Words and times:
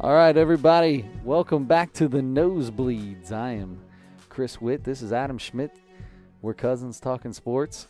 All 0.00 0.14
right, 0.14 0.34
everybody, 0.36 1.04
welcome 1.24 1.64
back 1.64 1.92
to 1.94 2.08
the 2.08 2.20
Nosebleeds. 2.20 3.32
I 3.32 3.52
am 3.52 3.78
Chris 4.30 4.60
Witt. 4.60 4.82
This 4.82 5.02
is 5.02 5.12
Adam 5.12 5.36
Schmidt. 5.36 5.72
We're 6.40 6.54
cousins 6.54 7.00
talking 7.00 7.34
sports. 7.34 7.86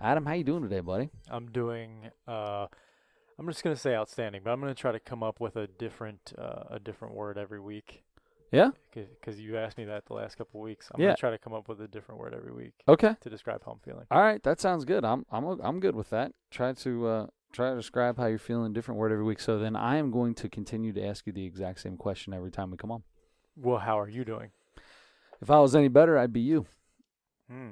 Adam, 0.00 0.24
how 0.24 0.34
you 0.34 0.44
doing 0.44 0.62
today, 0.62 0.78
buddy? 0.80 1.10
I'm 1.28 1.50
doing. 1.50 2.10
Uh, 2.28 2.66
I'm 3.38 3.46
just 3.48 3.64
gonna 3.64 3.74
say 3.74 3.96
outstanding, 3.96 4.42
but 4.44 4.50
I'm 4.52 4.60
gonna 4.60 4.74
try 4.74 4.92
to 4.92 5.00
come 5.00 5.22
up 5.24 5.40
with 5.40 5.56
a 5.56 5.66
different 5.66 6.32
uh, 6.38 6.64
a 6.70 6.78
different 6.78 7.14
word 7.14 7.36
every 7.36 7.60
week. 7.60 8.04
Yeah. 8.52 8.70
Because 8.94 9.40
you 9.40 9.56
asked 9.56 9.78
me 9.78 9.84
that 9.84 10.06
the 10.06 10.14
last 10.14 10.36
couple 10.36 10.60
of 10.60 10.64
weeks. 10.64 10.88
I'm 10.94 11.00
Yeah. 11.00 11.08
gonna 11.08 11.16
try 11.16 11.30
to 11.30 11.38
come 11.38 11.52
up 11.52 11.68
with 11.68 11.80
a 11.80 11.88
different 11.88 12.20
word 12.20 12.32
every 12.34 12.52
week 12.52 12.74
Okay. 12.88 13.14
to 13.20 13.30
describe 13.30 13.62
how 13.64 13.72
I'm 13.72 13.78
feeling. 13.80 14.06
All 14.10 14.20
right, 14.22 14.42
that 14.44 14.60
sounds 14.60 14.84
good. 14.84 15.04
I'm 15.04 15.26
I'm 15.32 15.44
I'm 15.60 15.80
good 15.80 15.96
with 15.96 16.10
that. 16.10 16.32
Try 16.50 16.72
to 16.74 17.06
uh, 17.06 17.26
try 17.52 17.70
to 17.70 17.76
describe 17.76 18.16
how 18.16 18.26
you're 18.26 18.38
feeling, 18.38 18.72
different 18.72 18.98
word 18.98 19.12
every 19.12 19.24
week. 19.24 19.40
So 19.40 19.58
then 19.58 19.76
I 19.76 19.96
am 19.96 20.10
going 20.10 20.34
to 20.34 20.48
continue 20.48 20.92
to 20.92 21.04
ask 21.04 21.26
you 21.26 21.32
the 21.32 21.44
exact 21.44 21.80
same 21.80 21.96
question 21.96 22.32
every 22.32 22.50
time 22.50 22.70
we 22.70 22.76
come 22.76 22.90
on. 22.90 23.02
Well, 23.56 23.78
how 23.78 23.98
are 23.98 24.08
you 24.08 24.24
doing? 24.24 24.50
If 25.40 25.50
I 25.50 25.58
was 25.60 25.74
any 25.74 25.88
better, 25.88 26.18
I'd 26.18 26.32
be 26.32 26.40
you. 26.40 26.66
Hmm. 27.50 27.68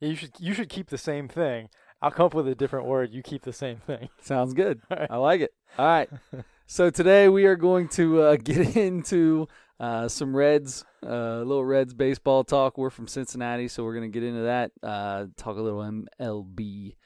Yeah, 0.00 0.08
you 0.10 0.16
should 0.16 0.32
you 0.38 0.54
should 0.54 0.68
keep 0.68 0.88
the 0.88 0.98
same 0.98 1.28
thing. 1.28 1.68
I'll 2.02 2.10
come 2.10 2.26
up 2.26 2.34
with 2.34 2.48
a 2.48 2.54
different 2.54 2.86
word. 2.86 3.12
You 3.12 3.22
keep 3.22 3.42
the 3.42 3.52
same 3.52 3.78
thing. 3.78 4.08
Sounds 4.20 4.54
good. 4.54 4.80
Right. 4.90 5.06
I 5.10 5.16
like 5.16 5.40
it. 5.40 5.52
All 5.78 5.86
right. 5.86 6.10
So 6.68 6.90
today 6.90 7.28
we 7.28 7.44
are 7.44 7.54
going 7.54 7.86
to 7.90 8.22
uh, 8.22 8.36
get 8.42 8.76
into 8.76 9.46
uh, 9.78 10.08
some 10.08 10.34
Reds, 10.34 10.84
uh, 11.00 11.08
a 11.08 11.44
little 11.44 11.64
Reds 11.64 11.94
baseball 11.94 12.42
talk. 12.42 12.76
We're 12.76 12.90
from 12.90 13.06
Cincinnati, 13.06 13.68
so 13.68 13.84
we're 13.84 13.94
going 13.94 14.10
to 14.10 14.20
get 14.20 14.26
into 14.26 14.42
that. 14.42 14.72
Uh, 14.82 15.26
talk 15.36 15.58
a 15.58 15.60
little 15.60 15.78
MLB. 15.78 16.96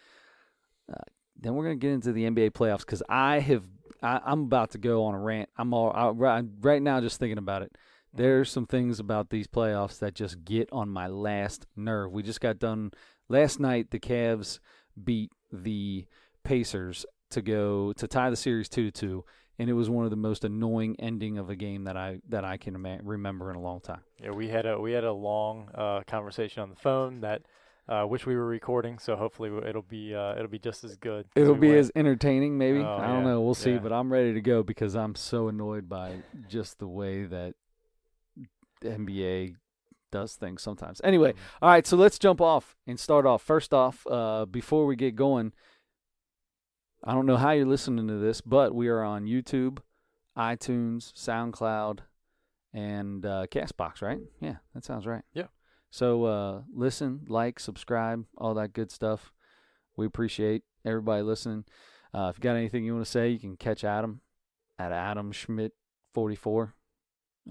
Then 1.41 1.55
we're 1.55 1.65
going 1.65 1.81
to 1.81 1.87
get 1.87 1.93
into 1.93 2.13
the 2.13 2.25
NBA 2.25 2.51
playoffs 2.53 2.81
because 2.81 3.03
I 3.09 3.41
have. 3.41 3.65
I, 4.03 4.21
I'm 4.25 4.43
about 4.43 4.71
to 4.71 4.79
go 4.79 5.05
on 5.05 5.15
a 5.15 5.19
rant. 5.19 5.51
I'm 5.59 5.75
all 5.75 5.93
I, 5.95 6.09
right, 6.09 6.45
right 6.61 6.81
now 6.81 7.01
just 7.01 7.19
thinking 7.19 7.39
about 7.39 7.63
it. 7.63 7.77
There's 8.13 8.51
some 8.51 8.67
things 8.67 8.99
about 8.99 9.31
these 9.31 9.47
playoffs 9.47 9.99
that 10.01 10.15
just 10.15 10.45
get 10.45 10.69
on 10.73 10.89
my 10.89 11.07
last 11.07 11.67
nerve. 11.77 12.11
We 12.11 12.23
just 12.23 12.41
got 12.41 12.59
done 12.59 12.93
last 13.29 13.61
night. 13.61 13.91
The 13.91 14.01
Cavs 14.01 14.59
beat 15.03 15.33
the 15.53 16.07
Pacers 16.45 17.07
to 17.31 17.43
go 17.43 17.93
to 17.93 18.09
tie 18.09 18.31
the 18.31 18.37
series 18.37 18.69
two 18.69 18.91
to 18.91 18.91
two, 18.91 19.25
and 19.59 19.71
it 19.71 19.75
was 19.75 19.89
one 19.89 20.05
of 20.05 20.11
the 20.11 20.17
most 20.17 20.45
annoying 20.45 20.97
ending 20.99 21.39
of 21.39 21.51
a 21.51 21.57
game 21.57 21.85
that 21.85 21.97
I 21.97 22.21
that 22.29 22.45
I 22.45 22.57
can 22.57 22.83
remember 23.03 23.51
in 23.51 23.57
a 23.57 23.61
long 23.61 23.81
time. 23.81 24.01
Yeah, 24.19 24.31
we 24.31 24.49
had 24.49 24.67
a 24.67 24.81
we 24.81 24.93
had 24.93 25.05
a 25.05 25.13
long 25.13 25.69
uh, 25.75 26.01
conversation 26.07 26.63
on 26.63 26.71
the 26.71 26.77
phone 26.77 27.21
that 27.21 27.43
uh, 27.91 28.05
which 28.05 28.25
we 28.25 28.37
were 28.37 28.47
recording. 28.47 28.99
So 28.99 29.17
hopefully 29.17 29.51
it'll 29.69 29.83
be 29.83 30.15
uh, 30.15 30.35
it'll 30.37 30.49
be 30.49 30.61
just 30.61 30.85
as 30.85 30.97
good. 30.97 31.27
It'll 31.35 31.57
be 31.57 31.73
way. 31.73 31.79
as 31.79 31.91
entertaining, 31.97 32.57
maybe. 32.57 32.79
Oh, 32.79 32.97
I 32.97 33.09
don't 33.09 33.25
yeah, 33.25 33.31
know. 33.33 33.41
We'll 33.41 33.55
see. 33.55 33.73
yeah. 33.73 33.79
But 33.79 33.93
I'm 33.93 34.13
ready 34.13 34.33
to 34.33 34.41
go 34.41 34.63
because 34.63 34.95
I'm 34.95 35.17
so 35.17 35.49
annoyed 35.49 35.89
by 35.89 36.23
just 36.49 36.79
the 36.79 36.87
way 36.87 37.25
that 37.25 37.55
the 38.81 38.91
NBA 38.91 39.57
does 40.13 40.35
things 40.35 40.63
sometimes. 40.63 41.01
Anyway, 41.03 41.35
all 41.61 41.69
right. 41.69 41.87
So 41.87 41.97
let's 41.97 42.19
jump 42.19 42.41
off 42.41 42.77
and 42.87 42.99
start 42.99 43.27
off. 43.27 43.43
First 43.43 43.75
off, 43.75 44.07
uh, 44.07 44.47
before 44.47 44.87
we 44.87 44.95
get 44.95 45.17
going, 45.17 45.53
I 47.03 47.13
don't 47.13 47.27
know 47.27 47.37
how 47.37 47.51
you're 47.51 47.67
listening 47.67 48.07
to 48.07 48.19
this, 48.19 48.41
but 48.41 48.73
we 48.73 48.87
are 48.87 49.03
on 49.03 49.27
YouTube, 49.27 49.79
iTunes, 50.39 51.13
SoundCloud, 51.15 52.01
and 52.73 53.27
uh, 53.27 53.47
Castbox. 53.51 54.01
Right? 54.01 54.21
Yeah, 54.41 54.57
that 54.75 54.85
sounds 54.85 55.09
right. 55.09 55.23
Yeah. 55.35 55.47
So 55.91 56.25
uh, 56.25 56.63
listen, 56.73 57.23
like, 57.29 57.59
subscribe, 57.59 58.25
all 58.39 58.55
that 58.55 58.73
good 58.73 58.91
stuff. 58.91 59.33
We 59.97 60.07
appreciate 60.07 60.63
everybody 60.85 61.23
listening. 61.23 61.65
Uh, 62.15 62.31
if 62.31 62.39
you 62.39 62.43
got 62.43 62.57
anything 62.57 62.85
you 62.85 62.95
want 62.95 63.05
to 63.05 63.11
say, 63.11 63.29
you 63.29 63.39
can 63.39 63.57
catch 63.57 63.85
Adam 63.85 64.21
at 64.79 64.93
Adam 64.93 65.33
Schmidt 65.33 65.73
forty 66.15 66.37
four. 66.37 66.75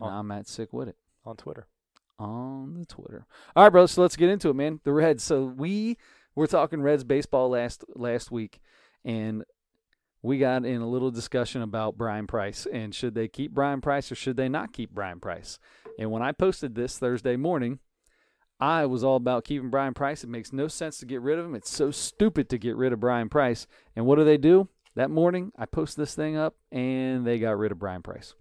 I'm 0.02 0.32
at 0.32 0.48
Sick 0.48 0.72
With 0.72 0.88
It 0.88 0.98
on 1.26 1.36
Twitter. 1.36 1.68
on 2.18 2.74
the 2.74 2.86
Twitter. 2.86 3.26
All 3.56 3.64
right, 3.64 3.70
bro. 3.70 3.86
So 3.86 4.02
let's 4.02 4.16
get 4.16 4.30
into 4.30 4.50
it, 4.50 4.56
man. 4.56 4.80
The 4.84 4.94
Reds. 4.94 5.24
So 5.24 5.44
we 5.44 5.98
were 6.36 6.48
talking 6.48 6.82
Reds 6.82 7.04
baseball 7.04 7.50
last 7.50 7.84
last 7.96 8.32
week, 8.32 8.62
and 9.04 9.44
we 10.22 10.38
got 10.38 10.66
in 10.66 10.82
a 10.82 10.88
little 10.90 11.12
discussion 11.12 11.62
about 11.62 11.98
Brian 11.98 12.28
Price 12.28 12.68
and 12.72 12.94
should 12.94 13.16
they 13.16 13.28
keep 13.28 13.54
Brian 13.54 13.82
Price 13.82 14.12
or 14.12 14.16
should 14.16 14.38
they 14.38 14.50
not 14.50 14.74
keep 14.74 14.92
Brian 14.92 15.20
Price. 15.20 15.60
And 15.98 16.12
when 16.12 16.22
I 16.22 16.32
posted 16.34 16.76
this 16.76 16.98
Thursday 16.98 17.36
morning, 17.38 17.80
I 18.60 18.86
was 18.86 19.04
all 19.04 19.16
about 19.16 19.46
keeping 19.46 19.70
Brian 19.70 19.94
Price. 19.94 20.24
It 20.24 20.30
makes 20.30 20.52
no 20.52 20.68
sense 20.68 20.98
to 20.98 21.06
get 21.06 21.22
rid 21.22 21.40
of 21.40 21.46
him. 21.46 21.56
It's 21.56 21.70
so 21.70 21.92
stupid 21.92 22.50
to 22.50 22.58
get 22.58 22.76
rid 22.76 22.92
of 22.92 23.00
Brian 23.00 23.30
Price. 23.30 23.68
And 23.96 24.06
what 24.06 24.18
do 24.18 24.26
they 24.26 24.38
do? 24.38 24.68
That 24.96 25.10
morning, 25.10 25.54
I 25.58 25.66
post 25.66 25.96
this 25.96 26.14
thing 26.14 26.36
up, 26.36 26.56
and 26.72 27.26
they 27.26 27.40
got 27.40 27.58
rid 27.58 27.72
of 27.72 27.80
Brian 27.80 28.02
Price. 28.02 28.34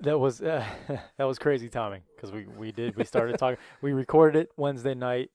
That 0.00 0.18
was 0.18 0.40
uh, 0.40 0.64
that 1.18 1.24
was 1.24 1.38
crazy 1.38 1.68
timing 1.68 2.02
because 2.14 2.32
we, 2.32 2.46
we 2.46 2.72
did 2.72 2.96
we 2.96 3.04
started 3.04 3.38
talking 3.38 3.58
we 3.82 3.92
recorded 3.92 4.40
it 4.40 4.50
Wednesday 4.56 4.94
night. 4.94 5.30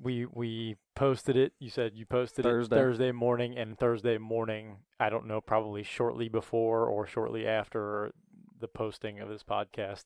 We 0.00 0.26
we 0.26 0.76
posted 0.94 1.36
it. 1.36 1.52
You 1.58 1.68
said 1.68 1.92
you 1.94 2.06
posted 2.06 2.44
Thursday. 2.44 2.74
it 2.74 2.78
Thursday 2.78 3.12
morning 3.12 3.58
and 3.58 3.78
Thursday 3.78 4.18
morning. 4.18 4.76
I 4.98 5.10
don't 5.10 5.26
know, 5.26 5.40
probably 5.40 5.82
shortly 5.82 6.28
before 6.28 6.86
or 6.86 7.06
shortly 7.06 7.46
after 7.46 8.12
the 8.60 8.68
posting 8.68 9.20
of 9.20 9.28
this 9.28 9.42
podcast, 9.42 10.04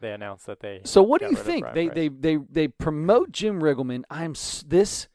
they 0.00 0.12
announced 0.12 0.46
that 0.46 0.60
they. 0.60 0.80
So 0.84 1.02
what 1.02 1.20
do 1.20 1.26
you 1.26 1.36
think? 1.44 1.64
They, 1.74 1.88
they 1.94 2.08
they 2.08 2.36
they 2.50 2.68
promote 2.68 3.32
Jim 3.32 3.60
Riggleman. 3.60 4.02
I'm 4.10 4.32
s- 4.32 4.64
this. 4.66 5.08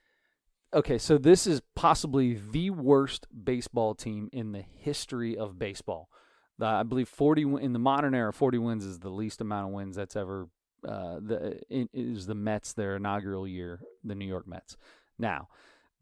Okay, 0.74 0.98
so 0.98 1.18
this 1.20 1.46
is 1.46 1.62
possibly 1.76 2.34
the 2.52 2.72
worst 2.72 3.28
baseball 3.44 3.94
team 3.94 4.30
in 4.34 4.54
the 4.54 4.62
history 4.64 5.38
of 5.38 5.60
baseball. 5.60 6.10
The, 6.58 6.66
I 6.66 6.84
believe 6.84 7.08
40 7.10 7.44
in 7.62 7.74
the 7.74 7.80
modern 7.80 8.16
era, 8.16 8.34
40 8.34 8.58
wins 8.58 8.84
is 8.84 9.00
the 9.00 9.10
least 9.10 9.40
amount 9.42 9.68
of 9.68 9.74
wins 9.74 9.96
that's 9.96 10.16
ever. 10.16 10.48
Uh, 10.88 11.20
the 11.22 11.60
it 11.70 11.90
is 11.94 12.26
the 12.26 12.36
Mets 12.36 12.74
their 12.74 12.96
inaugural 12.98 13.48
year, 13.48 13.80
the 14.04 14.16
New 14.16 14.26
York 14.26 14.48
Mets. 14.48 14.76
Now, 15.18 15.48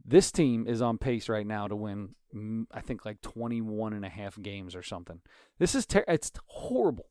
this 0.04 0.32
team 0.32 0.66
is 0.68 0.82
on 0.82 0.98
pace 0.98 1.30
right 1.30 1.46
now 1.46 1.68
to 1.68 1.76
win. 1.76 2.16
mm, 2.34 2.66
I 2.72 2.82
think 2.82 3.06
like 3.06 3.22
21 3.22 3.94
and 3.94 4.04
a 4.04 4.10
half 4.10 4.42
games 4.42 4.74
or 4.76 4.82
something. 4.82 5.22
This 5.60 5.76
is 5.76 5.86
ter- 5.86 6.06
it's 6.08 6.32
horrible. 6.48 7.06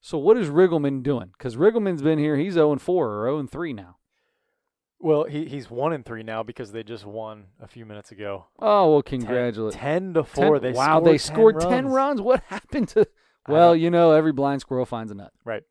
So 0.00 0.18
what 0.18 0.36
is 0.36 0.48
Riggleman 0.48 1.02
doing? 1.02 1.30
Because 1.36 1.56
Riggleman's 1.56 2.02
been 2.02 2.18
here. 2.18 2.36
He's 2.36 2.54
0 2.54 2.76
4 2.76 3.08
or 3.08 3.26
0 3.26 3.46
3 3.46 3.72
now. 3.72 3.96
Well, 5.02 5.24
he 5.24 5.46
he's 5.46 5.70
one 5.70 5.94
and 5.94 6.04
three 6.04 6.22
now 6.22 6.42
because 6.42 6.72
they 6.72 6.82
just 6.82 7.06
won 7.06 7.46
a 7.58 7.66
few 7.66 7.86
minutes 7.86 8.12
ago. 8.12 8.46
Oh 8.58 8.92
well, 8.92 9.02
Ten- 9.02 9.20
congratulations. 9.20 9.80
Ten 9.80 10.12
to 10.12 10.24
four. 10.24 10.58
they 10.60 10.72
wow, 10.72 10.98
scored 10.98 11.04
they 11.06 11.18
scored 11.18 11.60
10 11.60 11.70
10 11.70 11.84
runs. 11.86 11.94
runs. 11.94 12.20
What 12.20 12.42
happened 12.48 12.88
to? 12.88 13.08
Well, 13.48 13.74
you 13.74 13.90
know, 13.90 14.12
every 14.12 14.32
blind 14.32 14.60
squirrel 14.60 14.84
finds 14.84 15.10
a 15.10 15.14
nut. 15.14 15.32
Right. 15.42 15.62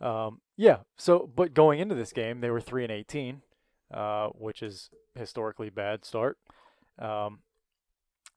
Um, 0.00 0.40
yeah. 0.56 0.78
So, 0.96 1.30
but 1.36 1.52
going 1.52 1.80
into 1.80 1.94
this 1.94 2.12
game, 2.14 2.40
they 2.40 2.48
were 2.50 2.62
three 2.62 2.82
and 2.82 2.90
eighteen, 2.90 3.42
uh, 3.92 4.28
which 4.28 4.62
is 4.62 4.88
historically 5.14 5.68
bad 5.68 6.06
start. 6.06 6.38
Um, 6.98 7.40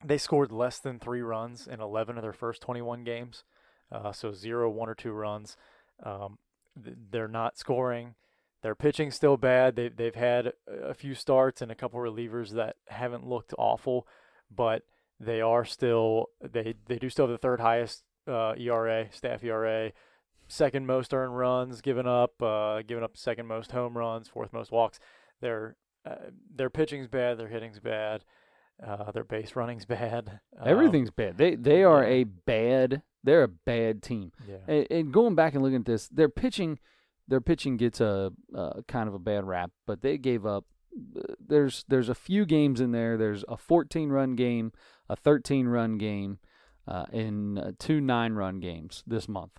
they 0.04 0.18
scored 0.18 0.52
less 0.52 0.80
than 0.80 1.00
three 1.00 1.22
runs 1.22 1.66
in 1.66 1.80
eleven 1.80 2.18
of 2.18 2.24
their 2.24 2.34
first 2.34 2.62
twenty-one 2.62 3.06
games. 3.06 3.46
Uh, 3.91 4.12
so 4.12 4.31
zero, 4.31 4.69
one 4.69 4.90
or 4.90 4.96
two 4.96 5.12
runs. 5.12 5.57
Um, 6.03 6.38
they're 6.75 7.28
not 7.28 7.57
scoring. 7.57 8.16
Their 8.63 8.75
pitching's 8.75 9.16
still 9.16 9.38
bad. 9.38 9.75
They 9.75 9.90
they've 9.90 10.16
had 10.16 10.53
a 10.68 10.94
few 10.94 11.16
starts 11.16 11.62
and 11.62 11.72
a 11.72 11.75
couple 11.75 12.00
relievers 12.00 12.52
that 12.52 12.75
haven't 12.88 13.28
looked 13.28 13.53
awful, 13.57 14.07
but 14.56 14.84
they 15.19 15.41
are 15.41 15.66
still 15.66 16.28
they 16.41 16.75
they 16.88 16.97
do 16.97 17.09
still 17.09 17.25
have 17.25 17.31
the 17.31 17.38
third 17.38 17.59
highest 17.59 18.03
uh, 18.28 18.53
ERA, 18.57 19.07
staff 19.12 19.44
ERA, 19.44 19.91
second 20.47 20.85
most 20.85 21.13
earned 21.13 21.38
runs 21.38 21.81
given 21.81 22.08
up, 22.08 22.41
uh, 22.41 22.81
given 22.84 23.03
up 23.03 23.18
second 23.18 23.47
most 23.47 23.72
home 23.72 23.97
runs, 23.97 24.28
fourth 24.28 24.53
most 24.53 24.72
walks. 24.72 24.99
Their 25.41 25.76
uh, 26.05 26.16
their 26.53 26.70
pitching's 26.70 27.08
bad, 27.08 27.37
their 27.37 27.47
hitting's 27.47 27.79
bad, 27.79 28.23
uh, 28.85 29.11
their 29.11 29.23
base 29.23 29.55
running's 29.55 29.85
bad. 29.87 30.40
Um, 30.59 30.67
Everything's 30.67 31.11
bad. 31.11 31.37
They 31.37 31.55
they 31.55 31.84
are 31.84 32.03
a 32.03 32.23
bad. 32.26 33.02
They're 33.23 33.44
a 33.44 33.47
bad 33.47 34.02
team. 34.02 34.32
yeah. 34.47 34.58
And, 34.68 34.88
and 34.90 35.14
going 35.14 35.35
back 35.35 35.53
and 35.53 35.62
looking 35.62 35.79
at 35.79 35.85
this, 35.85 36.08
their 36.08 36.29
pitching, 36.29 36.79
their 37.28 37.41
pitching 37.41 37.78
gets 37.78 38.02
a 38.02 38.32
uh, 38.56 38.82
kind 38.88 39.08
of 39.08 39.14
a 39.14 39.20
bad 39.20 39.46
rap. 39.46 39.72
But 39.85 40.02
they 40.02 40.18
gave 40.18 40.46
up. 40.46 40.66
There's 41.40 41.85
there's 41.88 42.09
a 42.09 42.16
few 42.16 42.46
games 42.46 42.82
in 42.82 42.91
there. 42.91 43.18
There's 43.18 43.46
a 43.47 43.56
14 43.56 44.09
run 44.09 44.35
game, 44.35 44.73
a 45.08 45.16
13 45.16 45.68
run 45.68 45.97
game, 45.97 46.40
uh, 46.88 47.06
and 47.14 47.58
uh, 47.59 47.72
two 47.79 48.02
nine 48.02 48.34
run 48.34 48.59
games 48.59 49.03
this 49.08 49.29
month. 49.29 49.53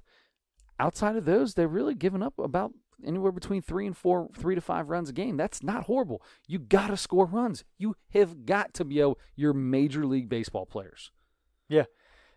Outside 0.78 1.16
of 1.16 1.24
those, 1.24 1.54
they're 1.54 1.68
really 1.68 1.94
giving 1.94 2.22
up 2.22 2.34
about 2.38 2.72
anywhere 3.04 3.32
between 3.32 3.62
three 3.62 3.86
and 3.86 3.96
four, 3.96 4.28
three 4.36 4.54
to 4.54 4.60
five 4.60 4.88
runs 4.88 5.08
a 5.08 5.12
game. 5.12 5.36
That's 5.36 5.62
not 5.62 5.84
horrible. 5.84 6.22
You 6.46 6.58
got 6.58 6.88
to 6.88 6.96
score 6.96 7.26
runs. 7.26 7.64
You 7.78 7.96
have 8.10 8.44
got 8.44 8.74
to 8.74 8.84
be 8.84 9.00
able. 9.00 9.18
You're 9.36 9.52
major 9.54 10.04
league 10.06 10.28
baseball 10.28 10.66
players. 10.66 11.10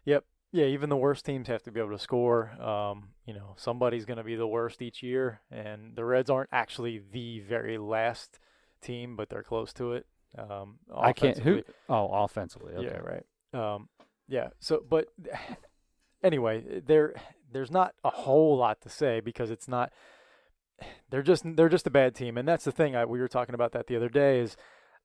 Yeah, 0.06 0.20
even 0.64 0.90
the 0.90 0.98
worst 0.98 1.26
teams 1.26 1.48
have 1.48 1.64
to 1.64 1.72
be 1.72 1.80
able 1.80 1.92
to 1.92 2.00
score. 2.00 2.50
Um, 2.62 3.10
you 3.26 3.34
know, 3.34 3.54
somebody's 3.58 4.06
going 4.06 4.18
to 4.18 4.24
be 4.24 4.36
the 4.36 4.48
worst 4.48 4.82
each 4.82 5.04
year, 5.04 5.42
and 5.52 5.96
the 5.96 6.06
Reds 6.06 6.30
aren't 6.30 6.50
actually 6.52 7.02
the 7.12 7.40
very 7.42 7.78
last 7.78 8.40
team, 8.82 9.16
but 9.16 9.30
they're 9.30 9.44
close 9.44 9.74
to 9.74 9.94
it. 9.94 10.06
Um, 10.38 10.80
I 10.96 11.14
can't. 11.14 11.38
Who? 11.38 11.64
Oh, 11.90 12.08
offensively. 12.08 12.74
Okay. 12.74 12.86
Yeah, 12.86 12.98
right. 12.98 13.26
Um, 13.54 13.90
yeah. 14.28 14.50
So, 14.60 14.84
but 14.88 15.08
anyway, 16.24 16.82
there 16.86 17.16
there's 17.52 17.72
not 17.72 17.94
a 18.04 18.10
whole 18.10 18.58
lot 18.58 18.82
to 18.82 18.90
say 18.90 19.20
because 19.20 19.52
it's 19.52 19.68
not. 19.68 19.92
They're 21.10 21.24
just 21.24 21.44
they're 21.56 21.70
just 21.70 21.88
a 21.88 21.92
bad 21.92 22.16
team, 22.16 22.38
and 22.38 22.48
that's 22.48 22.66
the 22.66 22.72
thing. 22.72 22.96
I, 22.96 23.06
we 23.06 23.20
were 23.20 23.28
talking 23.28 23.56
about 23.56 23.72
that 23.74 23.88
the 23.88 23.96
other 23.96 24.10
day. 24.10 24.40
Is 24.40 24.58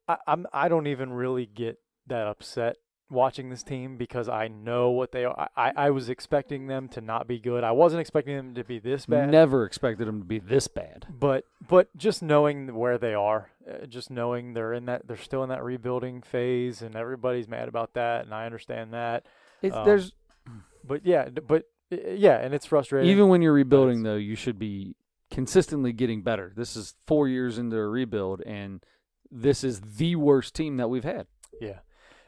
I, 0.09 0.17
I'm 0.27 0.47
I 0.53 0.69
don't 0.69 0.89
even 0.89 1.13
really 1.13 1.47
get 1.47 1.79
that 2.07 2.27
upset 2.27 2.77
watching 3.11 3.51
this 3.51 3.63
team 3.63 3.97
because 3.97 4.29
I 4.29 4.49
know 4.49 4.91
what 4.91 5.13
they 5.13 5.25
are. 5.25 5.49
I, 5.57 5.73
I 5.77 5.91
was 5.91 6.09
expecting 6.09 6.67
them 6.67 6.89
to 6.91 7.01
not 7.01 7.27
be 7.27 7.39
good. 7.39 7.65
I 7.65 7.73
wasn't 7.73 8.01
expecting 8.01 8.37
them 8.37 8.55
to 8.55 8.65
be 8.65 8.79
this 8.79 9.07
bad. 9.07 9.31
Never 9.31 9.65
expected 9.65 10.07
them 10.07 10.21
to 10.21 10.25
be 10.25 10.39
this 10.39 10.69
bad. 10.69 11.07
But 11.11 11.45
but 11.69 11.95
just 11.97 12.23
knowing 12.23 12.75
where 12.75 12.99
they 12.99 13.15
are, 13.15 13.51
uh, 13.69 13.87
just 13.87 14.11
knowing 14.11 14.55
they're 14.55 14.73
in 14.73 14.87
that 14.87 15.07
they're 15.07 15.17
still 15.17 15.43
in 15.43 15.49
that 15.49 15.65
rebuilding 15.65 16.23
phase, 16.23 16.83
and 16.83 16.97
everybody's 16.97 17.49
mad 17.49 17.69
about 17.69 17.95
that, 17.95 18.25
and 18.25 18.35
I 18.35 18.47
understand 18.47 18.95
that. 18.95 19.27
It's, 19.63 19.75
Um, 19.77 19.85
there's 19.85 20.13
But 20.85 21.05
yeah, 21.05 21.29
but 21.29 21.65
uh, 21.93 21.97
yeah, 22.11 22.39
and 22.39 22.55
it's 22.55 22.67
frustrating. 22.67 23.11
even 23.11 23.29
when 23.29 23.43
you're 23.43 23.53
rebuilding 23.53 24.03
though, 24.03 24.17
you 24.17 24.37
should 24.37 24.59
be 24.59 24.95
consistently 25.31 25.93
getting 25.93 26.23
better. 26.23 26.53
This 26.57 26.77
is 26.77 26.95
four 27.07 27.29
years 27.29 27.59
into 27.59 27.77
a 27.77 27.87
rebuild, 27.89 28.43
and 28.43 28.85
this 29.31 29.63
is 29.63 29.81
the 29.81 30.17
worst 30.17 30.55
team 30.55 30.77
that 30.79 30.89
we've 30.89 31.05
had. 31.05 31.27
Yeah, 31.61 31.81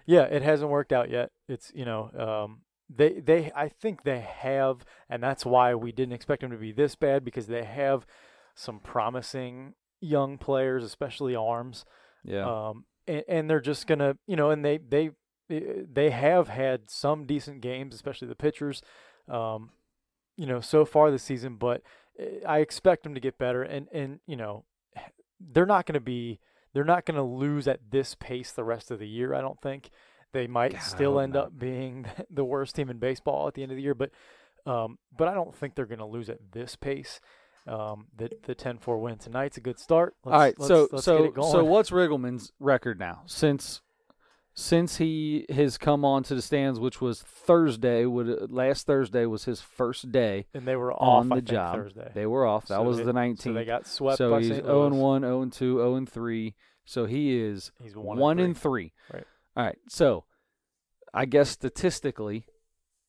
yeah, 0.06 0.22
it 0.22 0.42
hasn't 0.42 0.70
worked 0.70 0.92
out 0.92 1.10
yet. 1.10 1.30
It's 1.48 1.72
you 1.74 1.84
know, 1.84 2.10
um, 2.18 2.62
they 2.88 3.20
they 3.20 3.52
I 3.54 3.68
think 3.68 4.02
they 4.02 4.20
have, 4.20 4.84
and 5.08 5.22
that's 5.22 5.46
why 5.46 5.74
we 5.74 5.92
didn't 5.92 6.14
expect 6.14 6.42
them 6.42 6.50
to 6.50 6.56
be 6.56 6.72
this 6.72 6.94
bad 6.94 7.24
because 7.24 7.46
they 7.46 7.64
have 7.64 8.06
some 8.54 8.80
promising 8.80 9.74
young 10.00 10.38
players, 10.38 10.84
especially 10.84 11.34
arms. 11.34 11.84
Yeah, 12.24 12.68
Um, 12.68 12.84
and, 13.06 13.24
and 13.28 13.50
they're 13.50 13.60
just 13.60 13.86
gonna, 13.86 14.16
you 14.26 14.36
know, 14.36 14.50
and 14.50 14.64
they 14.64 14.78
they 14.78 15.10
eh, 15.50 15.82
they 15.90 16.10
have 16.10 16.48
had 16.48 16.90
some 16.90 17.26
decent 17.26 17.60
games, 17.60 17.94
especially 17.94 18.28
the 18.28 18.34
pitchers. 18.34 18.82
Um, 19.28 19.70
you 20.36 20.46
know, 20.46 20.60
so 20.60 20.84
far 20.84 21.10
this 21.10 21.22
season, 21.22 21.56
but 21.56 21.82
eh, 22.18 22.40
I 22.46 22.58
expect 22.58 23.04
them 23.04 23.14
to 23.14 23.20
get 23.20 23.38
better, 23.38 23.62
and 23.62 23.88
and 23.92 24.20
you 24.26 24.36
know, 24.36 24.64
they're 25.40 25.66
not 25.66 25.86
going 25.86 25.94
to 25.94 26.00
be 26.00 26.40
they're 26.72 26.84
not 26.84 27.04
going 27.04 27.16
to 27.16 27.22
lose 27.22 27.68
at 27.68 27.90
this 27.90 28.14
pace 28.14 28.52
the 28.52 28.64
rest 28.64 28.90
of 28.90 28.98
the 28.98 29.08
year. 29.08 29.34
I 29.34 29.40
don't 29.40 29.60
think 29.60 29.90
they 30.32 30.46
might 30.46 30.72
God, 30.72 30.82
still 30.82 31.20
end 31.20 31.34
not. 31.34 31.46
up 31.46 31.58
being 31.58 32.06
the 32.30 32.44
worst 32.44 32.74
team 32.74 32.90
in 32.90 32.98
baseball 32.98 33.48
at 33.48 33.54
the 33.54 33.62
end 33.62 33.72
of 33.72 33.76
the 33.76 33.82
year, 33.82 33.94
but 33.94 34.10
um, 34.64 34.98
but 35.16 35.28
I 35.28 35.34
don't 35.34 35.54
think 35.54 35.74
they're 35.74 35.86
going 35.86 35.98
to 35.98 36.06
lose 36.06 36.30
at 36.30 36.52
this 36.52 36.76
pace. 36.76 37.20
Um, 37.66 38.06
the 38.16 38.30
the 38.44 38.54
10-4 38.54 39.00
win 39.00 39.18
tonight's 39.18 39.56
a 39.56 39.60
good 39.60 39.78
start. 39.78 40.14
Let's, 40.24 40.34
All 40.34 40.40
right, 40.40 40.58
let's, 40.58 40.68
so 40.68 40.88
let's 40.90 41.04
so 41.04 41.18
get 41.18 41.26
it 41.26 41.34
going. 41.34 41.52
so 41.52 41.64
what's 41.64 41.90
Riggleman's 41.90 42.52
record 42.58 42.98
now 42.98 43.22
since 43.26 43.82
since 44.54 44.98
he 44.98 45.46
has 45.50 45.78
come 45.78 46.04
on 46.04 46.22
to 46.24 46.34
the 46.34 46.42
stands, 46.42 46.78
which 46.78 47.00
was 47.00 47.22
Thursday? 47.22 48.04
Would 48.04 48.50
last 48.52 48.86
Thursday 48.86 49.24
was 49.26 49.44
his 49.44 49.60
first 49.60 50.12
day 50.12 50.46
and 50.54 50.66
they 50.66 50.76
were 50.76 50.92
off 50.92 51.00
on 51.22 51.28
the 51.30 51.36
I 51.36 51.40
job. 51.40 51.76
Thursday. 51.76 52.10
They 52.14 52.26
were 52.26 52.44
off. 52.46 52.66
That 52.66 52.76
So 52.76 52.82
was 52.82 52.98
they- 52.98 53.04
the 53.04 53.36
So 53.38 53.52
they 53.52 53.64
got 53.64 53.86
swept 53.86 54.18
So 54.18 54.30
by 54.30 54.40
he's 54.40 54.48
0 54.48 54.86
and 54.86 54.94
Louis. 54.94 55.02
1, 55.02 55.22
0 55.22 55.42
and 55.42 55.52
2, 55.52 55.76
0 55.78 55.94
and 55.96 56.08
3. 56.08 56.54
So 56.84 57.06
he 57.06 57.38
is 57.38 57.70
He's 57.80 57.96
one, 57.96 58.18
one 58.18 58.38
and 58.38 58.46
and 58.48 58.58
three. 58.58 58.92
Right. 59.12 59.24
All 59.56 59.64
right. 59.64 59.78
So 59.88 60.24
I 61.14 61.26
guess 61.26 61.48
statistically, 61.50 62.46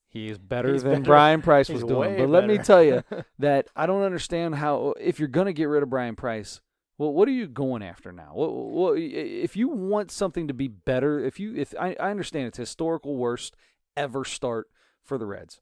he 0.07 0.29
is 0.29 0.37
better 0.37 0.71
He's 0.71 0.83
than 0.83 0.91
better. 1.01 1.03
Brian 1.05 1.41
Price 1.43 1.67
He's 1.67 1.83
was 1.83 1.83
doing. 1.91 2.17
But 2.17 2.29
let 2.29 2.45
me 2.47 2.57
tell 2.59 2.83
you 2.83 3.03
that 3.39 3.67
I 3.75 3.85
don't 3.87 4.03
understand 4.03 4.55
how 4.55 4.93
if 4.99 5.19
you're 5.19 5.27
going 5.27 5.47
to 5.47 5.53
get 5.53 5.65
rid 5.65 5.81
of 5.83 5.89
Brian 5.89 6.15
Price, 6.15 6.61
well, 7.03 7.13
what 7.13 7.27
are 7.27 7.31
you 7.31 7.47
going 7.47 7.83
after 7.83 8.13
now? 8.13 8.31
What, 8.33 8.53
what, 8.53 8.97
if 8.97 9.57
you 9.57 9.67
want 9.67 10.09
something 10.09 10.47
to 10.47 10.53
be 10.53 10.69
better, 10.69 11.19
if 11.19 11.37
you 11.37 11.53
if 11.53 11.73
I, 11.77 11.97
I 11.99 12.11
understand 12.11 12.47
it's 12.47 12.57
historical 12.57 13.17
worst 13.17 13.57
ever 13.97 14.23
start 14.23 14.69
for 15.03 15.17
the 15.17 15.25
Reds, 15.25 15.59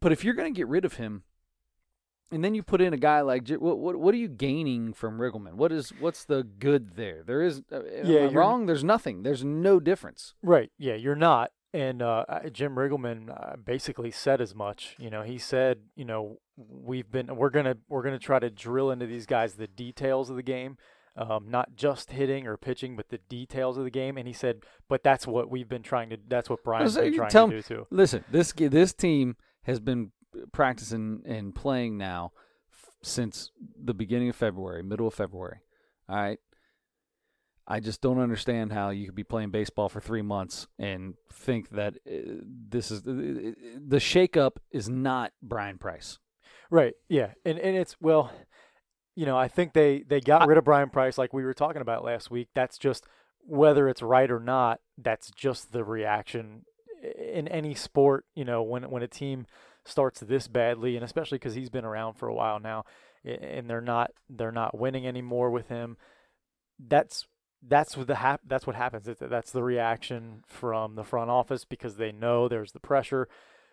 but 0.00 0.12
if 0.12 0.22
you're 0.22 0.34
going 0.34 0.52
to 0.52 0.56
get 0.56 0.68
rid 0.68 0.84
of 0.84 0.94
him. 0.94 1.22
And 2.30 2.42
then 2.42 2.54
you 2.54 2.64
put 2.64 2.80
in 2.80 2.92
a 2.92 2.96
guy 2.96 3.20
like 3.20 3.48
what? 3.48 3.78
What, 3.78 3.96
what 3.96 4.12
are 4.12 4.16
you 4.16 4.28
gaining 4.28 4.92
from 4.92 5.18
Riggleman? 5.18 5.54
What 5.54 5.70
is 5.70 5.92
what's 6.00 6.24
the 6.24 6.42
good 6.42 6.96
there? 6.96 7.22
There 7.22 7.42
is. 7.42 7.62
Uh, 7.70 7.76
am 7.76 8.06
Yeah, 8.06 8.20
I 8.22 8.26
wrong. 8.28 8.66
There's 8.66 8.82
nothing. 8.82 9.22
There's 9.22 9.44
no 9.44 9.78
difference. 9.78 10.34
Right. 10.42 10.72
Yeah, 10.76 10.94
you're 10.94 11.14
not. 11.14 11.52
And 11.74 12.02
uh, 12.02 12.24
uh, 12.28 12.48
Jim 12.48 12.74
Riggleman 12.74 13.30
uh, 13.30 13.56
basically 13.56 14.10
said 14.10 14.40
as 14.40 14.52
much. 14.54 14.96
You 14.98 15.10
know, 15.10 15.22
he 15.22 15.38
said, 15.38 15.80
you 15.94 16.06
know, 16.06 16.38
we've 16.56 17.10
been 17.10 17.34
we're 17.36 17.50
gonna 17.50 17.76
we're 17.88 18.02
gonna 18.02 18.18
try 18.18 18.38
to 18.38 18.50
drill 18.50 18.90
into 18.90 19.06
these 19.06 19.26
guys 19.26 19.54
the 19.54 19.66
details 19.66 20.30
of 20.30 20.36
the 20.36 20.42
game, 20.42 20.76
um, 21.16 21.46
not 21.48 21.74
just 21.76 22.10
hitting 22.12 22.46
or 22.46 22.56
pitching, 22.56 22.96
but 22.96 23.08
the 23.08 23.18
details 23.28 23.78
of 23.78 23.84
the 23.84 23.90
game. 23.90 24.16
And 24.16 24.26
he 24.26 24.32
said, 24.34 24.62
but 24.88 25.02
that's 25.02 25.26
what 25.26 25.50
we've 25.50 25.68
been 25.68 25.82
trying 25.82 26.10
to. 26.10 26.18
That's 26.28 26.48
what 26.50 26.62
Brian's 26.64 26.94
so 26.94 27.02
been 27.02 27.14
trying 27.14 27.30
to 27.30 27.46
me- 27.46 27.54
do 27.56 27.62
too. 27.62 27.86
Listen, 27.90 28.24
this 28.30 28.52
this 28.52 28.92
team 28.92 29.36
has 29.62 29.80
been 29.80 30.12
practicing 30.52 31.22
and 31.26 31.54
playing 31.54 31.96
now 31.96 32.32
f- 32.72 32.90
since 33.02 33.50
the 33.82 33.94
beginning 33.94 34.28
of 34.28 34.36
February, 34.36 34.82
middle 34.82 35.06
of 35.08 35.14
February. 35.14 35.58
All 36.08 36.16
right. 36.16 36.38
I 37.66 37.80
just 37.80 38.02
don't 38.02 38.18
understand 38.18 38.72
how 38.74 38.90
you 38.90 39.06
could 39.06 39.14
be 39.14 39.24
playing 39.24 39.50
baseball 39.50 39.88
for 39.88 39.98
three 39.98 40.20
months 40.20 40.66
and 40.78 41.14
think 41.32 41.70
that 41.70 41.94
uh, 42.06 42.42
this 42.68 42.90
is 42.90 43.02
the 43.04 43.54
the 43.82 43.96
shakeup 43.96 44.56
is 44.70 44.88
not 44.90 45.32
Brian 45.42 45.78
Price. 45.78 46.18
Right. 46.70 46.94
Yeah. 47.08 47.32
And 47.44 47.58
and 47.58 47.76
it's 47.76 47.96
well, 48.00 48.32
you 49.14 49.26
know, 49.26 49.36
I 49.36 49.48
think 49.48 49.72
they 49.72 50.04
they 50.06 50.20
got 50.20 50.46
rid 50.48 50.58
of 50.58 50.64
Brian 50.64 50.90
Price 50.90 51.18
like 51.18 51.32
we 51.32 51.44
were 51.44 51.54
talking 51.54 51.82
about 51.82 52.04
last 52.04 52.30
week. 52.30 52.48
That's 52.54 52.78
just 52.78 53.04
whether 53.46 53.88
it's 53.88 54.02
right 54.02 54.30
or 54.30 54.40
not. 54.40 54.80
That's 54.98 55.30
just 55.30 55.72
the 55.72 55.84
reaction 55.84 56.64
in 57.18 57.48
any 57.48 57.74
sport. 57.74 58.24
You 58.34 58.44
know, 58.44 58.62
when 58.62 58.90
when 58.90 59.02
a 59.02 59.08
team 59.08 59.46
starts 59.84 60.20
this 60.20 60.48
badly, 60.48 60.96
and 60.96 61.04
especially 61.04 61.38
because 61.38 61.54
he's 61.54 61.70
been 61.70 61.84
around 61.84 62.14
for 62.14 62.28
a 62.28 62.34
while 62.34 62.58
now, 62.58 62.84
and 63.24 63.68
they're 63.68 63.80
not 63.80 64.10
they're 64.28 64.52
not 64.52 64.76
winning 64.76 65.06
anymore 65.06 65.50
with 65.50 65.68
him. 65.68 65.96
That's 66.78 67.26
that's 67.66 67.96
what 67.96 68.06
the 68.06 68.16
hap- 68.16 68.42
that's 68.46 68.66
what 68.66 68.76
happens. 68.76 69.08
It's, 69.08 69.20
that's 69.20 69.52
the 69.52 69.62
reaction 69.62 70.42
from 70.46 70.96
the 70.96 71.04
front 71.04 71.30
office 71.30 71.64
because 71.64 71.96
they 71.96 72.12
know 72.12 72.48
there's 72.48 72.72
the 72.72 72.80
pressure 72.80 73.28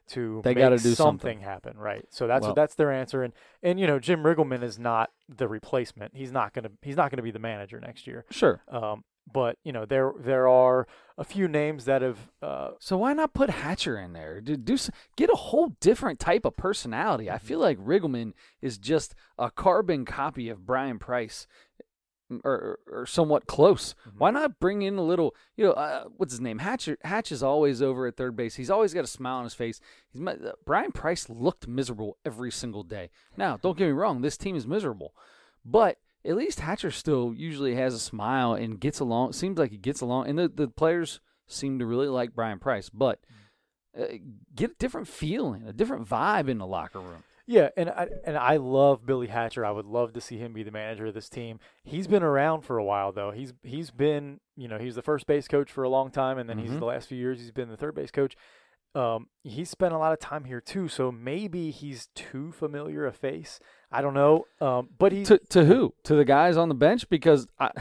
to 0.09 0.41
They 0.43 0.53
make 0.53 0.69
do 0.71 0.77
something, 0.77 0.95
something. 0.95 1.39
happen, 1.41 1.77
right? 1.77 2.05
So 2.09 2.27
that's 2.27 2.45
Well- 2.45 2.53
that's 2.55 2.75
their 2.75 2.91
answer. 2.91 3.23
And 3.23 3.33
and 3.63 3.79
you 3.79 3.87
know 3.87 3.99
Jim 3.99 4.23
Riggleman 4.23 4.63
is 4.63 4.77
not 4.79 5.11
the 5.29 5.47
replacement. 5.47 6.15
He's 6.15 6.31
not 6.31 6.53
gonna 6.53 6.71
he's 6.81 6.97
not 6.97 7.11
gonna 7.11 7.21
be 7.23 7.31
the 7.31 7.39
manager 7.39 7.79
next 7.79 8.07
year. 8.07 8.25
Sure. 8.29 8.61
Um, 8.67 9.03
but 9.31 9.57
you 9.63 9.71
know 9.71 9.85
there 9.85 10.11
there 10.19 10.47
are 10.47 10.87
a 11.17 11.23
few 11.23 11.47
names 11.47 11.85
that 11.85 12.01
have 12.01 12.29
uh, 12.41 12.71
So 12.79 12.97
why 12.97 13.13
not 13.13 13.33
put 13.33 13.49
Hatcher 13.51 13.97
in 13.99 14.13
there? 14.13 14.41
Do, 14.41 14.57
do 14.57 14.75
get 15.15 15.29
a 15.29 15.35
whole 15.35 15.75
different 15.79 16.19
type 16.19 16.43
of 16.45 16.57
personality. 16.57 17.29
I 17.29 17.37
feel 17.37 17.59
like 17.59 17.77
Riggleman 17.77 18.33
is 18.61 18.77
just 18.79 19.13
a 19.37 19.51
carbon 19.51 20.03
copy 20.05 20.49
of 20.49 20.65
Brian 20.65 20.97
Price, 20.97 21.45
or 22.43 22.79
or 22.87 23.05
somewhat 23.05 23.47
close. 23.47 23.95
Why 24.17 24.31
not 24.31 24.59
bring 24.59 24.81
in 24.81 24.97
a 24.97 25.03
little? 25.03 25.35
You 25.55 25.65
know, 25.65 25.71
uh, 25.71 26.05
what's 26.17 26.33
his 26.33 26.41
name? 26.41 26.59
Hatcher. 26.59 26.97
Hatch 27.03 27.31
is 27.31 27.43
always 27.43 27.81
over 27.81 28.07
at 28.07 28.15
third 28.15 28.35
base. 28.35 28.55
He's 28.55 28.69
always 28.69 28.93
got 28.93 29.03
a 29.03 29.07
smile 29.07 29.37
on 29.37 29.43
his 29.43 29.53
face. 29.53 29.79
He's 30.11 30.25
uh, 30.25 30.53
Brian 30.65 30.91
Price 30.91 31.29
looked 31.29 31.67
miserable 31.67 32.17
every 32.25 32.51
single 32.51 32.83
day. 32.83 33.09
Now, 33.35 33.57
don't 33.57 33.77
get 33.77 33.85
me 33.85 33.91
wrong. 33.91 34.21
This 34.21 34.37
team 34.37 34.55
is 34.55 34.67
miserable, 34.67 35.13
but 35.65 35.97
at 36.23 36.35
least 36.35 36.59
Hatcher 36.59 36.91
still 36.91 37.33
usually 37.35 37.75
has 37.75 37.93
a 37.93 37.99
smile 37.99 38.53
and 38.53 38.79
gets 38.79 38.99
along. 38.99 39.33
Seems 39.33 39.57
like 39.57 39.71
he 39.71 39.77
gets 39.77 40.01
along, 40.01 40.27
and 40.27 40.37
the, 40.37 40.47
the 40.47 40.67
players 40.67 41.19
seem 41.47 41.79
to 41.79 41.85
really 41.85 42.07
like 42.07 42.35
Brian 42.35 42.59
Price. 42.59 42.89
But 42.89 43.19
uh, 43.99 44.05
get 44.55 44.71
a 44.71 44.75
different 44.75 45.07
feeling, 45.07 45.63
a 45.67 45.73
different 45.73 46.07
vibe 46.07 46.47
in 46.47 46.57
the 46.59 46.67
locker 46.67 46.99
room. 46.99 47.23
Yeah, 47.47 47.69
and 47.75 47.89
I 47.89 48.07
and 48.25 48.37
I 48.37 48.57
love 48.57 49.05
Billy 49.05 49.27
Hatcher. 49.27 49.65
I 49.65 49.71
would 49.71 49.85
love 49.85 50.13
to 50.13 50.21
see 50.21 50.37
him 50.37 50.53
be 50.53 50.63
the 50.63 50.71
manager 50.71 51.07
of 51.07 51.13
this 51.13 51.27
team. 51.29 51.59
He's 51.83 52.07
been 52.07 52.23
around 52.23 52.61
for 52.61 52.77
a 52.77 52.83
while 52.83 53.11
though. 53.11 53.31
He's 53.31 53.53
he's 53.63 53.91
been 53.91 54.39
you 54.55 54.67
know 54.67 54.77
he's 54.77 54.95
the 54.95 55.01
first 55.01 55.25
base 55.27 55.47
coach 55.47 55.71
for 55.71 55.83
a 55.83 55.89
long 55.89 56.11
time, 56.11 56.37
and 56.37 56.49
then 56.49 56.59
he's 56.59 56.71
Mhm. 56.71 56.79
the 56.79 56.85
last 56.85 57.07
few 57.09 57.17
years 57.17 57.39
he's 57.39 57.51
been 57.51 57.69
the 57.69 57.77
third 57.77 57.95
base 57.95 58.11
coach. 58.11 58.35
Um, 58.93 59.27
he's 59.43 59.69
spent 59.69 59.93
a 59.93 59.97
lot 59.97 60.11
of 60.11 60.19
time 60.19 60.43
here 60.43 60.59
too, 60.59 60.89
so 60.89 61.11
maybe 61.13 61.71
he's 61.71 62.07
too 62.13 62.51
familiar 62.51 63.05
a 63.05 63.13
face. 63.13 63.59
I 63.89 64.01
don't 64.01 64.13
know. 64.13 64.45
Um, 64.59 64.89
but 64.97 65.11
he 65.13 65.23
To 65.25 65.37
to 65.37 65.65
who? 65.65 65.93
To 66.03 66.15
the 66.15 66.25
guys 66.25 66.57
on 66.57 66.69
the 66.69 66.75
bench 66.75 67.09
because 67.09 67.47
I 67.59 67.71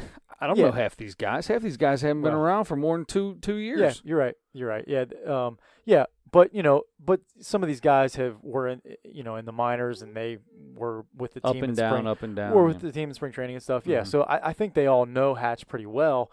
I 0.43 0.47
don't 0.47 0.57
Yeah. 0.57 0.67
know 0.67 0.73
half 0.73 0.97
these 0.97 1.15
guys. 1.17 1.49
Half 1.49 1.63
these 1.63 1.77
guys 1.77 2.01
haven't 2.01 2.23
been 2.23 2.33
around 2.33 2.65
for 2.65 2.77
more 2.77 2.97
than 2.97 3.05
two 3.07 3.35
two 3.43 3.57
years. 3.57 3.81
yeah, 3.81 3.93
you're 4.05 4.19
right. 4.19 4.35
You're 4.53 4.69
right. 4.69 4.85
Yeah, 4.89 5.05
um, 5.27 5.59
yeah. 5.85 6.07
But 6.33 6.55
you 6.55 6.63
know, 6.63 6.83
but 7.05 7.21
some 7.41 7.63
of 7.63 7.67
these 7.69 7.81
guys 7.81 8.15
have 8.17 8.37
were 8.43 8.69
in 8.69 8.83
you 9.05 9.23
know 9.25 9.37
in 9.37 9.45
the 9.45 9.53
minors 9.53 10.03
and 10.03 10.15
they 10.17 10.39
were 10.75 11.05
with 11.17 11.35
the 11.35 11.41
Up 11.45 11.55
team 11.55 11.65
and 11.65 11.71
in 11.71 11.77
down, 11.77 11.93
spring. 11.93 12.07
up 12.07 12.23
and 12.23 12.37
down. 12.37 12.53
or 12.53 12.65
with 12.65 12.77
yeah. 12.77 12.83
the 12.83 12.93
team 12.93 13.09
in 13.09 13.15
spring 13.15 13.33
training 13.33 13.57
and 13.57 13.63
stuff. 13.63 13.87
Yeah, 13.87 14.03
Mhm. 14.03 14.07
so 14.07 14.23
I, 14.23 14.51
I 14.51 14.53
think 14.53 14.75
they 14.75 14.87
all 14.87 15.07
know 15.07 15.35
Hatch 15.35 15.67
pretty 15.67 15.87
well. 15.87 16.31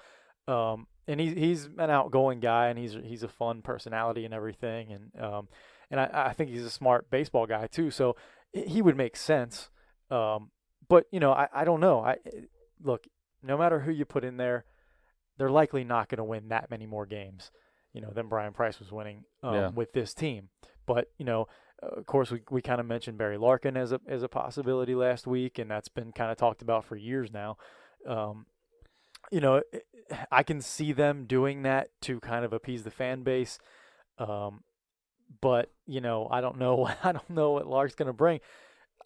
Um, 0.47 0.87
and 1.07 1.19
he's 1.19 1.33
he's 1.33 1.65
an 1.77 1.89
outgoing 1.89 2.39
guy, 2.39 2.67
and 2.67 2.77
he's 2.77 2.93
he's 3.03 3.23
a 3.23 3.27
fun 3.27 3.61
personality 3.61 4.25
and 4.25 4.33
everything, 4.33 4.91
and 4.91 5.23
um, 5.23 5.47
and 5.89 5.99
I, 5.99 6.09
I 6.29 6.33
think 6.33 6.49
he's 6.51 6.65
a 6.65 6.69
smart 6.69 7.09
baseball 7.09 7.47
guy 7.47 7.67
too. 7.67 7.89
So 7.91 8.15
he 8.51 8.63
he 8.63 8.81
would 8.81 8.97
make 8.97 9.15
sense. 9.15 9.69
Um, 10.11 10.51
but 10.89 11.05
you 11.11 11.19
know, 11.19 11.31
I, 11.31 11.47
I 11.53 11.63
don't 11.65 11.79
know. 11.79 12.01
I 12.01 12.17
look, 12.83 13.07
no 13.41 13.57
matter 13.57 13.79
who 13.79 13.91
you 13.91 14.05
put 14.05 14.23
in 14.23 14.37
there, 14.37 14.65
they're 15.37 15.49
likely 15.49 15.83
not 15.83 16.07
going 16.09 16.17
to 16.17 16.23
win 16.23 16.49
that 16.49 16.69
many 16.69 16.85
more 16.85 17.05
games, 17.05 17.51
you 17.97 18.01
know, 18.03 18.11
than 18.13 18.27
Brian 18.27 18.53
Price 18.53 18.79
was 18.79 18.91
winning 18.91 19.23
um, 19.43 19.53
Yeah. 19.55 19.69
with 19.69 19.91
this 19.93 20.13
team. 20.13 20.49
but 20.85 21.09
you 21.17 21.25
know, 21.25 21.47
of 21.81 22.05
course, 22.05 22.31
we 22.31 22.41
we 22.49 22.61
kind 22.61 22.79
of 22.79 22.85
mentioned 22.87 23.17
Barry 23.17 23.37
Larkin 23.37 23.75
as 23.77 23.91
a 23.91 23.99
as 24.07 24.23
a 24.23 24.27
possibility 24.29 24.95
last 24.95 25.27
week, 25.27 25.59
and 25.59 25.69
that's 25.69 25.89
been 25.89 26.11
kind 26.11 26.31
of 26.31 26.37
talked 26.37 26.61
about 26.61 26.85
for 26.85 26.95
years 26.95 27.31
now. 27.31 27.57
Um, 28.07 28.45
you 29.31 29.41
know, 29.41 29.61
I 30.31 30.43
can 30.43 30.61
see 30.61 30.91
them 30.93 31.25
doing 31.25 31.63
that 31.63 31.89
to 32.03 32.19
kind 32.19 32.45
of 32.45 32.53
appease 32.53 32.83
the 32.83 32.91
fan 32.91 33.23
base. 33.23 33.59
Um, 34.17 34.63
but 35.41 35.71
you 35.85 36.01
know, 36.01 36.27
I 36.31 36.41
don't 36.41 36.57
know. 36.57 36.87
I 37.03 37.11
don't 37.11 37.29
know 37.29 37.51
what 37.51 37.67
Lark's 37.67 37.95
going 37.95 38.07
to 38.07 38.13
bring 38.13 38.39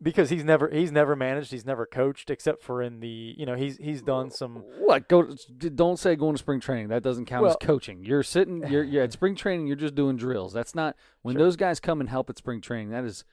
because 0.01 0.29
he's 0.29 0.43
never 0.43 0.69
he's 0.69 0.91
never 0.91 1.15
managed, 1.15 1.51
he's 1.51 1.65
never 1.65 1.86
coached 1.86 2.29
except 2.29 2.62
for 2.63 2.81
in 2.81 3.00
the 3.00 3.36
you 3.38 3.45
know 3.45 3.55
he's 3.55 3.77
he's 3.77 4.01
done 4.01 4.29
some 4.31 4.63
what 4.79 5.07
go 5.07 5.27
don't 5.75 5.98
say 6.00 6.15
going 6.15 6.33
to 6.36 6.39
spring 6.39 6.60
training 6.60 6.89
that 6.89 7.01
doesn't 7.03 7.25
count 7.25 7.43
Well- 7.43 7.51
as 7.51 7.57
coaching. 7.67 8.03
You're 8.03 8.24
sitting 8.24 8.65
you're, 8.69 8.83
you're 8.83 9.03
at 9.03 9.12
spring 9.13 9.36
training. 9.36 9.67
You're 9.67 9.75
just 9.75 9.95
doing 9.95 10.17
drills. 10.17 10.53
That's 10.53 10.75
not 10.75 10.95
when 11.21 11.36
Sure. 11.36 11.43
those 11.43 11.55
guys 11.55 11.79
come 11.79 12.00
and 12.00 12.10
help 12.10 12.29
at 12.29 12.38
spring 12.38 12.62
training. 12.62 12.89
That 12.89 13.03
is 13.05 13.24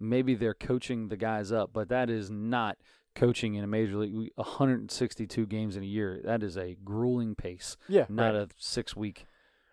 maybe 0.00 0.34
they're 0.34 0.54
coaching 0.54 1.08
the 1.08 1.16
guys 1.16 1.50
up, 1.50 1.70
but 1.72 1.88
that 1.88 2.08
is 2.10 2.30
not 2.30 2.76
coaching 3.14 3.54
in 3.56 3.64
a 3.64 3.66
major 3.66 3.96
league. 3.96 4.30
162 4.36 5.46
games 5.46 5.76
in 5.76 5.82
a 5.82 5.86
year. 5.86 6.20
That 6.24 6.42
is 6.42 6.56
a 6.56 6.76
grueling 6.84 7.34
pace, 7.34 7.76
yeah 7.88 8.06
not 8.08 8.34
right, 8.34 8.34
a 8.34 8.48
six 8.58 8.94
week. 8.94 9.26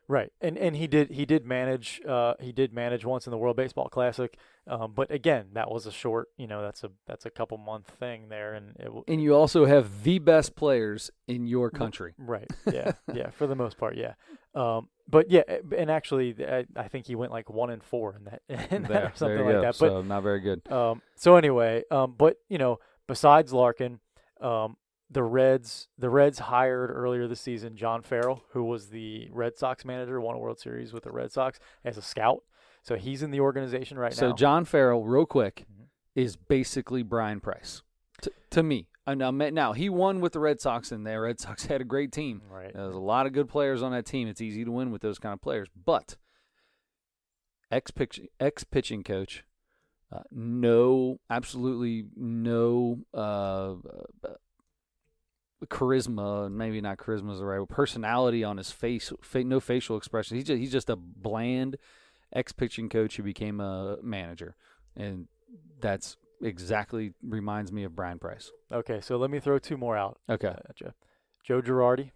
right 0.07 0.31
and 0.41 0.57
and 0.57 0.75
he 0.75 0.87
did 0.87 1.11
he 1.11 1.25
did 1.25 1.45
manage 1.45 2.01
uh 2.07 2.33
he 2.39 2.51
did 2.51 2.73
manage 2.73 3.03
once 3.05 3.27
in 3.27 3.31
the 3.31 3.37
World 3.37 3.55
Baseball 3.57 3.89
Classic, 3.89 4.37
um 4.67 4.93
but 4.95 5.11
again 5.11 5.45
that 5.53 5.69
was 5.69 5.85
a 5.85 5.91
short 5.91 6.29
you 6.37 6.47
know 6.47 6.61
that's 6.61 6.83
a 6.83 6.91
that's 7.07 7.25
a 7.25 7.29
couple 7.29 7.57
month 7.57 7.87
thing 7.99 8.29
there 8.29 8.53
and 8.53 8.75
it 8.79 8.89
And 9.07 9.21
you 9.21 9.35
also 9.35 9.65
have 9.65 10.03
the 10.03 10.19
best 10.19 10.55
players 10.55 11.11
in 11.27 11.47
your 11.47 11.69
country. 11.69 12.13
Right. 12.17 12.49
Yeah. 12.71 12.93
yeah. 13.13 13.29
For 13.29 13.45
the 13.47 13.55
most 13.55 13.77
part, 13.77 13.95
yeah. 13.95 14.13
Um, 14.55 14.89
but 15.07 15.29
yeah, 15.29 15.43
and 15.77 15.91
actually, 15.91 16.35
I, 16.43 16.65
I 16.75 16.87
think 16.87 17.05
he 17.05 17.15
went 17.15 17.31
like 17.31 17.49
one 17.49 17.69
and 17.69 17.83
four 17.83 18.15
in 18.15 18.23
that, 18.25 18.41
in 18.71 18.83
that 18.83 19.03
or 19.03 19.11
something 19.15 19.45
like 19.45 19.55
go. 19.55 19.61
that. 19.61 19.75
so 19.75 20.01
not 20.01 20.23
very 20.23 20.39
good. 20.39 20.69
Um, 20.71 21.01
so 21.15 21.35
anyway, 21.35 21.83
um, 21.91 22.15
but 22.17 22.37
you 22.49 22.57
know, 22.57 22.79
besides 23.07 23.53
Larkin, 23.53 23.99
um, 24.41 24.77
the 25.09 25.23
Reds, 25.23 25.87
the 25.97 26.09
Reds 26.09 26.39
hired 26.39 26.89
earlier 26.91 27.27
this 27.27 27.41
season 27.41 27.75
John 27.75 28.01
Farrell, 28.01 28.43
who 28.51 28.63
was 28.63 28.89
the 28.89 29.29
Red 29.31 29.57
Sox 29.57 29.85
manager, 29.85 30.19
won 30.19 30.35
a 30.35 30.39
World 30.39 30.59
Series 30.59 30.93
with 30.93 31.03
the 31.03 31.11
Red 31.11 31.31
Sox 31.31 31.59
as 31.83 31.97
a 31.97 32.01
scout. 32.01 32.43
So 32.81 32.95
he's 32.95 33.23
in 33.23 33.31
the 33.31 33.39
organization 33.39 33.97
right 33.97 34.13
so 34.13 34.27
now. 34.27 34.31
So 34.31 34.35
John 34.37 34.65
Farrell, 34.65 35.03
real 35.05 35.25
quick, 35.25 35.65
Mhm. 35.71 35.87
is 36.15 36.35
basically 36.35 37.03
Brian 37.03 37.39
Price 37.39 37.81
to, 38.21 38.31
to 38.51 38.63
me. 38.63 38.87
And 39.07 39.19
now, 39.19 39.29
now 39.29 39.73
he 39.73 39.87
won 39.89 40.19
with 40.19 40.33
the 40.33 40.39
Red 40.39 40.59
Sox, 40.59 40.91
and 40.91 41.05
the 41.05 41.19
Red 41.19 41.39
Sox 41.39 41.65
had 41.67 41.81
a 41.81 41.85
great 41.85 42.11
team. 42.11 42.41
right. 42.49 42.73
There's 42.73 42.95
a 42.95 42.99
lot 42.99 43.27
of 43.27 43.33
good 43.33 43.47
players 43.47 43.83
on 43.83 43.91
that 43.91 44.05
team. 44.05 44.27
It's 44.27 44.41
easy 44.41 44.65
to 44.65 44.71
win 44.71 44.89
with 44.91 45.01
those 45.03 45.19
kind 45.19 45.33
of 45.33 45.41
players. 45.41 45.67
But 45.75 46.17
ex 47.71 47.91
pitch, 47.91 48.19
ex 48.39 48.63
pitching 48.63 49.03
coach, 49.03 49.43
uh, 50.11 50.23
no, 50.31 51.19
absolutely 51.29 52.05
no 52.15 52.99
uh, 53.13 53.73
uh, 53.73 54.33
charisma. 55.65 56.51
Maybe 56.51 56.81
not 56.81 56.97
charisma 56.97 57.31
is 57.33 57.39
the 57.39 57.45
right 57.45 57.59
word. 57.59 57.69
Personality 57.69 58.43
on 58.43 58.57
his 58.57 58.71
face. 58.71 59.11
Fa- 59.21 59.43
no 59.43 59.59
facial 59.59 59.97
expression. 59.97 60.37
He's 60.37 60.45
just 60.45 60.59
he's 60.59 60.71
just 60.71 60.89
a 60.89 60.95
bland 60.95 61.77
ex 62.33 62.51
pitching 62.51 62.89
coach 62.89 63.17
who 63.17 63.23
became 63.23 63.59
a 63.59 63.97
manager, 64.01 64.55
and 64.95 65.27
that's 65.79 66.17
exactly 66.41 67.13
reminds 67.23 67.71
me 67.71 67.83
of 67.83 67.95
Brian 67.95 68.19
Price. 68.19 68.51
Okay. 68.71 69.01
So 69.01 69.17
let 69.17 69.29
me 69.29 69.39
throw 69.39 69.59
two 69.59 69.77
more 69.77 69.97
out 69.97 70.19
Okay. 70.29 70.47
Uh, 70.47 70.69
at 70.69 70.81
you. 70.81 70.91
Joe 71.43 71.61
Girardi. 71.61 72.11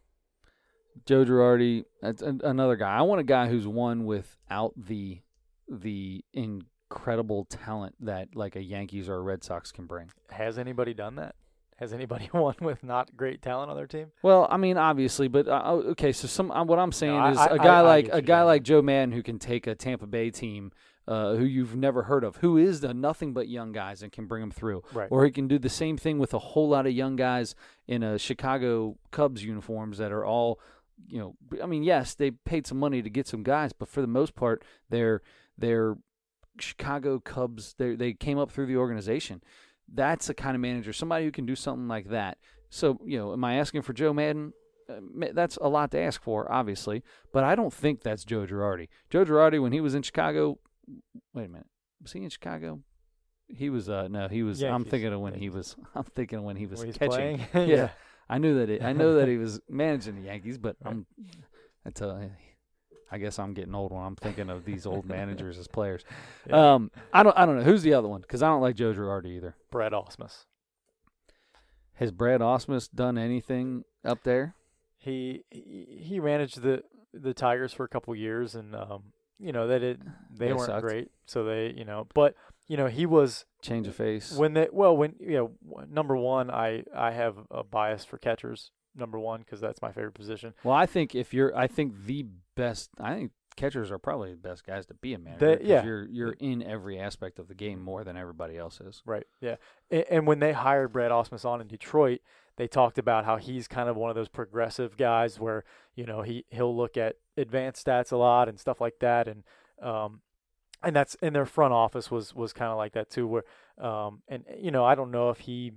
Joe 1.05 1.23
Girardi, 1.23 1.85
that's 2.01 2.21
another 2.21 2.75
guy. 2.75 2.97
I 2.97 3.03
want 3.03 3.21
a 3.21 3.23
guy 3.23 3.47
who's 3.47 3.67
won 3.67 4.05
without 4.05 4.73
the 4.75 5.21
the 5.69 6.25
incredible 6.33 7.45
talent 7.45 7.95
that 7.99 8.35
like 8.35 8.55
a 8.55 8.63
Yankees 8.63 9.07
or 9.07 9.15
a 9.15 9.21
Red 9.21 9.43
Sox 9.43 9.71
can 9.71 9.85
bring. 9.85 10.11
Has 10.31 10.57
anybody 10.57 10.93
done 10.93 11.15
that? 11.15 11.35
Has 11.79 11.93
anybody 11.93 12.29
won 12.33 12.55
with 12.61 12.83
not 12.83 13.15
great 13.15 13.41
talent 13.41 13.69
on 13.71 13.77
their 13.77 13.87
team? 13.87 14.07
Well, 14.21 14.47
I 14.49 14.57
mean, 14.57 14.77
obviously, 14.77 15.27
but 15.27 15.47
uh, 15.47 15.61
oh, 15.65 15.79
okay. 15.91 16.11
So 16.11 16.27
some 16.27 16.51
uh, 16.51 16.63
what 16.65 16.77
I'm 16.79 16.91
saying 16.91 17.15
I- 17.15 17.31
is 17.31 17.37
I- 17.37 17.45
a 17.47 17.57
guy 17.57 17.77
I 17.77 17.81
like 17.81 18.05
a 18.11 18.21
guy 18.21 18.39
John. 18.39 18.45
like 18.45 18.63
Joe 18.63 18.81
Maddon 18.81 19.11
who 19.13 19.23
can 19.23 19.39
take 19.39 19.65
a 19.67 19.75
Tampa 19.75 20.07
Bay 20.07 20.29
team. 20.29 20.71
Uh, 21.07 21.33
who 21.37 21.43
you've 21.43 21.75
never 21.75 22.03
heard 22.03 22.23
of, 22.23 22.35
who 22.35 22.55
is 22.55 22.81
the 22.81 22.93
nothing 22.93 23.33
but 23.33 23.47
young 23.47 23.71
guys 23.71 24.03
and 24.03 24.11
can 24.11 24.27
bring 24.27 24.41
them 24.41 24.51
through, 24.51 24.83
Right. 24.93 25.07
or 25.09 25.25
he 25.25 25.31
can 25.31 25.47
do 25.47 25.57
the 25.57 25.67
same 25.67 25.97
thing 25.97 26.19
with 26.19 26.35
a 26.35 26.37
whole 26.37 26.69
lot 26.69 26.85
of 26.85 26.91
young 26.91 27.15
guys 27.15 27.55
in 27.87 28.03
a 28.03 28.19
Chicago 28.19 28.95
Cubs 29.09 29.43
uniforms 29.43 29.97
that 29.97 30.11
are 30.11 30.23
all, 30.23 30.59
you 31.07 31.17
know, 31.17 31.35
I 31.63 31.65
mean, 31.65 31.81
yes, 31.81 32.13
they 32.13 32.29
paid 32.29 32.67
some 32.67 32.77
money 32.77 33.01
to 33.01 33.09
get 33.09 33.27
some 33.27 33.41
guys, 33.41 33.73
but 33.73 33.89
for 33.89 34.01
the 34.01 34.07
most 34.07 34.35
part, 34.35 34.63
they're 34.91 35.23
they're 35.57 35.97
Chicago 36.59 37.19
Cubs. 37.19 37.73
They 37.79 37.95
they 37.95 38.13
came 38.13 38.37
up 38.37 38.51
through 38.51 38.67
the 38.67 38.77
organization. 38.77 39.41
That's 39.93 40.27
the 40.27 40.33
kind 40.33 40.55
of 40.55 40.61
manager, 40.61 40.93
somebody 40.93 41.25
who 41.25 41.31
can 41.31 41.45
do 41.45 41.55
something 41.55 41.87
like 41.87 42.09
that. 42.09 42.37
So, 42.69 42.99
you 43.05 43.17
know, 43.17 43.33
am 43.33 43.43
I 43.43 43.55
asking 43.55 43.81
for 43.81 43.93
Joe 43.93 44.13
Maddon? 44.13 44.53
Uh, 44.89 45.27
That's 45.33 45.57
a 45.61 45.67
lot 45.67 45.91
to 45.91 45.99
ask 45.99 46.21
for, 46.21 46.51
obviously, 46.51 47.03
but 47.33 47.43
I 47.43 47.55
don't 47.55 47.73
think 47.73 48.01
that's 48.01 48.23
Joe 48.23 48.45
Girardi. 48.45 48.87
Joe 49.09 49.23
Girardi, 49.25 49.61
when 49.61 49.71
he 49.71 49.81
was 49.81 49.93
in 49.95 50.01
Chicago, 50.01 50.59
wait 51.33 51.45
a 51.45 51.49
minute, 51.49 51.67
was 52.01 52.11
he 52.11 52.23
in 52.23 52.29
Chicago? 52.29 52.81
He 53.47 53.69
was. 53.69 53.89
Uh, 53.89 54.07
no, 54.07 54.27
he 54.27 54.43
was. 54.43 54.61
I'm 54.63 54.85
thinking 54.85 55.11
of 55.13 55.19
when 55.21 55.33
he 55.33 55.49
was. 55.49 55.75
I'm 55.95 56.03
thinking 56.03 56.39
of 56.39 56.43
when 56.45 56.55
he 56.55 56.67
was 56.67 56.83
catching. 56.83 57.09
playing? 57.09 57.47
yeah. 57.69 57.89
I 58.29 58.37
knew 58.37 58.59
that. 58.59 58.69
It, 58.69 58.83
I 58.83 58.93
know 58.93 59.15
that 59.15 59.27
he 59.27 59.37
was 59.45 59.59
managing 59.67 60.15
the 60.15 60.27
Yankees, 60.27 60.57
but 60.57 60.75
Right. 60.83 60.91
I'm. 60.91 61.05
That's 61.83 62.01
a. 62.01 62.29
I 63.11 63.17
guess 63.17 63.39
I'm 63.39 63.53
getting 63.53 63.73
old 63.75 63.91
when 63.91 64.01
I'm 64.03 64.15
thinking 64.15 64.49
of 64.49 64.65
these 64.65 64.85
old 64.85 65.05
managers 65.17 65.57
as 65.57 65.67
players. 65.67 66.03
Yeah. 66.47 66.73
Um, 66.75 66.91
I 67.13 67.23
don't. 67.23 67.37
I 67.37 67.45
don't 67.45 67.57
know 67.57 67.63
who's 67.63 67.81
the 67.83 67.93
other 67.93 68.07
one 68.07 68.21
because 68.21 68.43
I 68.43 68.47
don't 68.47 68.61
like 68.61 68.75
Joe 68.75 68.93
Girardi 68.93 69.35
either. 69.37 69.55
Brad 69.71 69.91
Ausmus. 69.93 70.45
Has 71.95 72.11
Brad 72.11 72.39
Ausmus 72.41 72.89
done 72.93 73.17
anything 73.17 73.83
up 74.05 74.23
there? 74.23 74.55
He 74.97 75.43
he 75.49 76.19
managed 76.19 76.61
the 76.61 76.83
the 77.13 77.33
Tigers 77.33 77.73
for 77.73 77.83
a 77.83 77.89
couple 77.89 78.15
years, 78.15 78.55
and 78.55 78.75
um, 78.75 79.03
you 79.39 79.51
know 79.51 79.67
that 79.67 79.79
they 79.81 79.97
They 80.47 80.53
weren't 80.53 80.67
sucked. 80.67 80.81
great, 80.81 81.11
so 81.25 81.43
they 81.43 81.73
you 81.75 81.85
know, 81.85 82.07
but 82.13 82.35
you 82.67 82.77
know 82.77 82.87
he 82.87 83.05
was 83.05 83.45
Change 83.61 83.87
of 83.87 83.95
face. 83.95 84.31
when 84.33 84.53
they 84.53 84.67
well 84.71 84.95
when 84.95 85.15
you 85.19 85.35
know 85.67 85.85
number 85.89 86.15
one 86.15 86.49
I 86.51 86.83
I 86.95 87.11
have 87.11 87.35
a 87.51 87.63
bias 87.63 88.05
for 88.05 88.17
catchers 88.17 88.71
number 88.95 89.19
one 89.19 89.39
because 89.41 89.59
that's 89.61 89.81
my 89.81 89.91
favorite 89.91 90.13
position. 90.13 90.53
Well, 90.63 90.75
I 90.75 90.85
think 90.85 91.15
if 91.15 91.33
you're, 91.33 91.55
I 91.55 91.67
think 91.67 92.05
the 92.05 92.25
best. 92.59 92.89
I 92.99 93.13
think 93.15 93.31
catchers 93.55 93.91
are 93.91 93.97
probably 93.97 94.31
the 94.31 94.37
best 94.37 94.65
guys 94.65 94.85
to 94.85 94.93
be 94.93 95.13
a 95.13 95.19
manager. 95.19 95.57
They- 95.57 95.65
yeah. 95.65 95.83
you're 95.83 96.07
you're 96.07 96.35
in 96.39 96.63
every 96.63 96.99
aspect 96.99 97.39
of 97.39 97.47
the 97.47 97.55
game 97.55 97.81
more 97.83 98.03
than 98.03 98.15
everybody 98.15 98.57
else 98.57 98.79
is. 98.79 99.01
Right. 99.05 99.27
Yeah. 99.41 99.55
And, 99.91 100.05
and 100.09 100.27
when 100.27 100.39
they 100.39 100.53
hired 100.53 100.93
Brad 100.93 101.11
Ausmus 101.11 101.45
on 101.45 101.61
in 101.61 101.67
Detroit, 101.67 102.21
they 102.57 102.67
talked 102.67 102.97
about 102.97 103.25
how 103.25 103.37
he's 103.37 103.67
kind 103.67 103.89
of 103.89 103.95
one 103.95 104.09
of 104.09 104.15
those 104.15 104.29
progressive 104.29 104.97
guys 104.97 105.39
where 105.39 105.63
you 105.95 106.05
know 106.05 106.21
he 106.21 106.45
he'll 106.49 106.75
look 106.75 106.97
at 106.97 107.15
advanced 107.37 107.85
stats 107.85 108.11
a 108.11 108.17
lot 108.17 108.49
and 108.49 108.59
stuff 108.59 108.79
like 108.81 108.99
that, 108.99 109.27
and 109.27 109.43
um, 109.81 110.21
and 110.83 110.95
that's 110.95 111.15
in 111.15 111.33
their 111.33 111.45
front 111.45 111.73
office 111.73 112.11
was 112.11 112.35
was 112.35 112.53
kind 112.53 112.71
of 112.71 112.77
like 112.77 112.93
that 112.93 113.09
too. 113.09 113.27
Where 113.27 113.43
um, 113.77 114.21
and 114.27 114.43
you 114.57 114.71
know 114.71 114.83
I 114.85 114.95
don't 114.95 115.11
know 115.11 115.29
if 115.29 115.39
he 115.39 115.71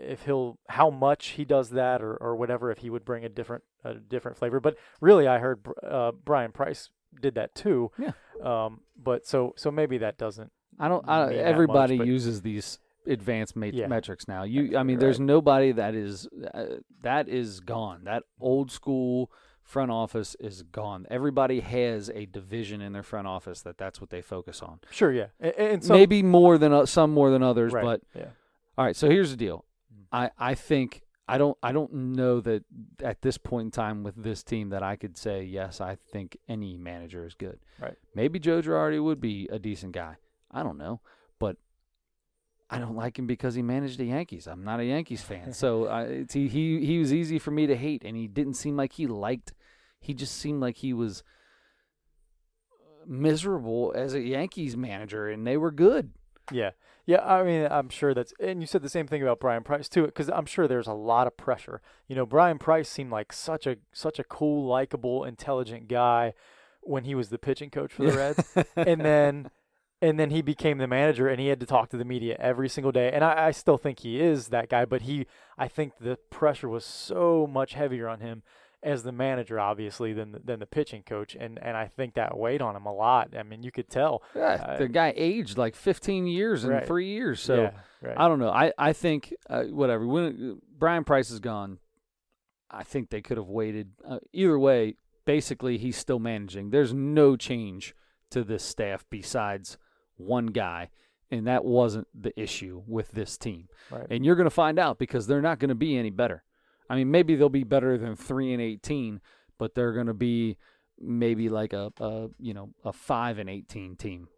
if 0.00 0.22
he'll 0.24 0.58
how 0.68 0.90
much 0.90 1.28
he 1.28 1.44
does 1.44 1.70
that 1.70 2.02
or 2.02 2.14
or 2.16 2.36
whatever 2.36 2.70
if 2.70 2.78
he 2.78 2.90
would 2.90 3.04
bring 3.04 3.24
a 3.24 3.28
different 3.28 3.64
a 3.84 3.94
different 3.94 4.36
flavor, 4.36 4.60
but 4.60 4.76
really 5.00 5.26
I 5.26 5.38
heard 5.38 5.66
uh, 5.86 6.12
Brian 6.24 6.52
Price 6.52 6.90
did 7.20 7.34
that 7.36 7.54
too. 7.54 7.90
Yeah. 7.98 8.12
Um, 8.42 8.80
but 8.96 9.26
so 9.26 9.54
so 9.56 9.70
maybe 9.70 9.98
that 9.98 10.18
doesn't 10.18 10.52
I 10.78 10.88
don't. 10.88 11.08
I, 11.08 11.34
everybody 11.34 11.96
much, 11.96 12.06
but- 12.06 12.12
uses 12.12 12.42
these 12.42 12.78
advanced 13.06 13.56
mat- 13.56 13.72
Yeah. 13.74 13.86
metrics 13.86 14.28
now. 14.28 14.42
You, 14.42 14.72
I 14.72 14.76
Right, 14.78 14.86
mean, 14.86 14.98
there's 14.98 15.18
right. 15.18 15.26
nobody 15.26 15.72
that 15.72 15.94
is 15.94 16.28
uh, 16.54 16.64
that 17.02 17.28
is 17.28 17.60
gone. 17.60 18.04
That 18.04 18.22
old 18.38 18.70
school 18.70 19.30
front 19.62 19.90
office 19.90 20.36
is 20.40 20.62
gone. 20.62 21.06
Everybody 21.10 21.60
has 21.60 22.10
a 22.10 22.26
division 22.26 22.80
in 22.80 22.92
their 22.92 23.02
front 23.02 23.26
office 23.26 23.60
that 23.62 23.76
that's 23.78 24.00
what 24.00 24.10
they 24.10 24.20
focus 24.22 24.62
on. 24.62 24.80
Sure, 24.90 25.10
yeah, 25.12 25.26
and, 25.40 25.54
and 25.56 25.84
some, 25.84 25.96
Maybe 25.96 26.22
more 26.22 26.58
than 26.58 26.72
uh, 26.72 26.86
some 26.86 27.12
more 27.12 27.30
than 27.30 27.42
others, 27.42 27.72
right, 27.72 27.82
but 27.84 28.00
yeah, 28.14 28.26
all 28.76 28.84
right. 28.84 28.94
So 28.96 29.08
here's 29.10 29.30
the 29.30 29.36
deal. 29.36 29.64
I 30.12 30.30
I 30.38 30.54
think 30.54 31.02
I 31.26 31.36
don't 31.38 31.56
I 31.62 31.72
don't 31.72 31.92
know 31.92 32.40
that 32.40 32.64
at 33.02 33.22
this 33.22 33.38
point 33.38 33.66
in 33.66 33.70
time 33.70 34.02
with 34.02 34.22
this 34.22 34.42
team 34.42 34.70
that 34.70 34.82
I 34.82 34.96
could 34.96 35.16
say 35.16 35.42
yes. 35.44 35.80
I 35.80 35.96
think 35.96 36.38
any 36.48 36.76
manager 36.78 37.26
is 37.26 37.34
good. 37.34 37.58
Right. 37.80 37.96
Maybe 38.14 38.38
Joe 38.38 38.62
Girardi 38.62 39.02
would 39.02 39.20
be 39.20 39.48
a 39.50 39.58
decent 39.58 39.92
guy. 39.92 40.16
I 40.50 40.62
don't 40.62 40.78
know, 40.78 41.00
but 41.38 41.56
I 42.70 42.78
don't 42.78 42.96
like 42.96 43.18
him 43.18 43.26
because 43.26 43.54
he 43.54 43.62
managed 43.62 43.98
the 43.98 44.06
Yankees. 44.06 44.46
I'm 44.46 44.64
not 44.64 44.80
a 44.80 44.84
Yankees 44.84 45.22
fan, 45.22 45.52
so 45.62 45.86
I, 45.86 46.02
it's, 46.04 46.34
he 46.34 46.48
he 46.48 46.84
he 46.84 46.98
was 46.98 47.12
easy 47.12 47.38
for 47.38 47.50
me 47.50 47.66
to 47.66 47.76
hate, 47.76 48.02
and 48.04 48.16
he 48.16 48.26
didn't 48.26 48.54
seem 48.54 48.76
like 48.76 48.94
he 48.94 49.06
liked. 49.06 49.52
He 50.00 50.14
just 50.14 50.36
seemed 50.36 50.60
like 50.62 50.76
he 50.76 50.92
was 50.92 51.22
miserable 53.06 53.92
as 53.94 54.14
a 54.14 54.20
Yankees 54.20 54.76
manager, 54.76 55.28
and 55.28 55.46
they 55.46 55.56
were 55.56 55.70
good. 55.70 56.12
yeah, 56.52 56.70
yeah. 57.08 57.24
I 57.24 57.42
mean, 57.42 57.66
I'm 57.70 57.88
sure 57.88 58.12
that's, 58.12 58.34
and 58.38 58.60
you 58.60 58.66
said 58.66 58.82
the 58.82 58.88
same 58.88 59.06
thing 59.06 59.22
about 59.22 59.40
Brian 59.40 59.62
Price 59.62 59.88
too, 59.88 60.04
because 60.04 60.28
I'm 60.28 60.46
sure 60.46 60.68
there's 60.68 60.86
a 60.86 60.92
lot 60.92 61.26
of 61.26 61.36
pressure. 61.36 61.80
You 62.06 62.14
know, 62.14 62.26
Brian 62.26 62.58
Price 62.58 62.88
seemed 62.88 63.10
like 63.10 63.32
such 63.32 63.66
a 63.66 63.78
such 63.92 64.18
a 64.18 64.24
cool, 64.24 64.66
likable, 64.66 65.24
intelligent 65.24 65.88
guy 65.88 66.34
when 66.82 67.04
he 67.04 67.14
was 67.14 67.30
the 67.30 67.38
pitching 67.38 67.70
coach 67.70 67.92
for 67.92 68.04
the 68.04 68.16
Reds, 68.16 68.54
and 68.76 69.00
then 69.00 69.50
and 70.00 70.18
then 70.18 70.30
he 70.30 70.42
became 70.42 70.78
the 70.78 70.86
manager 70.86 71.28
and 71.28 71.40
he 71.40 71.48
had 71.48 71.60
to 71.60 71.66
talk 71.66 71.88
to 71.90 71.96
the 71.96 72.04
media 72.04 72.36
every 72.38 72.68
single 72.68 72.92
day 72.92 73.10
and 73.12 73.24
I, 73.24 73.48
I, 73.48 73.50
still 73.50 73.76
think 73.76 74.00
he 74.00 74.20
is 74.20 74.48
that 74.48 74.68
guy 74.68 74.84
but 74.84 75.02
he 75.02 75.26
i 75.56 75.66
think 75.66 75.94
the 76.00 76.16
pressure 76.30 76.68
was 76.68 76.84
so 76.84 77.48
much 77.50 77.74
heavier 77.74 78.08
on 78.08 78.20
him 78.20 78.42
as 78.82 79.02
the 79.02 79.12
manager 79.12 79.58
obviously 79.58 80.12
than 80.12 80.32
the, 80.32 80.38
than 80.38 80.60
the 80.60 80.66
pitching 80.66 81.02
coach 81.02 81.36
and 81.38 81.58
and 81.60 81.76
i 81.76 81.86
think 81.86 82.14
that 82.14 82.36
weighed 82.36 82.62
on 82.62 82.76
him 82.76 82.86
a 82.86 82.92
lot 82.92 83.34
i 83.36 83.42
mean 83.42 83.62
you 83.62 83.72
could 83.72 83.88
tell 83.88 84.22
yeah, 84.36 84.54
uh, 84.54 84.78
the 84.78 84.88
guy 84.88 85.12
aged 85.16 85.58
like 85.58 85.74
15 85.74 86.26
years 86.26 86.64
in 86.64 86.70
right. 86.70 86.86
three 86.86 87.08
years 87.08 87.40
so 87.40 87.62
yeah, 87.62 87.70
right. 88.02 88.16
i 88.16 88.28
don't 88.28 88.38
know 88.38 88.50
i 88.50 88.72
i 88.78 88.92
think 88.92 89.34
uh, 89.50 89.64
whatever 89.64 90.06
when 90.06 90.60
brian 90.76 91.04
price 91.04 91.30
is 91.30 91.40
gone 91.40 91.78
i 92.70 92.84
think 92.84 93.10
they 93.10 93.20
could 93.20 93.36
have 93.36 93.48
waited 93.48 93.90
uh, 94.06 94.18
either 94.32 94.58
way 94.58 94.94
basically 95.24 95.76
he's 95.76 95.96
still 95.96 96.20
managing 96.20 96.70
there's 96.70 96.94
no 96.94 97.36
change 97.36 97.94
to 98.30 98.44
this 98.44 98.62
staff 98.62 99.04
besides 99.10 99.78
one 100.16 100.46
guy, 100.46 100.90
and 101.30 101.46
that 101.46 101.64
wasn't 101.64 102.06
the 102.14 102.38
issue 102.40 102.82
with 102.86 103.12
this 103.12 103.38
team. 103.38 103.68
Right. 103.90 104.06
And 104.10 104.24
you're 104.24 104.36
going 104.36 104.44
to 104.44 104.50
find 104.50 104.78
out 104.78 104.98
because 104.98 105.26
they're 105.26 105.42
not 105.42 105.58
going 105.58 105.68
to 105.70 105.74
be 105.74 105.96
any 105.96 106.10
better. 106.10 106.42
I 106.88 106.96
mean, 106.96 107.10
maybe 107.10 107.36
they'll 107.36 107.48
be 107.48 107.64
better 107.64 107.98
than 107.98 108.16
three 108.16 108.52
and 108.52 108.62
eighteen, 108.62 109.20
but 109.58 109.74
they're 109.74 109.92
going 109.92 110.06
to 110.06 110.14
be 110.14 110.56
maybe 111.00 111.48
like 111.48 111.72
a, 111.72 111.92
a 112.00 112.28
you 112.40 112.54
know 112.54 112.70
a 112.84 112.92
five 112.92 113.38
and 113.38 113.50
eighteen 113.50 113.96
team. 113.96 114.28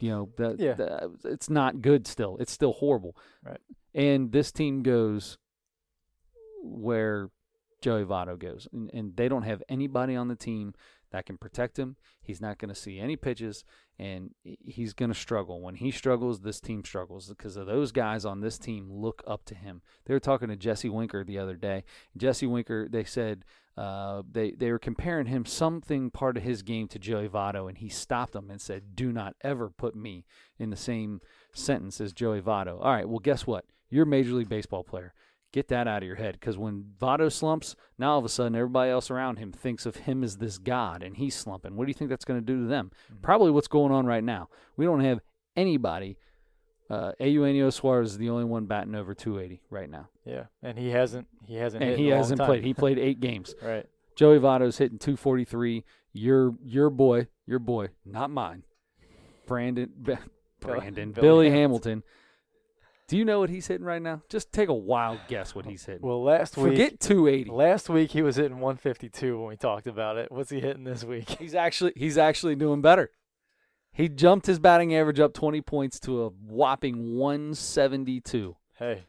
You 0.00 0.10
know 0.10 0.28
that, 0.36 0.60
yeah. 0.60 0.74
That, 0.74 1.10
it's 1.24 1.50
not 1.50 1.82
good 1.82 2.06
still. 2.06 2.36
It's 2.38 2.52
still 2.52 2.72
horrible. 2.72 3.16
Right. 3.44 3.60
And 3.94 4.30
this 4.30 4.52
team 4.52 4.82
goes 4.82 5.38
where 6.62 7.30
Joey 7.80 8.04
Votto 8.04 8.38
goes, 8.38 8.68
and, 8.72 8.90
and 8.92 9.16
they 9.16 9.28
don't 9.28 9.42
have 9.42 9.62
anybody 9.68 10.14
on 10.14 10.28
the 10.28 10.36
team 10.36 10.74
that 11.10 11.26
can 11.26 11.38
protect 11.38 11.78
him. 11.78 11.96
He's 12.20 12.40
not 12.40 12.58
going 12.58 12.68
to 12.68 12.74
see 12.74 12.98
any 12.98 13.16
pitches, 13.16 13.64
and 13.98 14.34
he's 14.42 14.92
going 14.92 15.12
to 15.12 15.18
struggle. 15.18 15.60
When 15.60 15.76
he 15.76 15.90
struggles, 15.90 16.40
this 16.40 16.60
team 16.60 16.84
struggles 16.84 17.28
because 17.28 17.56
of 17.56 17.66
those 17.66 17.92
guys 17.92 18.24
on 18.24 18.40
this 18.40 18.58
team 18.58 18.90
look 18.90 19.22
up 19.26 19.44
to 19.46 19.54
him. 19.54 19.82
They 20.04 20.14
were 20.14 20.20
talking 20.20 20.48
to 20.48 20.56
Jesse 20.56 20.88
Winker 20.88 21.24
the 21.24 21.38
other 21.38 21.56
day. 21.56 21.84
Jesse 22.16 22.46
Winker, 22.46 22.88
they 22.88 23.04
said 23.04 23.44
uh, 23.78 24.22
they 24.28 24.50
they 24.50 24.72
were 24.72 24.78
comparing 24.78 25.26
him 25.26 25.46
something 25.46 26.10
part 26.10 26.36
of 26.36 26.42
his 26.42 26.62
game 26.62 26.88
to 26.88 26.98
Joey 26.98 27.28
Votto, 27.28 27.68
and 27.68 27.78
he 27.78 27.88
stopped 27.88 28.32
them 28.32 28.50
and 28.50 28.60
said, 28.60 28.96
"Do 28.96 29.12
not 29.12 29.36
ever 29.40 29.70
put 29.70 29.94
me 29.94 30.24
in 30.58 30.70
the 30.70 30.76
same 30.76 31.20
sentence 31.52 32.00
as 32.00 32.12
Joey 32.12 32.40
Votto." 32.40 32.80
All 32.80 32.92
right, 32.92 33.08
well, 33.08 33.20
guess 33.20 33.46
what? 33.46 33.64
You're 33.88 34.02
a 34.02 34.06
Major 34.06 34.32
League 34.32 34.48
Baseball 34.48 34.82
player. 34.82 35.14
Get 35.50 35.68
that 35.68 35.88
out 35.88 36.02
of 36.02 36.06
your 36.06 36.16
head 36.16 36.34
because 36.38 36.58
when 36.58 36.84
Votto 37.00 37.32
slumps, 37.32 37.74
now 37.98 38.12
all 38.12 38.18
of 38.18 38.24
a 38.24 38.28
sudden 38.28 38.54
everybody 38.54 38.90
else 38.90 39.10
around 39.10 39.38
him 39.38 39.50
thinks 39.50 39.86
of 39.86 39.96
him 39.96 40.22
as 40.22 40.36
this 40.36 40.58
god 40.58 41.02
and 41.02 41.16
he's 41.16 41.34
slumping. 41.34 41.74
What 41.74 41.86
do 41.86 41.90
you 41.90 41.94
think 41.94 42.10
that's 42.10 42.26
going 42.26 42.38
to 42.38 42.44
do 42.44 42.62
to 42.62 42.68
them? 42.68 42.90
Mm-hmm. 43.10 43.22
Probably 43.22 43.50
what's 43.50 43.68
going 43.68 43.90
on 43.90 44.04
right 44.04 44.22
now. 44.22 44.50
We 44.76 44.84
don't 44.84 45.00
have 45.00 45.20
anybody. 45.56 46.18
Uh, 46.90 47.12
Eugenio 47.18 47.70
Suarez 47.70 48.12
is 48.12 48.18
the 48.18 48.28
only 48.30 48.44
one 48.44 48.66
batting 48.66 48.94
over 48.94 49.14
280 49.14 49.62
right 49.70 49.88
now. 49.88 50.08
Yeah, 50.24 50.44
and 50.62 50.78
he 50.78 50.90
hasn't 50.90 51.26
he 51.46 51.56
hasn't 51.56 51.82
and 51.82 51.98
he 51.98 52.08
hasn't 52.08 52.40
played. 52.40 52.64
He 52.64 52.74
played 52.74 52.98
eight 52.98 53.20
games. 53.20 53.54
right. 53.62 53.86
Joey 54.16 54.38
Votto's 54.38 54.78
hitting 54.78 54.98
243. 54.98 55.84
Your 56.12 56.54
your 56.64 56.90
boy, 56.90 57.28
your 57.46 57.58
boy, 57.58 57.88
not 58.04 58.30
mine. 58.30 58.64
Brandon 59.46 59.90
Brandon 60.60 61.12
Billy, 61.12 61.26
Billy 61.26 61.50
Hamilton. 61.50 61.58
Hamilton 61.58 62.02
do 63.08 63.16
you 63.16 63.24
know 63.24 63.40
what 63.40 63.48
he's 63.48 63.66
hitting 63.66 63.86
right 63.86 64.02
now? 64.02 64.22
Just 64.28 64.52
take 64.52 64.68
a 64.68 64.74
wild 64.74 65.18
guess 65.28 65.54
what 65.54 65.64
he's 65.64 65.84
hitting. 65.84 66.06
Well, 66.06 66.22
last 66.22 66.54
Forget 66.54 66.70
week 66.70 66.76
forget 66.76 67.00
280. 67.00 67.50
Last 67.50 67.88
week 67.88 68.10
he 68.10 68.22
was 68.22 68.36
hitting 68.36 68.60
152 68.60 69.38
when 69.38 69.48
we 69.48 69.56
talked 69.56 69.86
about 69.86 70.18
it. 70.18 70.30
What's 70.30 70.50
he 70.50 70.60
hitting 70.60 70.84
this 70.84 71.04
week? 71.04 71.28
He's 71.30 71.54
actually 71.54 71.94
he's 71.96 72.18
actually 72.18 72.54
doing 72.54 72.82
better. 72.82 73.10
He 73.92 74.08
jumped 74.08 74.46
his 74.46 74.58
batting 74.58 74.94
average 74.94 75.18
up 75.18 75.32
20 75.32 75.60
points 75.62 75.98
to 76.00 76.24
a 76.24 76.28
whopping 76.28 77.16
172. 77.16 78.56
Hey, 78.78 79.04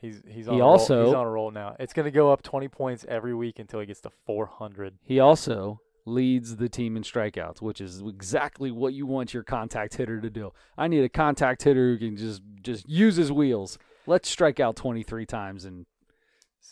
he's 0.00 0.22
he's 0.26 0.46
on 0.46 0.54
he 0.54 0.60
a 0.60 0.64
also 0.64 0.96
roll. 0.96 1.06
he's 1.06 1.14
on 1.14 1.26
a 1.26 1.30
roll 1.30 1.50
now. 1.50 1.76
It's 1.80 1.92
going 1.92 2.04
to 2.04 2.12
go 2.12 2.32
up 2.32 2.42
20 2.42 2.68
points 2.68 3.04
every 3.08 3.34
week 3.34 3.58
until 3.58 3.80
he 3.80 3.86
gets 3.86 4.00
to 4.02 4.10
400. 4.24 4.98
He 5.02 5.18
also 5.18 5.80
leads 6.06 6.56
the 6.56 6.68
team 6.68 6.96
in 6.96 7.02
strikeouts, 7.02 7.60
which 7.60 7.80
is 7.80 8.00
exactly 8.00 8.70
what 8.70 8.94
you 8.94 9.06
want 9.06 9.34
your 9.34 9.42
contact 9.42 9.96
hitter 9.96 10.20
to 10.20 10.30
do. 10.30 10.52
I 10.78 10.88
need 10.88 11.02
a 11.04 11.08
contact 11.08 11.64
hitter 11.64 11.92
who 11.92 11.98
can 11.98 12.16
just 12.16 12.42
just 12.62 12.88
use 12.88 13.16
his 13.16 13.30
wheels. 13.32 13.78
Let's 14.06 14.28
strike 14.28 14.60
out 14.60 14.76
23 14.76 15.26
times 15.26 15.64
in 15.64 15.86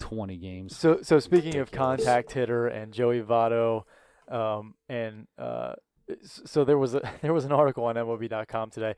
20 0.00 0.36
games. 0.36 0.76
So 0.76 1.00
so 1.02 1.18
speaking 1.18 1.52
Ridiculous. 1.58 1.68
of 1.68 1.72
contact 1.72 2.32
hitter 2.32 2.68
and 2.68 2.92
Joey 2.92 3.20
Votto, 3.22 3.82
um, 4.28 4.74
and 4.88 5.26
uh, 5.38 5.74
so 6.22 6.64
there 6.64 6.78
was 6.78 6.94
a 6.94 7.02
there 7.22 7.32
was 7.32 7.44
an 7.44 7.52
article 7.52 7.84
on 7.84 7.96
MLB.com 7.96 8.70
today, 8.70 8.94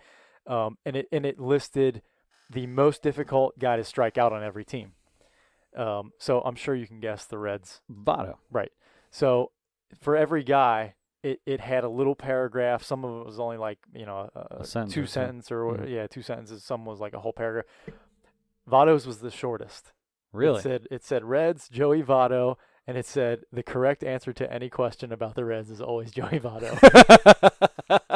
um, 0.47 0.77
and 0.85 0.97
it 0.97 1.09
and 1.13 1.25
it 1.25 1.41
listed 1.41 2.03
the 2.51 2.67
most 2.67 3.03
difficult 3.03 3.59
guy 3.59 3.77
to 3.77 3.85
strike 3.85 4.19
out 4.19 4.33
on 4.33 4.43
every 4.43 4.65
team. 4.65 4.93
Um, 5.77 6.13
so 6.19 6.41
I'm 6.41 6.55
sure 6.55 6.75
you 6.75 6.87
can 6.87 7.01
guess 7.01 7.25
the 7.25 7.39
Reds. 7.39 7.81
Votto. 7.91 8.37
Right. 8.51 8.71
So 9.11 9.51
for 10.01 10.17
every 10.17 10.45
guy, 10.45 10.95
it, 11.23 11.41
it 11.45 11.61
had 11.61 11.85
a 11.85 11.89
little 11.89 12.15
paragraph. 12.15 12.83
Some 12.83 13.05
of 13.05 13.21
it 13.21 13.27
was 13.27 13.41
only 13.41 13.57
like 13.57 13.79
you 13.95 14.07
know 14.07 14.31
a, 14.35 14.59
a 14.61 14.65
sentence 14.65 14.95
two 14.95 15.03
or 15.03 15.07
sentence 15.07 15.51
or 15.51 15.65
mm-hmm. 15.65 15.89
yeah 15.89 16.07
two 16.07 16.23
sentences. 16.23 16.63
Some 16.63 16.85
was 16.85 17.01
like 17.01 17.15
a 17.15 17.21
whole 17.21 17.33
paragraph. 17.33 17.67
Votto's 18.71 19.07
was 19.07 19.19
the 19.19 19.31
shortest. 19.31 19.93
Really? 20.33 20.59
It 20.59 20.63
said 20.63 20.87
it 20.91 21.05
said 21.05 21.25
Reds 21.25 21.69
Joey 21.69 22.03
Votto, 22.03 22.57
and 22.87 22.97
it 22.97 23.07
said 23.07 23.41
the 23.53 23.63
correct 23.63 24.05
answer 24.05 24.33
to 24.35 24.53
any 24.53 24.69
question 24.69 25.13
about 25.13 25.35
the 25.35 25.45
Reds 25.45 25.71
is 25.71 25.81
always 25.81 26.11
Joey 26.11 26.39
Votto. 26.41 26.79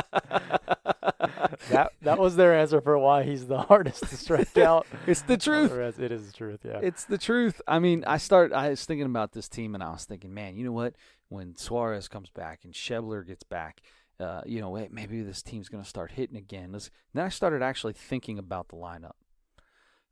that 1.71 1.93
that 2.03 2.19
was 2.19 2.37
their 2.37 2.59
answer 2.59 2.81
for 2.81 2.99
why 2.99 3.23
he's 3.23 3.47
the 3.47 3.59
hardest 3.62 4.09
to 4.09 4.16
strike 4.16 4.57
out. 4.59 4.87
it's 5.07 5.23
the 5.23 5.37
truth. 5.37 5.71
The 5.71 6.05
it 6.05 6.12
is 6.12 6.27
the 6.27 6.33
truth. 6.33 6.61
Yeah, 6.64 6.81
it's 6.83 7.05
the 7.05 7.19
truth. 7.19 7.61
I 7.66 7.79
mean, 7.79 8.05
I 8.07 8.19
start. 8.19 8.53
I 8.53 8.71
was 8.71 8.85
thinking 8.85 9.07
about 9.07 9.33
this 9.33 9.49
team, 9.49 9.75
and 9.75 9.83
I 9.83 9.90
was 9.90 10.05
thinking, 10.05 10.35
man, 10.35 10.57
you 10.57 10.64
know 10.64 10.73
what? 10.73 10.95
When 11.31 11.57
Suarez 11.57 12.09
comes 12.09 12.29
back 12.29 12.61
and 12.64 12.75
Schebler 12.75 13.27
gets 13.27 13.45
back, 13.45 13.81
uh, 14.19 14.43
you 14.45 14.61
know, 14.61 14.87
maybe 14.90 15.23
this 15.23 15.43
team's 15.43 15.69
going 15.71 15.83
to 15.83 15.88
start 15.88 16.12
hitting 16.12 16.37
again. 16.37 16.77
Then 17.14 17.25
I 17.25 17.31
started 17.31 17.62
actually 17.62 17.95
thinking 17.95 18.38
about 18.38 18.69
the 18.69 18.77
lineup. 18.77 19.12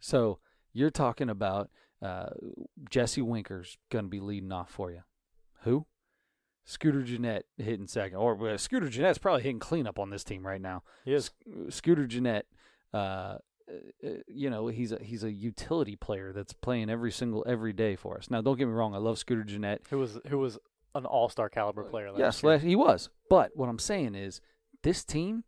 So 0.00 0.38
you're 0.72 0.90
talking 0.90 1.28
about 1.28 1.70
uh, 2.00 2.31
Jesse 2.88 3.20
Winker's 3.20 3.76
going 3.90 4.07
to 4.07 4.09
be 4.09 4.20
leading 4.20 4.52
off 4.52 4.70
for 4.70 4.90
you. 4.90 5.02
Who? 5.64 5.87
Scooter 6.64 7.02
Gennett 7.02 7.46
hitting 7.57 7.87
second, 7.87 8.18
or 8.18 8.48
uh, 8.48 8.57
Scooter 8.59 8.88
Gennett's 8.88 9.18
probably 9.18 9.42
hitting 9.42 9.59
cleanup 9.59 9.98
on 9.98 10.11
this 10.11 10.22
team 10.22 10.46
right 10.46 10.61
now. 10.61 10.83
He 11.04 11.14
is. 11.14 11.31
Scooter 11.70 12.07
Gennett, 12.07 12.46
uh, 12.92 12.96
uh, 12.96 14.09
you 14.26 14.50
know, 14.50 14.68
he's 14.68 14.92
a 14.92 14.98
he's 15.02 15.24
a 15.24 15.33
utility 15.33 15.96
player 15.96 16.33
that's 16.33 16.52
playing 16.52 16.90
every 16.90 17.11
single 17.11 17.42
every 17.48 17.72
day 17.72 17.96
for 17.96 18.18
us. 18.18 18.31
Now, 18.31 18.42
don't 18.42 18.59
get 18.59 18.68
me 18.68 18.74
wrong, 18.74 18.94
I 18.94 18.98
love 18.98 19.18
Scooter 19.18 19.44
Gennett. 19.44 19.87
Who 19.88 19.98
was 19.98 20.20
who 20.28 20.38
was 20.38 20.59
an 20.94 21.07
all 21.07 21.29
star 21.29 21.48
caliber 21.48 21.85
player. 21.85 22.11
Last 22.12 22.42
yes, 22.42 22.62
he 22.62 22.77
was. 22.77 23.11
But 23.29 23.53
what 23.55 23.68
I'm 23.68 23.79
saying 23.79 24.14
is, 24.14 24.40
this 24.83 25.05
team 25.05 25.44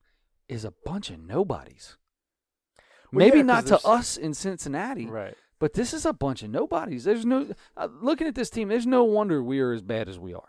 is 0.48 0.64
a 0.64 0.72
bunch 0.84 1.10
of 1.10 1.20
nobodies. 1.20 1.96
Well, 3.12 3.26
Maybe 3.26 3.38
yeah, 3.38 3.44
not 3.44 3.66
to 3.66 3.78
us 3.80 4.16
in 4.16 4.34
Cincinnati, 4.34 5.06
right? 5.06 5.34
But 5.58 5.74
this 5.74 5.92
is 5.92 6.06
a 6.06 6.12
bunch 6.12 6.42
of 6.42 6.50
nobodies. 6.50 7.04
There's 7.04 7.26
no 7.26 7.48
uh, 7.76 7.88
looking 8.00 8.26
at 8.26 8.34
this 8.34 8.50
team. 8.50 8.68
There's 8.68 8.86
no 8.86 9.04
wonder 9.04 9.42
we 9.42 9.60
are 9.60 9.72
as 9.72 9.82
bad 9.82 10.08
as 10.08 10.18
we 10.18 10.32
are. 10.32 10.48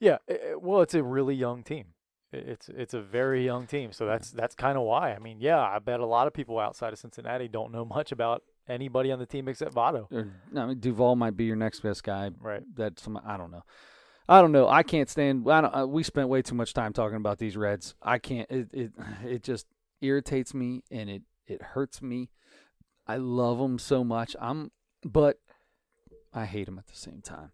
Yeah, 0.00 0.18
it, 0.26 0.60
well, 0.60 0.80
it's 0.80 0.94
a 0.94 1.02
really 1.02 1.34
young 1.34 1.62
team. 1.62 1.88
It's 2.32 2.68
it's 2.68 2.94
a 2.94 3.00
very 3.00 3.44
young 3.44 3.66
team, 3.66 3.92
so 3.92 4.06
that's 4.06 4.30
that's 4.30 4.54
kind 4.54 4.78
of 4.78 4.84
why. 4.84 5.12
I 5.12 5.18
mean, 5.18 5.40
yeah, 5.40 5.60
I 5.60 5.78
bet 5.78 6.00
a 6.00 6.06
lot 6.06 6.26
of 6.26 6.32
people 6.32 6.58
outside 6.58 6.92
of 6.92 6.98
Cincinnati 6.98 7.48
don't 7.48 7.72
know 7.72 7.84
much 7.84 8.12
about 8.12 8.42
anybody 8.68 9.10
on 9.10 9.18
the 9.18 9.26
team 9.26 9.48
except 9.48 9.74
Votto. 9.74 10.06
Or, 10.12 10.32
I 10.56 10.66
mean, 10.66 10.78
Duvall 10.78 11.16
might 11.16 11.36
be 11.36 11.44
your 11.44 11.56
next 11.56 11.80
best 11.80 12.04
guy. 12.04 12.30
Right. 12.40 12.62
That's 12.74 13.06
I 13.24 13.36
don't 13.36 13.50
know. 13.50 13.64
I 14.30 14.40
don't 14.40 14.52
know. 14.52 14.68
I 14.68 14.84
can't 14.84 15.10
stand. 15.10 15.44
I 15.50 15.60
don't, 15.60 15.76
uh, 15.76 15.86
we 15.88 16.04
spent 16.04 16.28
way 16.28 16.40
too 16.40 16.54
much 16.54 16.72
time 16.72 16.92
talking 16.92 17.16
about 17.16 17.38
these 17.38 17.56
Reds. 17.56 17.96
I 18.00 18.18
can't. 18.18 18.48
It 18.48 18.68
it 18.72 18.92
it 19.26 19.42
just 19.42 19.66
irritates 20.00 20.54
me 20.54 20.84
and 20.88 21.10
it 21.10 21.22
it 21.48 21.60
hurts 21.60 22.00
me. 22.00 22.30
I 23.08 23.16
love 23.16 23.58
them 23.58 23.80
so 23.80 24.04
much. 24.04 24.36
I'm, 24.40 24.70
but 25.04 25.40
I 26.32 26.44
hate 26.44 26.66
them 26.66 26.78
at 26.78 26.86
the 26.86 26.94
same 26.94 27.22
time. 27.22 27.50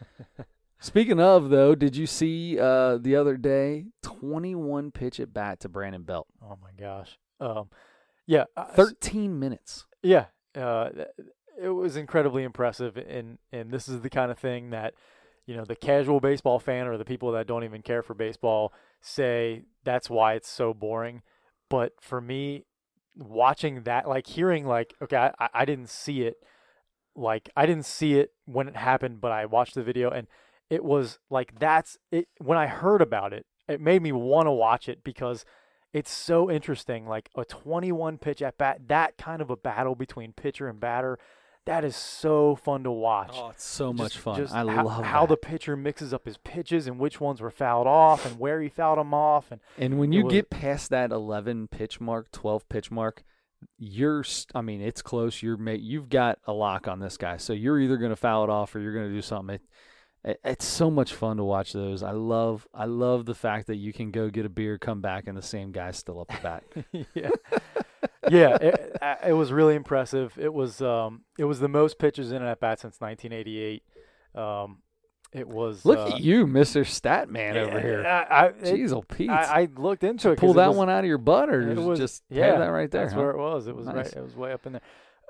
Speaking 0.80 1.20
of 1.20 1.50
though, 1.50 1.74
did 1.74 1.96
you 1.96 2.06
see 2.06 2.58
uh, 2.58 2.96
the 2.96 3.14
other 3.14 3.36
day 3.36 3.84
21 4.02 4.92
pitch 4.92 5.20
at 5.20 5.34
bat 5.34 5.60
to 5.60 5.68
Brandon 5.68 6.02
Belt? 6.02 6.28
Oh 6.42 6.56
my 6.62 6.70
gosh. 6.78 7.18
Um, 7.40 7.68
yeah, 8.26 8.44
uh, 8.56 8.64
13 8.64 9.38
minutes. 9.38 9.84
Yeah, 10.02 10.26
uh, 10.54 10.88
it 11.60 11.68
was 11.68 11.94
incredibly 11.94 12.42
impressive, 12.42 12.96
and 12.96 13.36
and 13.52 13.70
this 13.70 13.86
is 13.86 14.00
the 14.00 14.08
kind 14.08 14.30
of 14.30 14.38
thing 14.38 14.70
that 14.70 14.94
you 15.46 15.56
know, 15.56 15.64
the 15.64 15.76
casual 15.76 16.20
baseball 16.20 16.58
fan 16.58 16.86
or 16.86 16.98
the 16.98 17.04
people 17.04 17.32
that 17.32 17.46
don't 17.46 17.64
even 17.64 17.82
care 17.82 18.02
for 18.02 18.14
baseball 18.14 18.72
say 19.00 19.62
that's 19.84 20.10
why 20.10 20.34
it's 20.34 20.50
so 20.50 20.74
boring. 20.74 21.22
But 21.70 21.92
for 22.00 22.20
me, 22.20 22.64
watching 23.16 23.82
that, 23.84 24.08
like 24.08 24.26
hearing, 24.26 24.66
like, 24.66 24.94
okay, 25.00 25.30
I, 25.38 25.48
I 25.54 25.64
didn't 25.64 25.88
see 25.88 26.22
it. 26.22 26.36
Like, 27.14 27.48
I 27.56 27.64
didn't 27.64 27.86
see 27.86 28.14
it 28.14 28.32
when 28.44 28.68
it 28.68 28.76
happened, 28.76 29.20
but 29.20 29.32
I 29.32 29.46
watched 29.46 29.74
the 29.74 29.82
video 29.82 30.10
and 30.10 30.26
it 30.68 30.84
was 30.84 31.18
like, 31.30 31.58
that's 31.58 31.96
it. 32.10 32.28
When 32.38 32.58
I 32.58 32.66
heard 32.66 33.00
about 33.00 33.32
it, 33.32 33.46
it 33.68 33.80
made 33.80 34.02
me 34.02 34.12
want 34.12 34.46
to 34.46 34.52
watch 34.52 34.88
it 34.88 35.02
because 35.04 35.44
it's 35.92 36.10
so 36.10 36.50
interesting. 36.50 37.06
Like 37.06 37.30
a 37.36 37.44
21 37.44 38.18
pitch 38.18 38.42
at 38.42 38.58
bat, 38.58 38.80
that 38.88 39.16
kind 39.16 39.40
of 39.40 39.50
a 39.50 39.56
battle 39.56 39.94
between 39.94 40.32
pitcher 40.32 40.68
and 40.68 40.80
batter. 40.80 41.18
That 41.66 41.84
is 41.84 41.96
so 41.96 42.54
fun 42.56 42.84
to 42.84 42.90
watch. 42.90 43.32
Oh, 43.34 43.50
it's 43.50 43.64
so 43.64 43.90
Just- 43.92 43.98
much 44.02 44.18
fun. 44.18 44.36
just 44.38 44.54
I 44.54 44.58
how, 44.72 44.84
love 44.84 45.04
how 45.04 45.26
that. 45.26 45.28
the 45.30 45.36
pitcher 45.36 45.76
mixes 45.76 46.14
up 46.14 46.24
his 46.24 46.38
pitches 46.38 46.86
and 46.86 46.98
which 46.98 47.20
ones 47.20 47.40
were 47.40 47.50
fouled 47.50 47.86
off 47.88 48.24
and 48.24 48.38
where 48.38 48.60
he 48.62 48.68
fouled 48.68 48.98
them 48.98 49.12
off. 49.12 49.50
And 49.50 49.60
And 49.76 49.98
when 49.98 50.12
you 50.12 50.24
was- 50.24 50.32
get 50.32 50.48
past 50.48 50.90
that 50.90 51.10
11 51.10 51.68
pitch 51.68 52.00
mark, 52.00 52.30
12 52.30 52.68
pitch 52.68 52.90
mark, 52.90 53.24
you're 53.78 54.22
I 54.54 54.60
mean, 54.60 54.80
it's 54.80 55.02
close. 55.02 55.42
You're 55.42 55.56
ma- 55.56 55.72
you've 55.72 56.08
got 56.08 56.38
a 56.46 56.52
lock 56.52 56.86
on 56.86 57.00
this 57.00 57.16
guy. 57.16 57.36
So 57.38 57.52
you're 57.52 57.80
either 57.80 57.96
going 57.96 58.10
to 58.12 58.16
foul 58.16 58.44
it 58.44 58.50
off 58.50 58.74
or 58.74 58.80
you're 58.80 58.92
going 58.94 59.08
to 59.08 59.14
do 59.14 59.22
something. 59.22 59.56
It, 59.56 59.62
it, 60.24 60.40
it's 60.44 60.64
so 60.64 60.90
much 60.90 61.12
fun 61.14 61.36
to 61.38 61.44
watch 61.44 61.72
those. 61.72 62.02
I 62.02 62.12
love 62.12 62.68
I 62.74 62.84
love 62.84 63.24
the 63.26 63.34
fact 63.34 63.66
that 63.66 63.76
you 63.76 63.92
can 63.92 64.10
go 64.12 64.28
get 64.30 64.46
a 64.46 64.48
beer, 64.50 64.78
come 64.78 65.00
back 65.00 65.26
and 65.26 65.36
the 65.36 65.42
same 65.42 65.72
guy's 65.72 65.96
still 65.96 66.20
up 66.20 66.28
the 66.28 66.38
bat. 66.42 66.64
yeah, 67.14 67.30
yeah, 68.30 68.56
it, 68.60 68.96
it 69.28 69.32
was 69.32 69.52
really 69.52 69.74
impressive. 69.74 70.36
It 70.40 70.52
was 70.52 70.80
um, 70.80 71.22
it 71.38 71.44
was 71.44 71.60
the 71.60 71.68
most 71.68 71.98
pitches 71.98 72.32
in 72.32 72.42
an 72.42 72.48
at 72.48 72.60
bat 72.60 72.80
since 72.80 73.00
1988. 73.00 73.82
Um, 74.34 74.78
it 75.32 75.48
was 75.48 75.84
Look 75.84 75.98
uh, 75.98 76.14
at 76.14 76.20
you, 76.20 76.46
Mr. 76.46 76.86
Stat 76.86 77.28
Man 77.28 77.56
over 77.56 77.80
here. 77.80 78.06
I, 78.06 78.46
I, 78.46 78.48
Jeez, 78.52 78.92
oh 78.92 79.02
Pete. 79.02 79.28
I, 79.28 79.62
I 79.62 79.68
looked 79.76 80.04
into 80.04 80.30
it. 80.30 80.38
Pull 80.38 80.52
it 80.52 80.54
that 80.54 80.68
was- 80.68 80.76
one 80.76 80.88
out 80.90 81.00
of 81.00 81.06
your 81.06 81.18
butt 81.18 81.50
or 81.50 81.70
it 81.70 81.76
was- 81.76 81.98
just 81.98 82.22
yeah, 82.30 82.46
have 82.46 82.58
that 82.60 82.68
right 82.68 82.90
there. 82.90 83.02
That's 83.02 83.14
huh? 83.14 83.20
where 83.20 83.30
it 83.32 83.38
was. 83.38 83.66
It 83.66 83.76
was 83.76 83.86
Nice. 83.86 83.96
right. 83.96 84.12
It 84.14 84.22
was 84.22 84.36
way 84.36 84.52
up 84.52 84.66
in 84.66 84.72
there. 84.74 84.82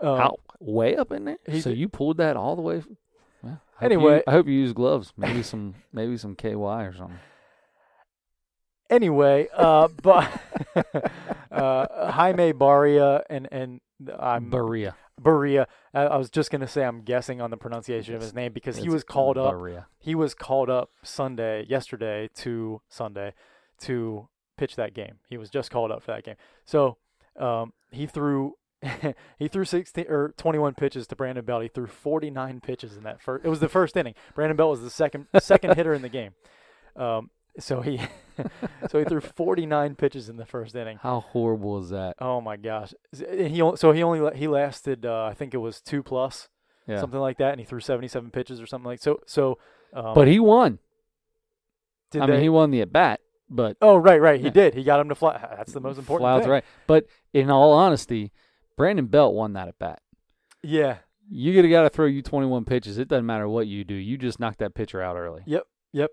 Um, 0.03 0.19
How, 0.19 0.37
way 0.61 0.97
up 0.97 1.11
in 1.13 1.25
there. 1.25 1.39
he 1.49 1.61
So 1.61 1.71
you 1.71 1.89
pulled 1.89 2.19
that 2.19 2.37
all 2.37 2.55
the 2.57 2.63
way. 2.63 2.83
Well, 3.43 3.61
I 3.81 3.85
hope 3.85 3.91
you- 3.91 3.97
Anyway- 3.97 4.23
I 4.27 4.31
hope 4.33 4.47
you 4.47 4.53
use 4.53 4.73
gloves. 4.73 5.13
Maybe 5.17 5.43
some, 5.43 5.75
maybe 5.93 6.17
some 6.19 6.37
KY 6.37 6.55
or 6.55 6.95
something. 6.97 7.19
Anyway, 8.89 9.49
uh, 9.55 9.89
but 10.03 10.31
uh, 11.51 12.11
Jaime 12.13 12.53
Barria 12.53 13.23
and 13.29 13.49
and 13.51 13.81
I'm 14.19 14.51
Berea. 14.51 14.95
Barria. 15.21 15.67
I, 15.95 16.03
I 16.03 16.17
was 16.17 16.31
just 16.31 16.51
gonna 16.51 16.69
say 16.69 16.85
I'm 16.85 17.03
guessing 17.03 17.41
on 17.41 17.51
the 17.51 17.57
pronunciation 17.57 18.15
of 18.15 18.21
his 18.21 18.35
name 18.35 18.53
because 18.53 18.77
he 18.77 18.89
was 18.89 19.03
called 19.03 19.39
up. 19.39 19.53
Berea. 19.53 19.87
He 19.99 20.15
was 20.15 20.35
called 20.35 20.71
up 20.71 20.91
Sunday, 21.03 21.65
yesterday 21.69 22.29
to 22.37 22.81
Sunday, 22.89 23.35
to 23.81 24.29
pitch 24.57 24.77
that 24.77 24.95
game. 24.95 25.19
He 25.29 25.37
was 25.37 25.51
just 25.51 25.71
called 25.71 25.91
up 25.91 26.03
for 26.03 26.13
that 26.13 26.25
game. 26.25 26.37
So 26.65 26.99
um, 27.39 27.73
he 27.91 28.07
threw. 28.07 28.55
he 29.39 29.49
threw 29.49 29.65
16 29.65 30.05
or 30.07 30.35
21 30.37 30.75
pitches 30.75 31.07
to 31.07 31.17
Brandon 31.17 31.43
Belt. 31.45 31.63
He 31.63 31.69
threw 31.69 31.87
49 31.87 32.61
pitches 32.61 32.95
in 32.95 33.05
that 33.05 33.23
first. 33.23 33.45
It 33.45 33.49
was 33.49 33.59
the 33.59 33.71
first 33.71 33.97
inning. 33.97 34.15
Brandon 34.35 34.55
Belt 34.55 34.71
was 34.71 34.83
the 34.83 34.91
second 34.91 35.27
second 35.41 35.75
hitter 35.77 35.95
in 35.95 36.03
the 36.03 36.11
game. 36.11 36.33
Um, 36.95 37.31
so 37.59 37.81
he 37.81 38.01
so 38.91 38.99
he 38.99 39.05
threw 39.05 39.21
49 39.21 39.95
pitches 39.95 40.29
in 40.29 40.37
the 40.37 40.47
first 40.47 40.75
inning. 40.75 40.99
How 41.03 41.21
horrible 41.21 41.79
is 41.79 41.91
that? 41.91 42.17
Oh 42.21 42.41
my 42.41 42.57
gosh! 42.57 42.93
He 43.13 43.63
so 43.77 43.93
he 43.93 44.03
only 44.03 44.37
he 44.37 44.47
lasted 44.49 45.07
uh, 45.07 45.25
I 45.25 45.35
think 45.35 45.55
it 45.55 45.59
was 45.59 45.81
two 45.81 46.03
plus 46.03 46.49
Yeah. 46.87 47.01
something 47.01 47.21
like 47.21 47.39
that, 47.39 47.53
and 47.53 47.61
he 47.61 47.65
threw 47.67 47.81
77 47.81 48.31
pitches 48.31 48.61
or 48.61 48.67
something 48.67 48.87
like 48.87 49.01
so. 49.01 49.21
So, 49.27 49.59
um, 49.93 50.15
But 50.15 50.29
he 50.29 50.39
won. 50.39 50.79
I 52.15 52.27
mean, 52.27 52.41
he 52.41 52.49
won 52.49 52.71
the 52.71 52.81
at 52.83 52.93
bat, 52.93 53.21
but 53.51 53.77
oh 53.83 53.97
right 53.97 54.21
right 54.21 54.39
he 54.41 54.47
Yeah. 54.47 54.53
did 54.53 54.75
he 54.75 54.85
got 54.85 55.01
him 55.01 55.09
to 55.09 55.15
fly. 55.15 55.39
That's 55.57 55.73
the 55.73 55.81
most 55.81 55.99
important 55.99 56.23
Flouts 56.25 56.45
thing. 56.45 56.51
right. 56.53 56.65
But 56.87 57.07
in 57.33 57.51
all 57.51 57.73
honesty, 57.73 58.33
Brandon 58.77 59.07
Belt 59.07 59.35
won 59.35 59.53
that 59.55 59.69
at 59.69 59.79
bat. 59.79 60.01
Yeah. 60.63 60.99
You 61.29 61.55
gotta 61.55 61.69
gotta 61.69 61.91
throw 61.91 62.07
you 62.07 62.23
21 62.23 62.65
pitches. 62.65 62.99
It 62.99 63.09
doesn't 63.09 63.27
matter 63.27 63.49
what 63.49 63.67
you 63.67 63.83
do. 63.85 63.95
You 63.95 64.17
just 64.17 64.39
knock 64.39 64.59
that 64.59 64.75
pitcher 64.75 65.03
out 65.03 65.17
early. 65.17 65.43
Yep, 65.47 65.65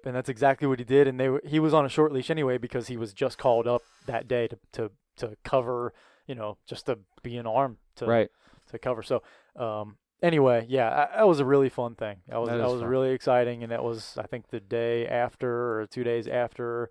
and 0.05 0.15
that's 0.15 0.29
exactly 0.29 0.67
what 0.67 0.79
he 0.79 0.85
did. 0.85 1.07
And 1.07 1.19
they 1.19 1.29
were, 1.29 1.41
he 1.45 1.59
was 1.59 1.73
on 1.73 1.85
a 1.85 1.89
short 1.89 2.11
leash 2.11 2.29
anyway 2.29 2.57
because 2.57 2.87
he 2.87 2.97
was 2.97 3.13
just 3.13 3.37
called 3.37 3.67
up 3.67 3.81
that 4.05 4.27
day 4.27 4.47
to 4.47 4.57
to 4.73 4.91
to 5.17 5.37
cover, 5.43 5.93
you 6.27 6.35
know, 6.35 6.57
just 6.65 6.85
to 6.87 6.99
be 7.21 7.37
an 7.37 7.45
arm 7.47 7.77
to 7.97 8.05
Right. 8.05 8.29
to 8.71 8.79
cover. 8.79 9.03
So, 9.03 9.21
um, 9.55 9.97
anyway, 10.21 10.65
yeah, 10.69 11.07
that 11.15 11.27
was 11.27 11.39
a 11.39 11.45
really 11.45 11.69
fun 11.69 11.95
thing. 11.95 12.17
That 12.27 12.39
was 12.39 12.49
That 12.49 12.57
that, 12.57 12.69
was 12.69 12.81
fun. 12.81 12.89
really 12.89 13.11
exciting, 13.11 13.61
and 13.63 13.71
that 13.71 13.83
was 13.83 14.17
I 14.17 14.23
think 14.27 14.47
the 14.49 14.59
day 14.59 15.07
after 15.07 15.81
or 15.81 15.85
two 15.87 16.03
days 16.03 16.27
after 16.27 16.89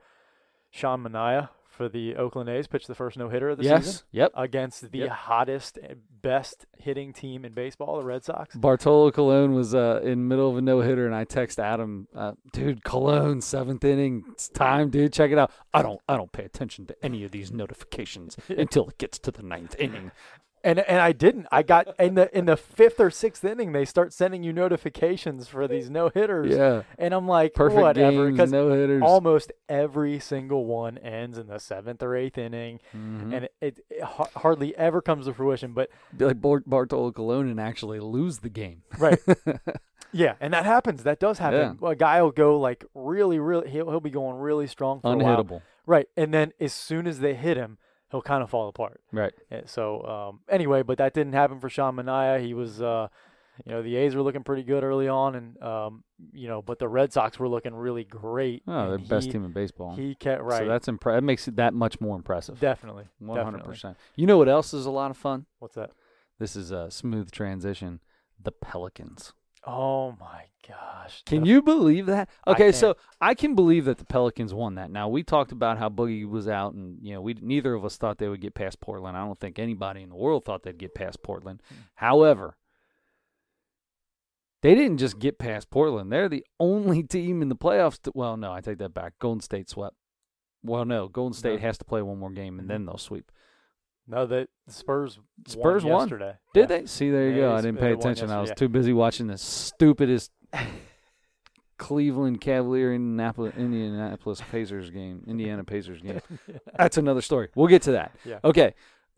Sean 0.71 1.03
Manaea 1.03 1.49
for 1.73 1.89
the 1.89 2.15
Oakland 2.17 2.49
A's 2.51 2.67
pitched 2.67 2.87
the 2.87 2.95
first 2.95 3.17
no 3.17 3.29
hitter 3.29 3.49
of 3.51 3.59
the 3.59 3.65
yes. 3.65 3.85
season 3.87 4.03
Yep. 4.13 4.33
against 4.35 4.93
the 4.93 4.99
Yep. 4.99 5.09
hottest, 5.11 5.79
and 5.79 6.01
best 6.21 6.67
hitting 6.79 7.13
team 7.13 7.45
in 7.45 7.53
baseball, 7.55 7.99
the 7.99 8.05
Red 8.05 8.25
Sox. 8.25 8.55
Bartolo 8.55 9.11
Colon 9.11 9.55
was 9.55 9.75
uh, 9.75 10.01
in 10.03 10.11
the 10.11 10.17
middle 10.17 10.51
of 10.51 10.57
a 10.59 10.61
no 10.61 10.81
hitter, 10.83 11.07
and 11.07 11.15
I 11.15 11.25
text 11.25 11.59
Adam, 11.59 12.09
uh, 12.15 12.33
dude, 12.53 12.85
Colon 12.85 13.41
seventh 13.41 13.83
inning, 13.85 14.25
it's 14.33 14.49
time, 14.51 14.91
dude, 14.91 15.13
check 15.13 15.31
it 15.31 15.39
out. 15.39 15.51
I 15.73 15.83
don't, 15.83 16.01
I 16.09 16.17
don't 16.17 16.31
pay 16.31 16.45
attention 16.45 16.87
to 16.87 16.97
any 17.05 17.25
of 17.25 17.31
these 17.31 17.51
notifications 17.51 18.37
until 18.49 18.89
it 18.89 18.99
gets 18.99 19.19
to 19.21 19.31
the 19.31 19.43
ninth 19.43 19.75
inning. 19.79 20.13
And 20.65 20.79
and 20.79 21.01
I 21.01 21.11
didn't. 21.11 21.47
I 21.51 21.63
got 21.65 21.89
in 21.99 22.15
the 22.15 22.37
in 22.37 22.45
the 22.47 22.57
fifth 22.57 23.01
or 23.01 23.11
sixth 23.11 23.45
inning, 23.45 23.73
they 23.73 23.85
start 23.85 24.13
sending 24.13 24.45
you 24.45 24.53
notifications 24.53 25.49
for 25.49 25.67
these 25.67 25.91
no 25.91 26.09
hitters, 26.09 26.55
Yeah, 26.57 26.83
and 26.99 27.13
I'm 27.13 27.27
like, 27.27 27.55
perfect 27.55 27.81
whatever, 27.83 28.31
because 28.31 28.53
no 28.53 28.71
hitters. 28.71 29.03
almost 29.05 29.51
every 29.69 30.21
single 30.21 30.65
one 30.65 30.99
ends 30.99 31.37
in 31.37 31.49
the 31.49 31.59
seventh 31.59 32.01
or 32.03 32.15
eighth 32.15 32.39
inning, 32.39 32.79
Mhm. 32.97 33.35
and 33.35 33.49
it, 33.61 33.81
it 33.91 34.03
ha- 34.05 34.29
hardly 34.37 34.77
ever 34.77 35.03
comes 35.03 35.27
to 35.27 35.35
fruition. 35.35 35.73
But 35.73 35.91
like 36.19 36.41
Bart- 36.41 36.69
Bartolo 36.71 37.11
Colon 37.11 37.49
and 37.49 37.59
actually 37.61 37.99
lose 37.99 38.39
the 38.39 38.49
game. 38.49 38.83
right, 38.99 39.19
yeah, 40.13 40.35
and 40.41 40.53
that 40.55 40.65
happens. 40.65 41.03
That 41.03 41.19
does 41.19 41.39
happen. 41.39 41.79
A 41.83 41.97
guy 41.97 42.23
will 42.23 42.31
go 42.31 42.59
like 42.61 42.85
really, 42.95 43.39
really. 43.39 43.69
He'll 43.69 43.91
he'll 43.91 44.01
be 44.01 44.11
going 44.11 44.37
really 44.37 44.67
strong 44.67 45.01
for 45.01 45.13
a 45.13 45.17
while, 45.17 45.43
Unhittable. 45.45 45.63
right? 45.87 46.07
And 46.17 46.33
then 46.33 46.53
as 46.61 46.73
soon 46.73 47.07
as 47.07 47.19
they 47.21 47.35
hit 47.35 47.57
him, 47.57 47.79
he'll 48.13 48.23
kind 48.23 48.43
of 48.45 48.51
fall 48.51 48.69
apart. 48.69 49.01
Right. 49.11 49.33
Yeah, 49.51 49.63
so 49.65 50.03
um, 50.05 50.41
anyway, 50.49 50.83
but 50.83 50.99
that 50.99 51.15
didn't 51.15 51.33
happen 51.33 51.59
for 51.59 51.69
Sean 51.69 51.97
Manaea. 51.97 52.41
He 52.41 52.55
was, 52.55 52.81
uh, 52.81 53.09
you 53.67 53.73
know, 53.73 53.83
the 53.83 53.97
A's 53.97 54.15
were 54.15 54.23
looking 54.23 54.45
pretty 54.45 54.63
good 54.63 54.85
early 54.85 55.09
on, 55.09 55.35
and 55.35 55.61
um, 55.63 56.05
you 56.33 56.47
know, 56.47 56.63
but 56.63 56.79
the 56.79 56.89
Red 56.89 57.13
Sox 57.13 57.39
were 57.39 57.49
looking 57.49 57.75
really 57.75 58.05
great. 58.05 58.63
Oh, 58.69 58.91
they're 58.91 58.99
best 58.99 59.31
team 59.33 59.45
in 59.45 59.53
baseball. 59.53 59.97
He 59.97 60.15
kept 60.15 60.43
right. 60.43 60.61
So 60.61 60.69
that's 60.69 60.87
impre- 60.87 61.15
that 61.17 61.25
makes 61.25 61.49
it 61.49 61.57
that 61.57 61.75
much 61.75 62.01
more 62.01 62.15
impressive. 62.15 62.61
definitely, 62.61 63.07
One 63.19 63.43
hundred 63.43 63.65
percent. 63.65 63.97
You 64.15 64.27
know 64.27 64.39
what 64.39 64.49
else 64.49 64.73
is 64.73 64.87
a 64.87 64.91
lot 64.91 65.11
of 65.11 65.17
fun? 65.17 65.47
What's 65.59 65.75
that? 65.75 65.91
This 66.39 66.55
is 66.55 66.71
a 66.71 66.91
smooth 66.91 67.31
transition. 67.31 68.01
The 68.43 68.53
Pelicans. 68.53 69.33
Oh 69.65 70.17
my 70.19 70.47
gosh! 70.67 71.23
Can 71.25 71.43
The- 71.43 71.49
you 71.49 71.63
believe 71.63 72.07
that? 72.07 72.29
Okay, 72.49 72.65
can't. 72.65 72.75
so 72.75 72.97
I 73.21 73.35
can 73.35 73.55
believe 73.55 73.85
that 73.85 73.99
the 73.99 74.05
Pelicans 74.05 74.53
won 74.53 74.75
that. 74.75 74.91
Now 74.91 75.09
we 75.09 75.23
talked 75.23 75.53
about 75.53 75.79
how 75.79 75.89
Boogie 75.89 76.29
was 76.29 76.49
out, 76.49 76.75
and 76.75 76.99
you 77.01 77.15
know, 77.15 77.21
we 77.21 77.35
neither 77.35 77.75
of 77.75 77.85
us 77.85 77.97
thought 77.97 78.19
they 78.19 78.29
would 78.29 78.41
get 78.41 78.55
past 78.55 78.81
Portland. 78.81 79.17
I 79.17 79.25
don't 79.25 79.39
think 79.39 79.59
anybody 79.59 80.03
in 80.03 80.09
the 80.09 80.17
world 80.17 80.45
thought 80.45 80.63
they'd 80.65 80.79
get 80.79 80.95
past 80.95 81.23
Portland. 81.23 81.63
Hmm. 81.69 81.75
However, 81.95 82.57
they 84.63 84.75
didn't 84.75 84.99
just 84.99 85.19
get 85.19 85.39
past 85.39 85.71
Portland. 85.71 86.13
They're 86.13 86.29
the 86.29 86.45
only 86.61 87.03
team 87.03 87.43
in 87.43 87.49
the 87.49 87.57
playoffs. 87.57 88.01
To, 88.03 88.13
well, 88.15 88.37
no, 88.37 88.53
I 88.53 88.61
take 88.61 88.79
that 88.79 88.95
back. 88.95 89.15
Golden 89.19 89.41
State 89.41 89.69
swept. 89.69 89.97
Well, 90.65 90.85
no, 90.85 91.09
Golden 91.09 91.35
State 91.35 91.61
No. 91.61 91.67
has 91.67 91.79
to 91.79 91.85
play 91.85 92.03
one 92.03 92.19
more 92.19 92.31
game, 92.31 92.59
and 92.59 92.67
Mhm. 92.67 92.73
then 92.73 92.87
they'll 92.87 92.97
sweep. 92.99 93.33
No, 94.07 94.27
the 94.27 94.49
the 94.67 94.73
Spurs 94.73 95.19
Spurs 95.47 95.85
won 95.85 95.93
won. 95.93 96.01
yesterday. 96.09 96.35
Did 96.55 96.61
Yeah. 96.61 96.67
they? 96.79 96.87
See, 96.87 97.11
there 97.11 97.29
you 97.31 97.35
Yeah, 97.37 97.41
go. 97.49 97.55
I 97.55 97.61
didn't 97.61 97.79
pay 97.79 97.93
attention. 97.93 98.31
I 98.31 98.41
was 98.41 98.51
too 98.57 98.69
busy 98.69 98.93
watching 98.93 99.27
the 99.29 99.39
stupidest 99.39 100.31
Cleveland 101.79 102.41
Cavalier 102.41 102.95
Indianapolis 102.95 103.55
Indianapolis 103.57 104.41
Pacers 104.51 104.91
game, 104.91 105.25
Indiana 105.27 105.65
Pacers 105.65 106.01
game. 106.01 106.21
That's 106.79 106.97
another 106.97 107.23
story. 107.23 107.49
We'll 107.55 107.67
get 107.69 107.83
to 107.83 107.93
that. 107.93 108.13
Yeah. 108.25 108.39
Okay. 108.45 108.75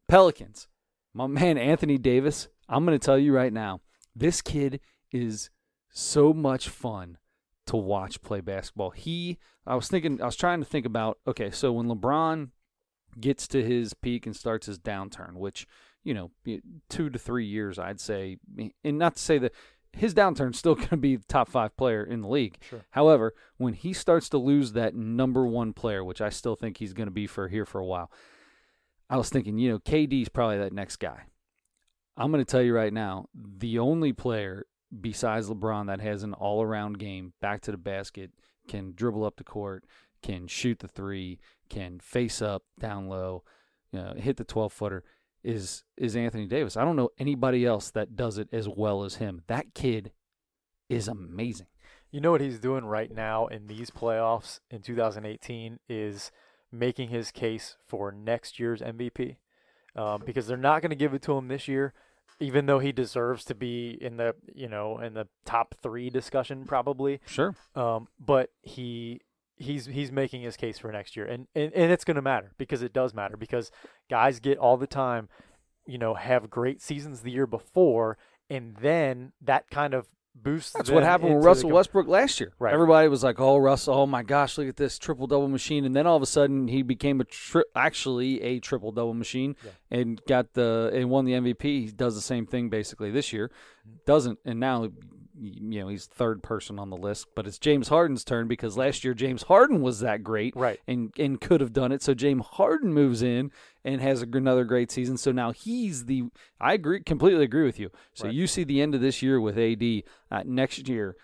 Pelicans. 0.08 0.68
My 1.12 1.26
man 1.26 1.58
Anthony 1.58 1.98
Davis. 1.98 2.48
I'm 2.68 2.84
going 2.86 2.98
to 2.98 3.04
tell 3.04 3.18
you 3.18 3.34
right 3.34 3.52
now. 3.52 3.80
This 4.16 4.40
kid 4.40 4.80
is 5.12 5.50
so 5.90 6.32
much 6.32 6.68
fun 6.68 7.18
to 7.66 7.76
watch 7.76 8.22
play 8.22 8.40
basketball. 8.40 8.90
He 8.90 9.38
I 9.66 9.74
was 9.74 9.88
thinking 9.88 10.20
I 10.22 10.26
was 10.26 10.36
trying 10.36 10.60
to 10.60 10.66
think 10.66 10.86
about 10.86 11.18
okay, 11.26 11.50
so 11.50 11.72
when 11.72 11.86
LeBron 11.86 12.50
gets 13.20 13.46
to 13.48 13.62
his 13.62 13.94
peak 13.94 14.26
and 14.26 14.34
starts 14.34 14.66
his 14.66 14.78
downturn, 14.78 15.34
which, 15.34 15.66
you 16.02 16.14
know, 16.14 16.30
2 16.88 17.10
to 17.10 17.18
3 17.18 17.44
years 17.44 17.78
I'd 17.78 18.00
say 18.00 18.38
and 18.84 18.98
not 18.98 19.16
to 19.16 19.22
say 19.22 19.38
that 19.38 19.52
his 19.92 20.14
downturn's 20.14 20.58
still 20.58 20.74
going 20.74 20.88
to 20.88 20.96
be 20.96 21.16
the 21.16 21.24
top 21.26 21.48
5 21.48 21.76
player 21.76 22.02
in 22.04 22.20
the 22.20 22.28
league. 22.28 22.58
Sure. 22.68 22.84
However, 22.90 23.34
when 23.56 23.74
he 23.74 23.92
starts 23.92 24.28
to 24.30 24.38
lose 24.38 24.72
that 24.72 24.94
number 24.94 25.46
1 25.46 25.72
player, 25.72 26.04
which 26.04 26.20
I 26.20 26.30
still 26.30 26.56
think 26.56 26.78
he's 26.78 26.92
going 26.92 27.06
to 27.06 27.12
be 27.12 27.26
for 27.26 27.48
here 27.48 27.66
for 27.66 27.80
a 27.80 27.86
while. 27.86 28.10
I 29.10 29.18
was 29.18 29.28
thinking, 29.28 29.58
you 29.58 29.70
know, 29.70 29.78
KD's 29.78 30.30
probably 30.30 30.58
that 30.58 30.72
next 30.72 30.96
guy. 30.96 31.24
I'm 32.16 32.32
going 32.32 32.44
to 32.44 32.50
tell 32.50 32.62
you 32.62 32.74
right 32.74 32.92
now, 32.92 33.26
the 33.34 33.78
only 33.78 34.12
player 34.12 34.66
besides 35.00 35.48
LeBron 35.48 35.86
that 35.86 36.00
has 36.00 36.22
an 36.22 36.34
all-around 36.34 36.98
game, 36.98 37.32
back 37.40 37.60
to 37.62 37.70
the 37.70 37.76
basket, 37.76 38.30
can 38.68 38.92
dribble 38.94 39.24
up 39.24 39.36
the 39.36 39.44
court, 39.44 39.84
can 40.24 40.46
shoot 40.46 40.78
the 40.78 40.88
three, 40.88 41.38
can 41.68 42.00
face 42.00 42.40
up, 42.40 42.62
down 42.80 43.08
low, 43.08 43.44
you 43.92 44.00
know, 44.00 44.14
hit 44.16 44.38
the 44.38 44.44
12-footer 44.44 45.04
is 45.44 45.84
is 45.98 46.16
Anthony 46.16 46.46
Davis. 46.46 46.76
I 46.76 46.84
don't 46.84 46.96
know 46.96 47.10
anybody 47.18 47.66
else 47.66 47.90
that 47.90 48.16
does 48.16 48.38
it 48.38 48.48
as 48.50 48.66
well 48.66 49.04
as 49.04 49.16
him. 49.16 49.42
That 49.46 49.74
kid 49.74 50.12
is 50.88 51.06
amazing. 51.06 51.66
You 52.10 52.22
know 52.22 52.30
what 52.30 52.40
he's 52.40 52.58
doing 52.58 52.86
right 52.86 53.14
now 53.14 53.46
in 53.46 53.66
these 53.66 53.90
playoffs 53.90 54.60
in 54.70 54.80
2018 54.80 55.80
is 55.88 56.32
making 56.72 57.10
his 57.10 57.30
case 57.30 57.76
for 57.86 58.10
next 58.10 58.58
year's 58.58 58.80
MVP 58.80 59.36
um, 59.94 60.22
because 60.24 60.46
they're 60.46 60.56
not 60.56 60.80
going 60.80 60.90
to 60.90 60.96
give 60.96 61.12
it 61.12 61.22
to 61.22 61.36
him 61.36 61.48
this 61.48 61.68
year, 61.68 61.92
even 62.40 62.64
though 62.64 62.78
he 62.78 62.92
deserves 62.92 63.44
to 63.44 63.54
be 63.54 63.98
in 64.00 64.16
the 64.16 64.34
you 64.54 64.68
know 64.68 64.98
in 64.98 65.12
the 65.12 65.28
top 65.44 65.74
three 65.82 66.08
discussion 66.08 66.64
probably. 66.64 67.20
Sure. 67.26 67.54
Um, 67.74 68.08
but 68.18 68.48
he 68.62 69.20
he's 69.56 69.86
he's 69.86 70.10
making 70.12 70.42
his 70.42 70.56
case 70.56 70.78
for 70.78 70.90
next 70.92 71.16
year, 71.16 71.26
and 71.26 71.46
and, 71.54 71.72
and 71.74 71.92
it's 71.92 72.04
going 72.04 72.16
to 72.16 72.22
matter 72.22 72.52
because 72.58 72.82
it 72.82 72.92
does 72.92 73.14
matter 73.14 73.36
because 73.36 73.70
guys 74.10 74.40
get 74.40 74.58
all 74.58 74.76
the 74.76 74.86
time, 74.86 75.28
you 75.86 75.98
know, 75.98 76.14
have 76.14 76.50
great 76.50 76.80
seasons 76.82 77.20
the 77.20 77.30
year 77.30 77.46
before, 77.46 78.18
and 78.50 78.76
then 78.80 79.32
that 79.40 79.70
kind 79.70 79.94
of 79.94 80.08
boosts. 80.34 80.72
That's 80.72 80.90
what 80.90 81.04
happened 81.04 81.36
with 81.36 81.44
Russell 81.44 81.70
Westbrook 81.70 82.08
last 82.08 82.40
year. 82.40 82.52
Right. 82.58 82.74
Everybody 82.74 83.08
was 83.08 83.22
like, 83.22 83.38
"Oh, 83.40 83.56
Russell! 83.56 83.94
Oh 83.94 84.06
my 84.06 84.22
gosh, 84.22 84.58
look 84.58 84.68
at 84.68 84.76
this 84.76 84.98
triple 84.98 85.26
double 85.26 85.48
machine!" 85.48 85.84
And 85.84 85.94
then 85.94 86.06
all 86.06 86.16
of 86.16 86.22
a 86.22 86.26
sudden, 86.26 86.68
he 86.68 86.82
became 86.82 87.20
a 87.20 87.24
tri- 87.24 87.62
actually 87.76 88.42
a 88.42 88.58
triple 88.58 88.92
double 88.92 89.14
machine 89.14 89.56
Yeah. 89.64 89.70
and 89.90 90.20
got 90.26 90.54
the 90.54 90.90
and 90.92 91.10
won 91.10 91.24
the 91.24 91.32
MVP. 91.32 91.62
He 91.62 91.86
does 91.92 92.14
the 92.14 92.20
same 92.20 92.46
thing 92.46 92.68
basically 92.68 93.10
this 93.10 93.32
year. 93.32 93.48
Mm-hmm. 93.48 93.96
Doesn't 94.06 94.38
and 94.44 94.58
now 94.58 94.88
you 95.40 95.80
know 95.80 95.88
he's 95.88 96.06
third 96.06 96.42
person 96.42 96.78
on 96.78 96.90
the 96.90 96.96
list, 96.96 97.26
but 97.34 97.46
it's 97.46 97.58
James 97.58 97.88
Harden's 97.88 98.24
turn 98.24 98.46
because 98.48 98.76
last 98.76 99.02
year 99.04 99.14
James 99.14 99.42
Harden 99.44 99.80
was 99.82 100.00
that 100.00 100.22
great, 100.22 100.54
Right. 100.56 100.78
and 100.86 101.12
and 101.18 101.40
could 101.40 101.60
have 101.60 101.72
done 101.72 101.90
it. 101.92 102.02
So 102.02 102.14
James 102.14 102.44
Harden 102.52 102.92
moves 102.94 103.22
in 103.22 103.50
and 103.84 104.00
has 104.00 104.22
a, 104.22 104.26
another 104.32 104.64
great 104.64 104.90
season. 104.90 105.16
So 105.16 105.32
now 105.32 105.50
he's 105.52 106.06
the. 106.06 106.24
I 106.60 106.74
agree, 106.74 107.00
completely 107.02 107.44
agree 107.44 107.64
with 107.64 107.78
you. 107.80 107.90
So 108.14 108.26
Right. 108.26 108.34
you 108.34 108.46
see 108.46 108.64
the 108.64 108.80
end 108.80 108.94
of 108.94 109.00
this 109.00 109.22
year 109.22 109.40
with 109.40 109.58
AD. 109.58 110.04
Uh, 110.30 110.42
next 110.46 110.88
year, 110.88 111.16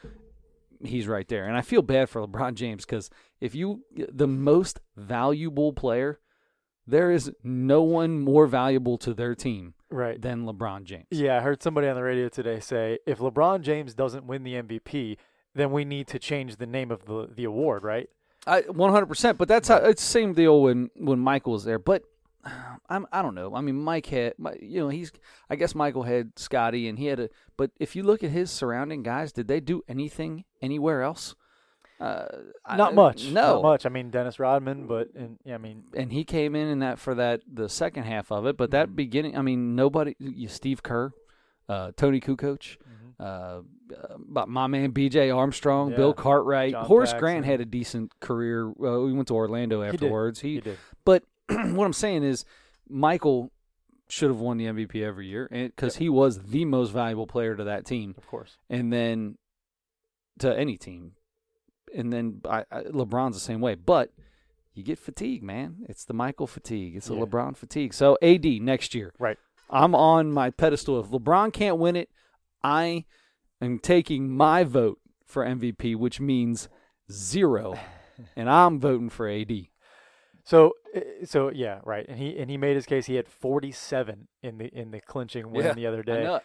he's 0.82 1.06
right 1.06 1.28
there, 1.28 1.46
and 1.46 1.56
I 1.56 1.62
feel 1.62 1.82
bad 1.82 2.08
for 2.08 2.20
LeBron 2.26 2.54
James 2.54 2.84
because 2.84 3.10
if 3.40 3.54
you 3.54 3.84
the 3.94 4.26
most 4.26 4.80
valuable 4.96 5.72
player, 5.72 6.18
there 6.86 7.10
is 7.10 7.30
no 7.44 7.82
one 7.82 8.20
more 8.20 8.46
valuable 8.46 8.98
to 8.98 9.14
their 9.14 9.34
team 9.34 9.74
Right. 9.90 10.20
than 10.20 10.44
LeBron 10.44 10.84
James. 10.84 11.06
Yeah, 11.10 11.36
I 11.36 11.40
heard 11.40 11.62
somebody 11.62 11.88
on 11.88 11.96
the 11.96 12.02
radio 12.02 12.28
today 12.28 12.60
say 12.60 12.98
if 13.06 13.18
LeBron 13.18 13.62
James 13.62 13.94
doesn't 13.94 14.26
win 14.26 14.42
the 14.44 14.54
MVP, 14.54 15.16
then 15.54 15.72
we 15.72 15.84
need 15.84 16.06
to 16.08 16.18
change 16.18 16.56
the 16.56 16.66
name 16.66 16.90
of 16.90 17.04
the 17.06 17.28
the 17.34 17.44
award, 17.44 17.82
right? 17.82 18.08
I 18.46 18.62
100%. 18.62 19.36
But 19.36 19.48
that's 19.48 19.68
how 19.68 19.76
it's 19.76 20.02
the 20.02 20.08
same 20.10 20.32
deal 20.32 20.62
when 20.62 20.90
when 20.96 21.18
Michael 21.18 21.52
was 21.52 21.64
there. 21.64 21.78
But 21.78 22.04
I'm 22.88 23.06
I 23.12 23.20
don't 23.22 23.34
know. 23.34 23.54
I 23.54 23.60
mean, 23.60 23.76
Mike 23.76 24.06
had 24.06 24.34
my- 24.38 24.56
you 24.60 24.80
know 24.80 24.88
he's 24.88 25.12
I 25.50 25.56
guess 25.56 25.74
Michael 25.74 26.04
had 26.04 26.38
Scottie 26.38 26.88
and 26.88 26.98
he 26.98 27.06
had 27.06 27.20
a. 27.20 27.28
But 27.56 27.70
if 27.78 27.94
you 27.94 28.02
look 28.02 28.22
at 28.24 28.30
his 28.30 28.50
surrounding 28.50 29.02
guys, 29.02 29.32
did 29.32 29.48
they 29.48 29.60
do 29.60 29.82
anything 29.88 30.44
anywhere 30.62 31.02
else? 31.02 31.34
Uh, 32.00 32.26
I- 32.64 32.76
Not 32.78 32.94
much. 32.94 33.26
No, 33.26 33.54
Not 33.54 33.62
much. 33.62 33.86
I 33.86 33.90
mean 33.90 34.10
Dennis 34.10 34.38
Rodman, 34.38 34.86
but 34.86 35.08
and 35.14 35.38
yeah, 35.44 35.54
I 35.54 35.58
mean 35.58 35.84
and 35.94 36.10
he 36.10 36.24
came 36.24 36.56
in 36.56 36.66
in 36.68 36.78
that 36.78 36.98
for 36.98 37.14
that 37.16 37.42
the 37.46 37.68
second 37.68 38.04
half 38.04 38.32
of 38.32 38.46
it. 38.46 38.56
But 38.56 38.70
Mm-hmm. 38.70 38.76
that 38.78 38.96
beginning, 38.96 39.36
I 39.36 39.42
mean, 39.42 39.74
nobody. 39.76 40.14
You, 40.18 40.48
Steve 40.48 40.82
Kerr, 40.82 41.12
uh, 41.68 41.92
Toni 41.96 42.20
Kukoc, 42.20 42.78
Mhm. 42.78 43.14
uh, 43.20 43.22
uh, 43.94 44.46
my 44.46 44.66
man 44.66 44.92
B.J. 44.92 45.30
Armstrong, 45.30 45.90
Yeah. 45.90 45.96
Bill 45.98 46.14
Cartwright, 46.14 46.72
John 46.72 46.86
Horace 46.86 47.10
Paxson. 47.10 47.20
Grant 47.20 47.44
had 47.44 47.60
a 47.60 47.66
decent 47.66 48.18
career. 48.20 48.68
Uh, 48.68 49.00
we 49.02 49.12
went 49.12 49.28
to 49.28 49.34
Orlando 49.34 49.82
did. 49.82 49.94
afterwards. 49.94 50.40
he 50.40 50.60
did. 50.60 50.78
But 51.04 51.24
what 51.48 51.84
I'm 51.84 51.92
saying 51.92 52.22
is, 52.22 52.44
Michael 52.88 53.52
should 54.08 54.30
have 54.30 54.40
won 54.40 54.56
the 54.56 54.64
MVP 54.66 55.04
every 55.04 55.26
year 55.26 55.48
because 55.50 55.96
he 55.96 56.08
was 56.08 56.44
the 56.44 56.64
most 56.64 56.90
valuable 56.90 57.26
player 57.26 57.54
to 57.56 57.64
that 57.64 57.84
team, 57.84 58.14
Of 58.16 58.26
course. 58.26 58.56
and 58.70 58.90
then 58.92 59.36
to 60.38 60.58
any 60.58 60.76
team. 60.78 61.12
And 61.96 62.12
then 62.12 62.40
I, 62.48 62.64
I, 62.70 62.82
LeBron's 62.82 63.34
the 63.34 63.40
same 63.40 63.60
way, 63.60 63.74
but 63.74 64.12
you 64.74 64.82
get 64.84 64.98
fatigue, 64.98 65.42
man. 65.42 65.78
It's 65.88 66.04
the 66.04 66.14
Michael 66.14 66.46
fatigue. 66.46 66.96
It's 66.96 67.08
the 67.08 67.14
Yeah. 67.16 67.22
LeBron 67.24 67.56
fatigue. 67.56 67.92
So 67.94 68.16
AD 68.22 68.44
next 68.62 68.94
year, 68.94 69.12
Right. 69.18 69.36
I'm 69.68 69.94
on 69.94 70.32
my 70.32 70.50
pedestal. 70.50 70.98
If 71.00 71.06
LeBron 71.08 71.52
can't 71.52 71.78
win 71.78 71.96
it, 71.96 72.08
I 72.62 73.04
am 73.60 73.78
taking 73.78 74.28
my 74.28 74.64
vote 74.64 74.98
for 75.24 75.44
MVP, 75.44 75.94
which 75.96 76.20
means 76.20 76.68
zero, 77.10 77.78
and 78.36 78.50
I'm 78.50 78.80
voting 78.80 79.10
for 79.10 79.28
AD. 79.28 79.52
So 80.44 80.72
uh, 80.96 81.00
so 81.24 81.50
yeah, 81.50 81.80
right. 81.84 82.04
And 82.08 82.18
he 82.18 82.36
and 82.38 82.50
he 82.50 82.56
made 82.56 82.74
his 82.74 82.86
case. 82.86 83.06
He 83.06 83.14
had 83.14 83.28
47 83.28 84.26
in 84.42 84.58
the 84.58 84.66
in 84.66 84.90
the 84.90 85.00
clinching 85.00 85.50
win 85.52 85.66
Yeah, 85.66 85.72
the 85.74 85.86
other 85.86 86.02
day. 86.02 86.38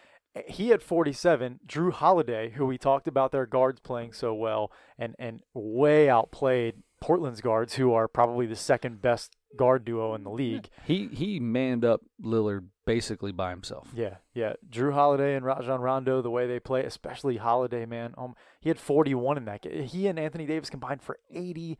He 0.48 0.68
had 0.68 0.82
47. 0.82 1.60
Jrue 1.66 1.92
Holiday, 1.92 2.50
who 2.50 2.66
we 2.66 2.78
talked 2.78 3.08
about 3.08 3.32
their 3.32 3.46
guards 3.46 3.80
playing 3.80 4.12
so 4.12 4.34
well 4.34 4.70
and, 4.98 5.14
and 5.18 5.40
way 5.54 6.08
outplayed 6.10 6.82
Portland's 7.00 7.40
guards, 7.40 7.74
who 7.74 7.92
are 7.92 8.08
probably 8.08 8.46
the 8.46 8.56
second 8.56 9.00
best 9.02 9.36
guard 9.56 9.84
duo 9.84 10.14
in 10.14 10.24
the 10.24 10.30
league. 10.30 10.68
He 10.84 11.08
he 11.12 11.40
manned 11.40 11.84
up 11.84 12.02
Lillard 12.22 12.66
basically 12.84 13.32
by 13.32 13.50
himself. 13.50 13.88
Yeah, 13.94 14.16
yeah. 14.34 14.54
Jrue 14.70 14.92
Holiday 14.92 15.34
and 15.34 15.44
Rajon 15.44 15.80
Rondo, 15.80 16.22
the 16.22 16.30
way 16.30 16.46
they 16.46 16.60
play, 16.60 16.84
especially 16.84 17.36
Holiday, 17.38 17.84
man. 17.86 18.14
Um, 18.18 18.34
he 18.60 18.68
had 18.70 18.78
41 18.78 19.36
in 19.38 19.44
that 19.46 19.62
game. 19.62 19.82
He 19.84 20.06
and 20.06 20.18
Anthony 20.18 20.46
Davis 20.46 20.70
combined 20.70 21.02
for 21.02 21.18
80. 21.30 21.78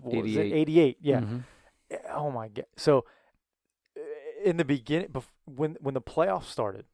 what 0.00 0.22
was 0.22 0.36
it? 0.36 0.40
88. 0.40 0.52
88. 0.54 0.98
Yeah. 1.00 1.20
Mhm. 1.20 1.44
Oh 2.12 2.30
my 2.30 2.48
god. 2.48 2.66
So 2.76 3.04
uh, 3.96 4.00
in 4.44 4.56
the 4.56 4.64
beginning, 4.64 5.08
when 5.44 5.76
when 5.80 5.94
the 5.94 6.00
playoffs 6.02 6.44
started, 6.46 6.86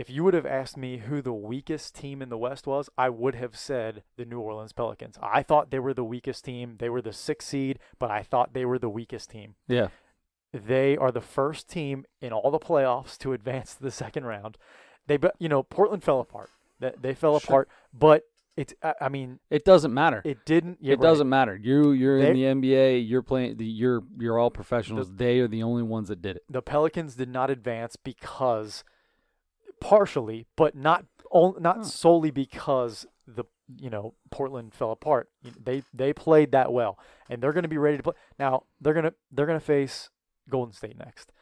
if 0.00 0.08
you 0.08 0.24
would 0.24 0.34
have 0.34 0.46
asked 0.46 0.76
me 0.76 0.98
who 0.98 1.20
the 1.20 1.32
weakest 1.32 1.94
team 1.94 2.22
in 2.22 2.28
the 2.30 2.38
West 2.38 2.66
was, 2.66 2.88
I 2.96 3.08
would 3.10 3.34
have 3.34 3.56
said 3.56 4.02
the 4.16 4.24
New 4.24 4.40
Orleans 4.40 4.72
Pelicans. 4.72 5.18
I 5.22 5.42
thought 5.42 5.70
they 5.70 5.78
were 5.78 5.92
the 5.94 6.04
weakest 6.04 6.44
team. 6.44 6.76
They 6.78 6.88
were 6.88 7.02
the 7.02 7.12
sixth 7.12 7.48
seed, 7.48 7.78
but 7.98 8.10
I 8.10 8.22
thought 8.22 8.54
they 8.54 8.64
were 8.64 8.78
the 8.78 8.88
weakest 8.88 9.30
team. 9.30 9.56
Yeah. 9.68 9.88
They 10.52 10.96
are 10.96 11.12
the 11.12 11.20
first 11.20 11.68
team 11.68 12.04
in 12.20 12.32
all 12.32 12.50
the 12.50 12.58
playoffs 12.58 13.18
to 13.18 13.32
advance 13.32 13.74
to 13.74 13.82
the 13.82 13.90
second 13.90 14.24
round. 14.24 14.56
They, 15.06 15.18
you 15.38 15.48
know, 15.48 15.62
Portland 15.62 16.02
fell 16.02 16.20
apart. 16.20 16.50
They, 16.80 16.92
they 17.00 17.14
fell 17.14 17.38
Sure. 17.38 17.46
apart, 17.46 17.68
but 17.92 18.22
it's. 18.56 18.72
I, 18.82 18.94
I 19.02 19.08
mean, 19.10 19.38
It 19.50 19.64
doesn't 19.64 19.92
matter. 19.92 20.22
it 20.24 20.38
didn't. 20.46 20.78
yeah, 20.80 20.94
it 20.94 20.98
right. 20.98 21.02
doesn't 21.08 21.28
matter. 21.28 21.56
You 21.56 21.92
you're 21.92 22.18
in 22.18 22.32
the 22.34 22.42
NBA. 22.44 23.08
You're 23.08 23.22
playing. 23.22 23.58
The, 23.58 23.64
you're 23.66 24.02
you're 24.18 24.38
all 24.38 24.50
professionals. 24.50 25.10
they 25.14 25.38
are 25.40 25.46
the 25.48 25.62
only 25.62 25.82
ones 25.82 26.08
that 26.08 26.20
did 26.22 26.36
it. 26.36 26.42
the 26.48 26.62
Pelicans 26.62 27.14
did 27.16 27.28
not 27.28 27.50
advance 27.50 27.96
because 27.96 28.82
partially, 29.80 30.46
but 30.56 30.74
not 30.74 31.04
not 31.60 31.78
Huh. 31.78 31.84
solely 31.84 32.30
because 32.30 33.06
the 33.26 33.44
you 33.76 33.90
know 33.90 34.14
Portland 34.30 34.74
fell 34.74 34.90
apart. 34.92 35.30
They 35.42 35.82
they 35.94 36.12
played 36.12 36.52
that 36.52 36.72
well, 36.72 36.98
and 37.28 37.42
they're 37.42 37.52
going 37.52 37.62
to 37.64 37.68
be 37.68 37.78
ready 37.78 37.96
to 37.96 38.02
play. 38.02 38.14
Now 38.38 38.64
they're 38.80 38.94
gonna 38.94 39.14
they're 39.30 39.46
gonna 39.46 39.60
face 39.60 40.10
Golden 40.48 40.72
State 40.72 40.98
next. 40.98 41.32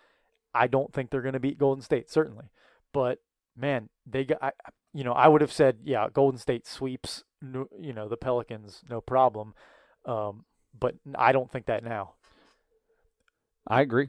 I 0.54 0.66
don't 0.66 0.92
think 0.92 1.10
they're 1.10 1.22
going 1.22 1.34
to 1.34 1.40
beat 1.40 1.58
Golden 1.58 1.82
State 1.82 2.10
certainly, 2.10 2.46
but 2.92 3.20
man, 3.56 3.88
they 4.06 4.24
got 4.24 4.42
I, 4.42 4.52
you 4.92 5.04
know 5.04 5.12
I 5.12 5.28
would 5.28 5.40
have 5.40 5.52
said 5.52 5.78
yeah 5.84 6.08
Golden 6.12 6.38
State 6.38 6.66
sweeps 6.66 7.24
you 7.42 7.92
know 7.92 8.08
the 8.08 8.16
Pelicans 8.16 8.82
no 8.88 9.00
problem, 9.00 9.54
um, 10.04 10.44
but 10.78 10.96
I 11.14 11.32
don't 11.32 11.50
think 11.50 11.66
that 11.66 11.84
now. 11.84 12.14
I 13.66 13.80
agree. 13.82 14.08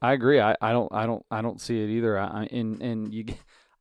I 0.00 0.12
agree. 0.12 0.40
I, 0.40 0.54
I 0.60 0.72
don't 0.72 0.92
I 0.92 1.06
don't 1.06 1.24
I 1.30 1.42
don't 1.42 1.60
see 1.60 1.82
it 1.82 1.88
either. 1.90 2.18
I, 2.18 2.42
I 2.42 2.48
and 2.52 2.80
and 2.82 3.12
you 3.12 3.24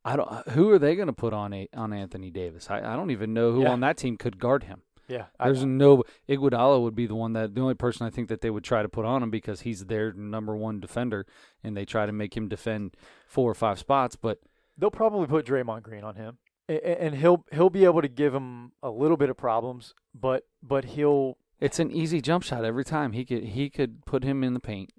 I 0.08 0.16
don't 0.16 0.32
uh, 0.32 0.44
who 0.52 0.70
are 0.72 0.80
they 0.80 0.96
going 0.96 1.08
to 1.08 1.14
put 1.14 1.34
on 1.34 1.54
a 1.54 1.68
on 1.76 1.94
Anthony 1.94 2.30
Davis? 2.32 2.70
I, 2.70 2.78
I 2.80 2.96
don't 2.96 3.12
even 3.12 3.34
know 3.34 3.52
who 3.52 3.64
Yeah. 3.64 3.72
on 3.72 3.80
that 3.82 3.98
team 3.98 4.18
could 4.18 4.40
guard 4.40 4.64
him. 4.64 4.82
Yeah, 5.08 5.26
I- 5.40 5.46
There's 5.46 5.64
no 5.66 6.04
Iguodala 6.28 6.82
would 6.82 6.96
be 6.96 7.08
the 7.08 7.16
one 7.16 7.34
that 7.34 7.56
the 7.56 7.62
only 7.62 7.76
person 7.76 8.06
I 8.06 8.10
think 8.10 8.28
that 8.30 8.42
they 8.42 8.50
would 8.50 8.64
try 8.64 8.82
to 8.82 8.90
put 8.90 9.06
on 9.06 9.24
him 9.24 9.30
because 9.30 9.62
he's 9.62 9.86
their 9.86 10.12
number 10.14 10.56
one 10.56 10.80
defender 10.82 11.26
and 11.64 11.78
they 11.78 11.86
try 11.86 12.06
to 12.06 12.12
make 12.12 12.36
him 12.36 12.48
defend 12.50 12.96
four 13.26 13.50
or 13.50 13.56
five 13.56 13.80
spots. 13.80 14.16
But 14.18 14.40
They'll 14.78 14.92
probably 14.92 15.28
put 15.28 15.46
Draymond 15.46 15.84
Green 15.84 16.04
on 16.04 16.16
him, 16.16 16.38
A- 16.70 16.74
a- 16.76 17.02
and 17.02 17.16
he'll 17.16 17.46
he'll 17.52 17.70
be 17.70 17.86
able 17.86 18.02
to 18.02 18.08
give 18.10 18.34
him 18.36 18.74
a 18.84 18.90
little 18.92 19.18
bit 19.18 19.30
of 19.30 19.38
problems, 19.38 19.94
but 20.14 20.44
but 20.62 20.84
he'll 20.96 21.38
it's 21.60 21.80
an 21.80 21.90
easy 21.92 22.22
jump 22.22 22.44
shot 22.44 22.64
every 22.66 22.84
time. 22.86 23.14
He 23.14 23.24
could 23.26 23.44
he 23.44 23.70
could 23.70 24.06
put 24.06 24.24
him 24.24 24.44
in 24.44 24.54
the 24.54 24.60
paint, 24.60 24.92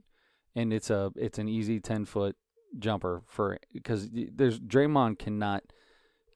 and 0.56 0.72
it's 0.72 0.90
a 0.90 1.12
it's 1.16 1.38
an 1.38 1.48
easy 1.48 1.78
ten 1.80 2.04
foot 2.06 2.34
jumper 2.78 3.22
for 3.26 3.58
because 3.72 4.08
there's 4.12 4.58
Draymond 4.58 5.18
cannot 5.18 5.62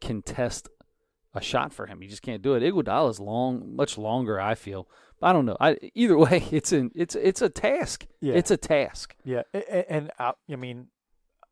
contest 0.01 0.69
a 1.35 1.41
shot 1.41 1.73
for 1.73 1.87
him. 1.87 2.01
He 2.01 2.09
just 2.09 2.23
can't 2.23 2.43
do 2.43 2.55
it. 2.55 2.63
Iguodala 2.63 3.11
is 3.11 3.19
long, 3.21 3.75
much 3.75 3.97
longer. 3.99 4.41
I 4.41 4.55
feel. 4.55 4.89
But 5.21 5.29
I 5.29 5.33
don't 5.33 5.47
know. 5.47 5.57
I 5.61 5.77
either 5.95 6.19
way, 6.27 6.45
it's 6.51 6.73
an 6.73 6.91
it's 6.95 7.15
it's 7.15 7.43
a 7.43 7.49
task. 7.49 8.07
Yeah. 8.21 8.35
It's 8.35 8.51
a 8.51 8.57
task. 8.57 9.15
yeah, 9.25 9.43
a- 9.55 9.59
a- 9.79 9.93
and 9.93 10.11
I, 10.19 10.33
I 10.51 10.57
mean, 10.57 10.89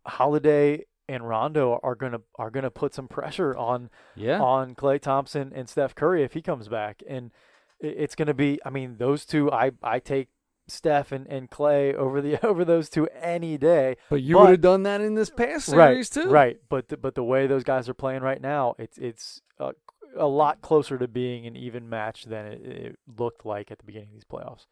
Holiday 0.07 0.85
and 1.09 1.27
Rondo 1.29 1.79
are 1.83 1.95
gonna 1.95 2.21
are 2.37 2.51
gonna 2.51 2.71
put 2.71 2.95
some 2.95 3.09
pressure 3.09 3.57
on 3.57 3.91
Yeah. 4.17 4.41
on 4.41 4.75
Klay 4.75 5.01
Thompson 5.01 5.53
and 5.55 5.69
Steph 5.69 5.95
Curry 5.95 6.23
if 6.25 6.33
he 6.35 6.43
comes 6.43 6.69
back, 6.69 7.03
and 7.09 7.31
it's 7.81 8.15
gonna 8.15 8.35
be. 8.35 8.61
I 8.65 8.71
mean, 8.71 8.97
those 8.99 9.25
two, 9.25 9.51
I 9.51 9.73
I 9.83 9.99
take 10.01 10.29
Steph 10.71 11.13
and, 11.13 11.27
and 11.27 11.51
Klay 11.51 11.95
over 11.95 12.21
the 12.21 12.45
over 12.47 12.65
those 12.65 12.89
two 12.89 13.09
any 13.21 13.59
day. 13.59 13.97
but 14.09 14.23
you 14.23 14.39
would 14.39 14.51
have 14.51 14.61
done 14.61 14.83
that 14.85 15.01
in 15.01 15.15
this 15.15 15.31
past 15.31 15.67
series 15.67 16.17
right, 16.17 16.25
too. 16.25 16.31
Right, 16.31 16.57
but 16.69 16.89
the, 16.89 16.97
but 16.97 17.15
the 17.15 17.25
way 17.25 17.47
those 17.47 17.65
guys 17.65 17.89
are 17.89 17.95
playing 17.95 18.23
right 18.23 18.41
now, 18.41 18.75
it's 18.79 18.99
it's 18.99 19.43
a, 19.59 19.73
a 20.17 20.27
lot 20.27 20.61
closer 20.63 20.99
to 20.99 21.09
being 21.09 21.47
an 21.47 21.57
even 21.57 21.89
match 21.89 22.25
than 22.25 22.47
it, 22.47 22.61
it 22.65 22.99
looked 23.19 23.45
like 23.45 23.71
at 23.71 23.79
the 23.79 23.85
beginning 23.85 24.09
of 24.09 24.15
these 24.15 24.25
playoffs. 24.25 24.67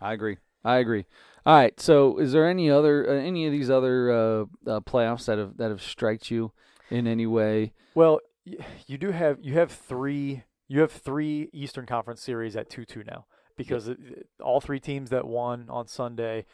I 0.00 0.12
agree. 0.12 0.38
I 0.64 0.76
agree. 0.76 1.06
All 1.44 1.54
right. 1.54 1.78
So, 1.80 2.18
is 2.18 2.32
there 2.32 2.48
any 2.48 2.70
other 2.70 3.08
uh, 3.08 3.14
any 3.14 3.46
of 3.46 3.52
these 3.52 3.70
other 3.70 4.10
uh, 4.10 4.42
uh, 4.66 4.80
playoffs 4.80 5.26
that 5.26 5.38
have 5.38 5.56
that 5.56 5.70
have 5.70 5.82
striked 5.82 6.30
you 6.30 6.52
in 6.90 7.06
any 7.06 7.26
way? 7.26 7.72
Well, 7.94 8.20
you 8.44 8.98
do 8.98 9.10
have 9.10 9.38
you 9.40 9.54
have 9.54 9.72
three 9.72 10.44
you 10.68 10.80
have 10.80 10.92
three 10.92 11.50
Eastern 11.52 11.86
Conference 11.86 12.22
series 12.22 12.56
at 12.56 12.70
two 12.70 12.84
two 12.84 13.02
now 13.04 13.26
because 13.68 13.88
it, 13.88 13.98
it- 14.00 14.26
all 14.42 14.60
three 14.60 14.80
teams 14.80 15.10
that 15.10 15.26
won 15.26 15.66
on 15.68 15.86
Sunday, 15.86 16.46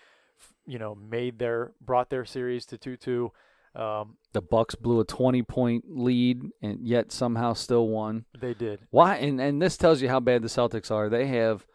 you 0.66 0.78
know, 0.78 0.94
made 0.94 1.38
their 1.38 1.72
brought 1.80 2.10
their 2.10 2.24
series 2.24 2.66
to 2.66 2.78
two 2.78 2.96
two. 2.96 3.32
Um, 3.74 4.16
The 4.32 4.40
Bucks 4.42 4.74
blew 4.74 5.00
a 5.00 5.04
twenty 5.04 5.42
point 5.42 5.84
lead 5.88 6.42
and 6.62 6.86
yet 6.86 7.12
somehow 7.12 7.52
still 7.52 7.88
won. 7.88 8.24
they 8.40 8.54
did. 8.54 8.80
Why? 8.90 9.16
And 9.16 9.40
and 9.40 9.60
this 9.62 9.76
tells 9.76 10.00
you 10.02 10.08
how 10.08 10.20
bad 10.20 10.42
the 10.42 10.48
Celtics 10.48 10.90
are. 10.90 11.08
They 11.08 11.26
have 11.28 11.66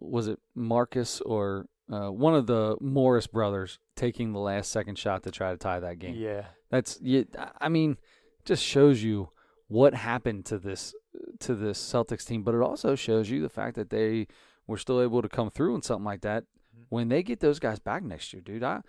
was 0.00 0.28
it 0.28 0.38
Marcus 0.54 1.20
or 1.20 1.66
uh, 1.92 2.08
one 2.10 2.34
of 2.34 2.46
the 2.46 2.76
Morris 2.80 3.26
brothers 3.26 3.78
taking 3.96 4.32
the 4.32 4.38
last 4.38 4.70
second 4.70 4.98
shot 4.98 5.22
to 5.24 5.30
try 5.30 5.50
to 5.52 5.56
tie 5.56 5.80
that 5.80 5.98
game. 5.98 6.14
Yeah. 6.16 6.46
That's 6.70 6.98
you, 7.00 7.26
I 7.60 7.68
mean, 7.68 7.96
just 8.44 8.62
shows 8.62 9.02
you 9.02 9.30
what 9.68 9.94
happened 9.94 10.44
to 10.46 10.58
this 10.58 10.94
to 11.40 11.54
this 11.54 11.78
Celtics 11.80 12.26
team, 12.26 12.42
but 12.42 12.54
it 12.54 12.60
also 12.62 12.94
shows 12.94 13.28
you 13.30 13.40
the 13.42 13.48
fact 13.48 13.76
that 13.76 13.90
they 13.90 14.26
were 14.68 14.78
still 14.78 15.00
able 15.02 15.22
to 15.22 15.28
come 15.28 15.50
through 15.50 15.74
in 15.74 15.82
something 15.82 16.04
like 16.04 16.20
that. 16.20 16.44
Mhm. 16.44 16.84
When 16.90 17.08
they 17.08 17.24
get 17.24 17.40
those 17.40 17.58
guys 17.58 17.80
back 17.80 18.04
next 18.04 18.32
year, 18.32 18.40
dude, 18.40 18.62
I, 18.62 18.82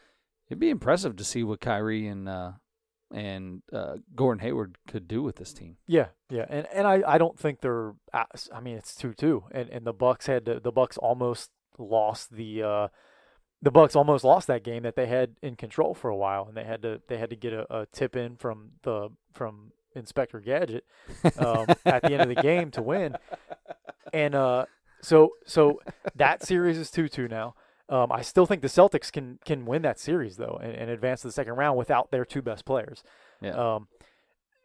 it'd 0.48 0.60
be 0.60 0.70
impressive 0.70 1.16
to 1.16 1.24
see 1.24 1.44
what 1.44 1.60
Kyrie 1.62 2.08
and 2.08 2.30
uh, 2.30 2.52
and 3.12 3.64
uh, 3.74 3.96
Gordon 4.16 4.42
Hayward 4.42 4.78
could 4.88 5.08
do 5.08 5.24
with 5.24 5.38
this 5.38 5.54
team. 5.54 5.78
Yeah, 5.88 6.10
yeah, 6.30 6.46
and 6.48 6.68
and 6.72 6.86
I, 6.88 7.02
I 7.08 7.18
don't 7.18 7.40
think 7.40 7.62
they're. 7.62 7.94
I 8.14 8.60
mean, 8.62 8.76
it's 8.78 8.94
two 8.94 9.14
two, 9.16 9.46
and 9.52 9.68
and 9.70 9.86
the 9.88 9.94
Bucks 9.94 10.28
had 10.28 10.46
to, 10.46 10.60
the 10.60 10.72
Bucks 10.72 10.98
almost 10.98 11.50
lost 11.80 12.32
the. 12.36 12.62
Uh, 12.62 12.88
the 13.62 13.72
Bucks 13.72 13.94
almost 13.94 14.24
lost 14.24 14.48
that 14.48 14.64
game 14.64 14.84
that 14.84 14.96
they 14.96 15.08
had 15.08 15.36
in 15.42 15.58
control 15.58 15.94
for 15.94 16.10
a 16.10 16.16
while, 16.16 16.46
and 16.48 16.56
they 16.56 16.64
had 16.64 16.82
to 16.84 17.02
they 17.08 17.18
had 17.18 17.30
to 17.32 17.36
get 17.36 17.52
a, 17.52 17.82
a 17.82 17.86
tip 17.88 18.16
in 18.16 18.38
from 18.38 18.72
the 18.84 19.10
from 19.34 19.72
Inspector 19.96 20.40
Gadget 20.42 20.86
um, 21.40 21.66
at 21.86 22.04
the 22.04 22.14
end 22.14 22.22
of 22.22 22.30
the 22.30 22.42
game 22.42 22.72
to 22.72 22.82
win, 22.82 23.16
and 24.14 24.34
uh, 24.36 24.66
so 25.02 25.32
so 25.46 25.80
that 26.16 26.44
series 26.44 26.78
is 26.78 26.92
two 26.92 27.08
two 27.08 27.28
now. 27.28 27.56
Um, 27.90 28.12
I 28.12 28.22
still 28.22 28.46
think 28.46 28.62
the 28.62 28.68
Celtics 28.68 29.12
can 29.12 29.40
can 29.46 29.66
win 29.66 29.82
that 29.82 30.00
series 30.00 30.38
though, 30.38 30.60
and, 30.62 30.74
and 30.74 30.90
advance 30.90 31.22
to 31.22 31.28
the 31.28 31.34
second 31.34 31.56
round 31.56 31.78
without 31.78 32.12
their 32.12 32.26
two 32.26 32.42
best 32.42 32.66
players. 32.66 33.04
Yeah. 33.42 33.52
Um, 33.52 33.88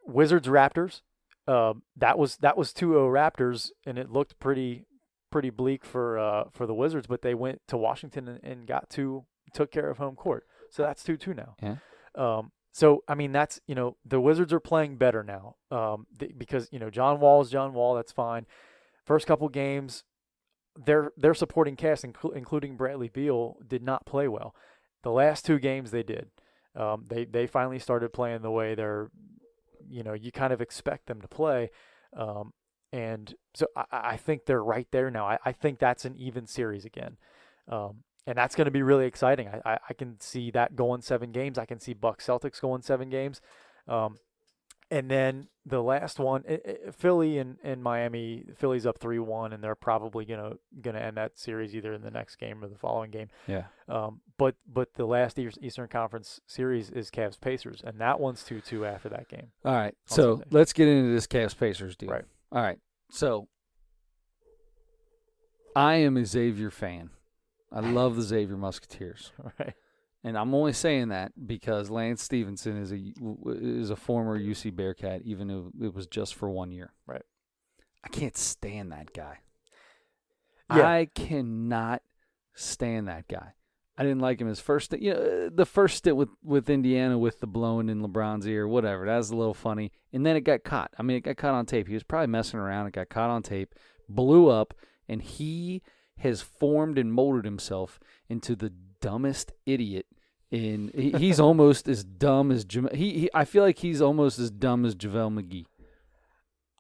Wizards 0.06 0.48
Raptors. 0.48 1.00
Um, 1.46 1.82
that 1.96 2.18
was 2.18 2.38
that 2.38 2.56
was 2.56 2.72
2-0 2.72 3.10
Raptors, 3.10 3.70
and 3.84 3.98
it 3.98 4.10
looked 4.10 4.38
pretty 4.38 4.86
pretty 5.30 5.50
bleak 5.50 5.84
for 5.84 6.18
uh, 6.18 6.44
for 6.52 6.66
the 6.66 6.74
Wizards, 6.74 7.06
but 7.06 7.22
they 7.22 7.34
went 7.34 7.60
to 7.68 7.76
Washington 7.76 8.28
and, 8.28 8.44
and 8.44 8.66
got 8.66 8.90
two 8.90 9.24
took 9.52 9.70
care 9.70 9.88
of 9.88 9.98
home 9.98 10.16
court. 10.16 10.46
So 10.70 10.82
that's 10.82 11.02
two 11.02 11.16
two 11.16 11.34
now. 11.34 11.56
Yeah. 11.62 11.76
Um, 12.14 12.52
so 12.72 13.04
I 13.08 13.14
mean 13.14 13.32
that's 13.32 13.60
you 13.66 13.74
know 13.74 13.96
the 14.04 14.20
Wizards 14.20 14.52
are 14.52 14.60
playing 14.60 14.96
better 14.96 15.22
now. 15.22 15.56
Um, 15.70 16.06
th- 16.18 16.32
because 16.36 16.68
you 16.70 16.78
know 16.78 16.90
John 16.90 17.20
Wall 17.20 17.40
is 17.40 17.50
John 17.50 17.72
Wall. 17.72 17.94
That's 17.94 18.12
fine. 18.12 18.46
First 19.04 19.26
couple 19.26 19.48
games, 19.48 20.04
their 20.76 21.12
their 21.16 21.34
supporting 21.34 21.76
cast, 21.76 22.04
inclu- 22.04 22.36
including 22.36 22.76
Bradley 22.76 23.08
Beal, 23.08 23.56
did 23.66 23.82
not 23.82 24.06
play 24.06 24.28
well. 24.28 24.54
The 25.02 25.10
last 25.10 25.44
two 25.44 25.58
games 25.58 25.90
they 25.90 26.02
did. 26.02 26.30
Um, 26.76 27.04
they 27.08 27.24
they 27.24 27.46
finally 27.46 27.78
started 27.78 28.12
playing 28.12 28.42
the 28.42 28.50
way 28.50 28.74
they're, 28.74 29.10
you 29.88 30.02
know, 30.02 30.14
you 30.14 30.32
kind 30.32 30.52
of 30.52 30.60
expect 30.60 31.06
them 31.06 31.20
to 31.20 31.28
play. 31.28 31.70
Um, 32.16 32.52
and 32.92 33.34
so 33.54 33.66
I, 33.76 33.84
I 33.92 34.16
think 34.16 34.46
they're 34.46 34.62
right 34.62 34.86
there 34.90 35.10
now. 35.10 35.26
I, 35.26 35.38
I 35.44 35.52
think 35.52 35.78
that's 35.78 36.04
an 36.04 36.16
even 36.16 36.46
series 36.46 36.84
again. 36.84 37.16
Um, 37.68 38.02
and 38.26 38.38
that's 38.38 38.54
going 38.54 38.66
to 38.66 38.70
be 38.70 38.82
really 38.82 39.06
exciting. 39.06 39.48
I, 39.48 39.74
I, 39.74 39.78
I 39.90 39.94
can 39.94 40.18
see 40.20 40.50
that 40.52 40.76
going 40.76 41.02
seven 41.02 41.30
games. 41.30 41.58
I 41.58 41.66
can 41.66 41.78
see 41.78 41.92
Bucks 41.92 42.26
Celtics 42.26 42.60
going 42.60 42.82
seven 42.82 43.10
games. 43.10 43.40
Um, 43.86 44.16
and 44.90 45.10
then 45.10 45.48
the 45.66 45.82
last 45.82 46.18
one, 46.18 46.44
Philly 46.92 47.38
and, 47.38 47.56
and 47.62 47.82
Miami. 47.82 48.44
Philly's 48.56 48.86
up 48.86 48.98
three 48.98 49.18
one, 49.18 49.52
and 49.52 49.62
they're 49.64 49.74
probably 49.74 50.24
gonna 50.24 50.52
gonna 50.80 50.98
end 50.98 51.16
that 51.16 51.38
series 51.38 51.74
either 51.74 51.92
in 51.94 52.02
the 52.02 52.10
next 52.10 52.36
game 52.36 52.62
or 52.62 52.68
the 52.68 52.76
following 52.76 53.10
game. 53.10 53.28
Yeah. 53.46 53.64
Um, 53.88 54.20
but 54.36 54.56
but 54.70 54.94
the 54.94 55.06
last 55.06 55.38
Eastern 55.38 55.88
Conference 55.88 56.40
series 56.46 56.90
is 56.90 57.10
Cavs 57.10 57.40
Pacers, 57.40 57.82
and 57.84 58.00
that 58.00 58.20
one's 58.20 58.44
two 58.44 58.60
two 58.60 58.84
after 58.84 59.08
that 59.08 59.28
game. 59.28 59.48
All 59.64 59.74
right. 59.74 59.94
So 60.06 60.36
Sunday. 60.36 60.46
let's 60.50 60.72
get 60.72 60.88
into 60.88 61.12
this 61.12 61.26
Cavs 61.26 61.56
Pacers 61.56 61.96
deal. 61.96 62.10
Right. 62.10 62.24
All 62.52 62.62
right. 62.62 62.78
So 63.10 63.48
I 65.74 65.94
am 65.96 66.16
a 66.16 66.24
Xavier 66.24 66.70
fan. 66.70 67.10
I 67.72 67.80
love 67.80 68.16
the 68.16 68.22
Xavier 68.22 68.56
Musketeers. 68.56 69.32
right. 69.58 69.74
And 70.24 70.38
I'm 70.38 70.54
only 70.54 70.72
saying 70.72 71.08
that 71.08 71.32
because 71.46 71.90
Lance 71.90 72.22
Stephenson 72.22 72.78
is 72.78 72.92
a 72.92 73.12
is 73.46 73.90
a 73.90 73.96
former 73.96 74.38
UC 74.38 74.74
Bearcat, 74.74 75.20
even 75.24 75.50
if 75.50 75.86
it 75.86 75.94
was 75.94 76.06
just 76.06 76.34
for 76.34 76.48
one 76.48 76.72
year. 76.72 76.92
Right. 77.06 77.22
I 78.02 78.08
can't 78.08 78.36
stand 78.36 78.90
that 78.92 79.12
guy. 79.12 79.40
Yeah. 80.74 80.88
I 80.88 81.08
cannot 81.14 82.02
stand 82.54 83.08
that 83.08 83.28
guy. 83.28 83.52
I 83.96 84.02
didn't 84.02 84.20
like 84.20 84.40
him 84.40 84.48
his 84.48 84.60
first. 84.60 84.92
You 84.98 85.12
know, 85.12 85.48
the 85.50 85.66
first 85.66 85.98
stint 85.98 86.16
with 86.16 86.30
with 86.42 86.70
Indiana 86.70 87.18
with 87.18 87.40
the 87.40 87.46
blowing 87.46 87.90
in 87.90 88.00
LeBron's 88.00 88.46
ear, 88.46 88.66
whatever. 88.66 89.04
That 89.04 89.18
was 89.18 89.30
a 89.30 89.36
little 89.36 89.54
funny. 89.54 89.92
And 90.12 90.24
then 90.24 90.36
it 90.36 90.40
got 90.40 90.64
caught. 90.64 90.90
I 90.98 91.02
mean, 91.02 91.18
it 91.18 91.24
got 91.24 91.36
caught 91.36 91.54
on 91.54 91.66
tape. 91.66 91.86
He 91.86 91.94
was 91.94 92.02
probably 92.02 92.28
messing 92.28 92.58
around. 92.58 92.86
It 92.86 92.94
got 92.94 93.10
caught 93.10 93.30
on 93.30 93.42
tape, 93.42 93.74
blew 94.08 94.48
up, 94.48 94.74
and 95.06 95.20
he 95.20 95.82
has 96.18 96.40
formed 96.40 96.98
and 96.98 97.12
molded 97.12 97.44
himself 97.44 98.00
into 98.28 98.56
the 98.56 98.72
dumbest 99.00 99.52
idiot. 99.66 100.06
In 100.54 100.90
he, 100.94 101.10
he's 101.12 101.40
almost 101.40 101.88
as 101.88 102.04
dumb 102.04 102.50
as 102.52 102.64
Jam- 102.64 102.88
he, 102.94 103.10
he. 103.20 103.30
I 103.34 103.44
feel 103.44 103.62
like 103.64 103.78
he's 103.78 104.00
almost 104.00 104.38
as 104.38 104.50
dumb 104.50 104.84
as 104.84 104.94
JaVale 104.94 105.32
McGee. 105.40 105.66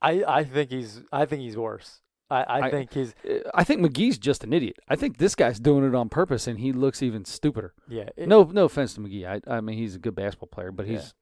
I, 0.00 0.22
I 0.40 0.44
think 0.44 0.70
he's 0.70 1.02
I 1.12 1.24
think 1.24 1.42
he's 1.42 1.56
worse. 1.56 2.00
I, 2.30 2.42
I, 2.42 2.58
I- 2.66 2.70
think 2.70 2.92
he's 2.92 3.14
Uh, 3.28 3.38
I 3.54 3.64
think 3.64 3.80
McGee's 3.80 4.18
just 4.18 4.44
an 4.44 4.52
idiot. 4.52 4.76
I 4.88 4.96
think 4.96 5.18
this 5.18 5.34
guy's 5.34 5.58
doing 5.58 5.84
it 5.86 5.94
on 5.94 6.08
purpose, 6.08 6.46
and 6.46 6.58
he 6.58 6.72
looks 6.72 7.02
even 7.02 7.24
stupider. 7.24 7.74
yeah. 7.88 8.10
it- 8.16 8.28
No, 8.28 8.44
no 8.44 8.64
offense 8.66 8.94
to 8.94 9.00
McGee. 9.00 9.26
I, 9.26 9.40
I 9.56 9.60
mean, 9.60 9.76
he's 9.76 9.96
a 9.96 9.98
good 9.98 10.14
basketball 10.14 10.48
player, 10.48 10.70
but 10.72 10.86
he's 10.86 11.14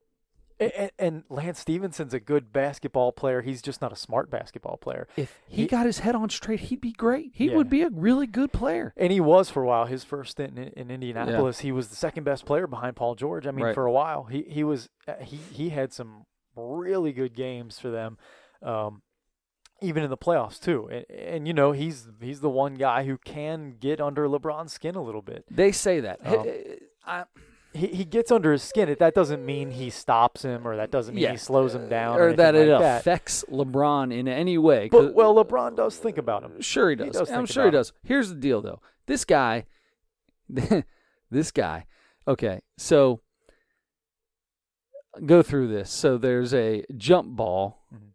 And, 0.60 0.90
and 0.98 1.24
Lance 1.28 1.58
Stephenson's 1.60 2.14
a 2.14 2.20
good 2.20 2.52
basketball 2.52 3.12
player. 3.12 3.42
He's 3.42 3.62
just 3.62 3.80
not 3.80 3.92
a 3.92 3.96
smart 3.96 4.30
basketball 4.30 4.76
player. 4.76 5.08
if 5.16 5.40
he, 5.48 5.62
He- 5.62 5.66
got 5.68 5.86
his 5.86 6.00
head 6.00 6.14
on 6.14 6.30
straight, 6.30 6.60
he'd 6.60 6.80
be 6.80 6.92
great. 6.92 7.30
He 7.34 7.46
Yeah. 7.50 7.56
would 7.56 7.68
be 7.70 7.82
a 7.82 7.88
really 7.90 8.26
good 8.26 8.52
player. 8.52 8.92
And 8.96 9.12
he 9.12 9.20
was 9.20 9.50
for 9.50 9.62
a 9.62 9.66
while. 9.66 9.86
His 9.86 10.04
first 10.04 10.32
stint 10.32 10.58
in, 10.58 10.68
in 10.68 10.90
Indianapolis, 10.90 11.60
he 11.60 11.72
was 11.72 11.88
the 11.88 11.96
second 11.96 12.24
best 12.24 12.44
player 12.46 12.66
behind 12.66 12.96
Paul 12.96 13.14
George. 13.14 13.46
I 13.46 13.50
mean, 13.50 13.64
Right. 13.66 13.74
for 13.74 13.86
a 13.86 13.92
while, 13.92 14.24
he 14.24 14.42
he 14.42 14.62
was 14.64 14.88
uh, 15.08 15.14
he 15.20 15.36
he 15.36 15.68
had 15.70 15.92
some 15.92 16.24
really 16.54 17.12
good 17.12 17.34
games 17.34 17.78
for 17.78 17.90
them, 17.90 18.18
um, 18.62 19.02
even 19.80 20.02
in 20.04 20.10
the 20.10 20.16
playoffs 20.18 20.60
too. 20.60 20.88
And, 20.92 21.04
and 21.10 21.46
you 21.48 21.54
know, 21.54 21.72
he's 21.72 22.08
he's 22.20 22.40
the 22.40 22.50
one 22.50 22.74
guy 22.74 23.04
who 23.04 23.18
can 23.18 23.76
get 23.80 24.00
under 24.00 24.28
LeBron's 24.28 24.72
skin 24.72 24.94
a 24.94 25.02
little 25.02 25.22
bit. 25.22 25.44
They 25.50 25.72
say 25.72 26.00
that. 26.00 26.20
Um, 26.24 26.46
I, 27.04 27.24
He 27.74 27.86
he 27.88 28.04
gets 28.04 28.30
under 28.30 28.52
his 28.52 28.62
skin. 28.62 28.88
It 28.88 28.98
That 28.98 29.14
doesn't 29.14 29.44
mean 29.44 29.70
he 29.70 29.88
stops 29.90 30.42
him, 30.42 30.66
or 30.68 30.76
that 30.76 30.90
doesn't 30.90 31.14
mean 31.14 31.24
Yeah. 31.24 31.30
he 31.32 31.36
slows 31.38 31.74
him 31.74 31.88
down, 31.88 32.18
or, 32.18 32.28
or 32.28 32.32
that 32.34 32.54
it 32.54 32.68
like 32.68 32.80
that. 32.80 33.00
affects 33.00 33.44
LeBron 33.50 34.12
in 34.12 34.28
any 34.28 34.58
way. 34.58 34.88
But 34.90 35.14
well, 35.14 35.34
LeBron 35.34 35.76
does 35.76 35.96
think 35.96 36.18
about 36.18 36.42
him. 36.42 36.60
Sure 36.60 36.90
he 36.90 36.96
He 36.96 37.04
does. 37.04 37.16
does 37.16 37.30
I'm 37.30 37.46
sure 37.46 37.64
he 37.66 37.70
does. 37.70 37.92
Here's 38.04 38.28
the 38.28 38.34
deal 38.34 38.60
though. 38.62 38.80
This 39.06 39.24
guy 39.24 39.64
this 41.30 41.50
guy. 41.50 41.86
Okay. 42.28 42.60
So 42.76 43.20
go 45.24 45.42
through 45.42 45.68
this. 45.68 45.90
So 45.90 46.18
there's 46.18 46.52
a 46.54 46.84
jump 46.96 47.28
ball 47.36 47.82
Mhm. 47.94 48.12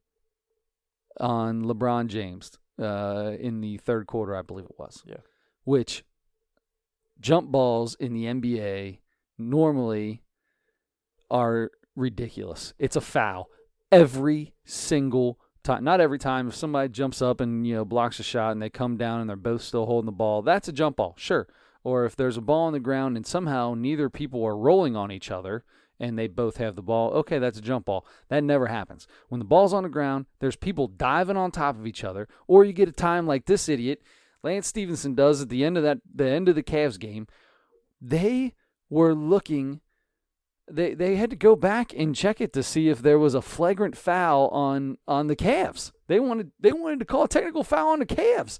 on 1.19 1.63
LeBron 1.63 2.07
James 2.07 2.51
uh, 2.79 3.33
in 3.39 3.61
the 3.61 3.77
third 3.77 4.05
quarter, 4.07 4.35
I 4.35 4.41
believe 4.43 4.65
it 4.65 4.77
was. 4.77 5.03
Yeah. 5.05 5.17
Which 5.63 6.03
jump 7.19 7.51
balls 7.51 7.95
in 7.95 8.13
the 8.13 8.25
NBA 8.25 8.99
normally 9.37 10.21
are 11.29 11.71
ridiculous. 11.95 12.73
It's 12.79 12.95
a 12.95 13.01
foul 13.01 13.49
every 13.91 14.53
single 14.65 15.39
time. 15.63 15.83
Not 15.83 16.01
every 16.01 16.19
time. 16.19 16.47
If 16.47 16.55
somebody 16.55 16.89
jumps 16.89 17.21
up 17.21 17.41
and 17.41 17.65
you 17.65 17.75
know 17.75 17.85
blocks 17.85 18.19
a 18.19 18.23
shot 18.23 18.51
and 18.51 18.61
they 18.61 18.69
come 18.69 18.97
down 18.97 19.21
and 19.21 19.29
they're 19.29 19.35
both 19.35 19.61
still 19.61 19.85
holding 19.85 20.05
the 20.05 20.11
ball, 20.11 20.41
that's 20.41 20.67
a 20.67 20.73
jump 20.73 20.97
ball, 20.97 21.15
sure. 21.17 21.47
Or 21.83 22.05
if 22.05 22.15
there's 22.15 22.37
a 22.37 22.41
ball 22.41 22.65
on 22.67 22.73
the 22.73 22.79
ground 22.79 23.15
and 23.15 23.25
somehow 23.25 23.73
neither 23.73 24.09
people 24.09 24.43
are 24.45 24.57
rolling 24.57 24.95
on 24.95 25.11
each 25.11 25.31
other 25.31 25.63
and 25.99 26.17
they 26.17 26.27
both 26.27 26.57
have 26.57 26.75
the 26.75 26.81
ball, 26.81 27.11
okay, 27.11 27.39
that's 27.39 27.57
a 27.57 27.61
jump 27.61 27.85
ball. 27.85 28.05
That 28.29 28.43
never 28.43 28.67
happens. 28.67 29.07
When 29.29 29.39
the 29.39 29.45
ball's 29.45 29.73
on 29.73 29.83
the 29.83 29.89
ground, 29.89 30.25
there's 30.39 30.55
people 30.55 30.87
diving 30.87 31.37
on 31.37 31.51
top 31.51 31.77
of 31.77 31.87
each 31.87 32.03
other, 32.03 32.27
or 32.47 32.65
you 32.65 32.73
get 32.73 32.89
a 32.89 32.93
time 32.93 33.25
like 33.25 33.45
this 33.45 33.69
idiot 33.69 34.01
Lance 34.43 34.67
Stephenson 34.67 35.15
does 35.15 35.41
at 35.41 35.49
the 35.49 35.63
end 35.63 35.77
of 35.77 35.83
that 35.83 35.99
the 36.13 36.27
end 36.27 36.47
of 36.49 36.55
the 36.55 36.63
Cavs 36.63 36.99
game. 36.99 37.27
They 38.01 38.53
were 38.89 39.13
looking 39.13 39.81
they 40.69 40.93
they 40.93 41.15
had 41.15 41.29
to 41.29 41.35
go 41.35 41.55
back 41.55 41.93
and 41.93 42.15
check 42.15 42.41
it 42.41 42.53
to 42.53 42.63
see 42.63 42.89
if 42.89 43.01
there 43.01 43.19
was 43.19 43.33
a 43.33 43.41
flagrant 43.41 43.97
foul 43.97 44.47
on 44.49 44.97
on 45.07 45.27
the 45.27 45.35
Cavs. 45.35 45.91
They 46.07 46.19
wanted 46.19 46.51
they 46.59 46.73
wanted 46.73 46.99
to 46.99 47.05
call 47.05 47.23
a 47.23 47.27
technical 47.29 47.63
foul 47.63 47.89
on 47.89 47.99
the 47.99 48.05
Cavs. 48.05 48.59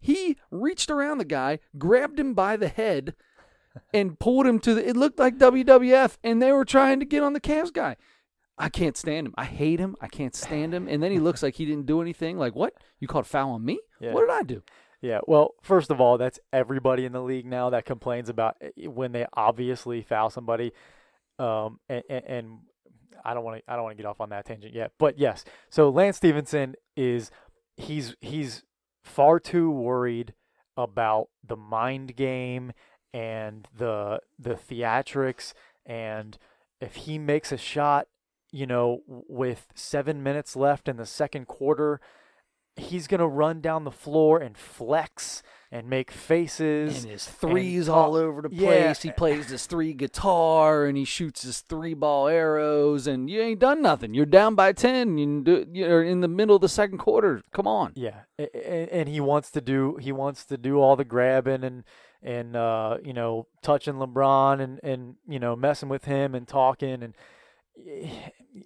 He 0.00 0.36
reached 0.50 0.90
around 0.90 1.18
the 1.18 1.24
guy, 1.24 1.58
grabbed 1.76 2.18
him 2.18 2.34
by 2.34 2.56
the 2.56 2.68
head, 2.68 3.14
and 3.92 4.18
pulled 4.18 4.46
him 4.46 4.58
to 4.60 4.74
the. 4.74 4.88
It 4.88 4.96
looked 4.96 5.18
like 5.18 5.38
WWF, 5.38 6.16
and 6.24 6.40
they 6.40 6.52
were 6.52 6.64
trying 6.64 7.00
to 7.00 7.06
get 7.06 7.22
on 7.22 7.32
the 7.32 7.40
Cavs 7.40 7.72
guy. 7.72 7.96
I 8.56 8.68
can't 8.68 8.96
stand 8.96 9.26
him. 9.26 9.34
I 9.36 9.44
hate 9.44 9.80
him. 9.80 9.96
I 10.00 10.08
can't 10.08 10.34
stand 10.34 10.74
him. 10.74 10.86
And 10.86 11.02
then 11.02 11.10
he 11.10 11.18
looks 11.18 11.42
like 11.42 11.54
he 11.54 11.64
didn't 11.64 11.86
do 11.86 12.02
anything. 12.02 12.36
Like 12.36 12.54
what? 12.54 12.74
You 12.98 13.08
called 13.08 13.26
foul 13.26 13.52
on 13.52 13.64
me? 13.64 13.80
Yeah. 14.00 14.12
What 14.12 14.20
did 14.20 14.30
I 14.30 14.42
do? 14.42 14.62
Yeah, 15.00 15.20
well, 15.26 15.54
first 15.62 15.90
of 15.90 16.00
all, 16.00 16.18
that's 16.18 16.38
everybody 16.52 17.06
in 17.06 17.12
the 17.12 17.22
league 17.22 17.46
now 17.46 17.70
that 17.70 17.86
complains 17.86 18.28
about 18.28 18.56
eh, 18.60 18.86
when 18.86 19.12
they 19.12 19.26
obviously 19.32 20.02
foul 20.02 20.28
somebody. 20.28 20.72
Um, 21.38 21.80
and, 21.88 22.02
and, 22.10 22.24
and 22.26 22.58
I 23.24 23.34
don't 23.34 23.44
want 23.44 23.58
to 23.58 23.72
I 23.72 23.76
don't 23.76 23.84
want 23.84 23.96
to 23.96 24.02
get 24.02 24.08
off 24.08 24.20
on 24.20 24.30
that 24.30 24.44
tangent 24.44 24.74
yet, 24.74 24.92
but 24.98 25.18
yes. 25.18 25.44
So 25.70 25.88
Lance 25.88 26.18
Stephenson 26.18 26.74
is 26.96 27.30
he's 27.76 28.14
he's 28.20 28.64
far 29.02 29.40
too 29.40 29.70
worried 29.70 30.34
about 30.76 31.28
the 31.46 31.56
mind 31.56 32.16
game 32.16 32.72
and 33.12 33.66
the 33.76 34.20
the 34.38 34.54
theatrics 34.54 35.52
and 35.86 36.38
if 36.80 36.94
he 36.96 37.18
makes 37.18 37.52
a 37.52 37.58
shot, 37.58 38.06
you 38.52 38.66
know, 38.66 39.00
with 39.06 39.66
7 39.74 40.22
minutes 40.22 40.56
left 40.56 40.88
in 40.88 40.96
the 40.96 41.04
second 41.04 41.46
quarter, 41.46 42.00
he's 42.80 43.06
going 43.06 43.20
to 43.20 43.26
run 43.26 43.60
down 43.60 43.84
the 43.84 43.90
floor 43.90 44.38
and 44.38 44.56
flex 44.56 45.42
and 45.72 45.88
make 45.88 46.10
faces 46.10 47.04
and 47.04 47.12
his 47.12 47.26
threes 47.26 47.86
and 47.86 47.96
all 47.96 48.16
over 48.16 48.42
the 48.42 48.48
place. 48.48 48.60
Yeah. 48.60 48.94
He 48.94 49.12
plays 49.12 49.50
his 49.50 49.66
three 49.66 49.92
guitar 49.92 50.84
and 50.84 50.96
he 50.96 51.04
shoots 51.04 51.42
his 51.42 51.60
three 51.60 51.94
ball 51.94 52.26
arrows, 52.26 53.06
and 53.06 53.30
you 53.30 53.40
ain't 53.40 53.60
done 53.60 53.80
nothing. 53.80 54.12
You're 54.12 54.26
down 54.26 54.56
by 54.56 54.72
ten. 54.72 55.16
You 55.16 55.42
do, 55.42 55.66
you're 55.72 56.02
in 56.02 56.20
the 56.20 56.28
middle 56.28 56.56
of 56.56 56.62
the 56.62 56.68
second 56.68 56.98
quarter. 56.98 57.42
Come 57.52 57.68
on. 57.68 57.92
Yeah, 57.94 58.22
and 58.38 59.08
he 59.08 59.20
wants 59.20 59.50
to 59.52 59.60
do 59.60 59.96
he 60.00 60.10
wants 60.10 60.44
to 60.46 60.56
do 60.56 60.80
all 60.80 60.96
the 60.96 61.04
grabbing 61.04 61.62
and 61.62 61.84
and 62.22 62.56
uh, 62.56 62.98
you 63.04 63.12
know 63.12 63.46
touching 63.62 63.94
LeBron 63.94 64.60
and 64.60 64.80
and 64.82 65.14
you 65.28 65.38
know 65.38 65.54
messing 65.54 65.88
with 65.88 66.04
him 66.04 66.34
and 66.34 66.48
talking 66.48 67.02
and 67.02 67.14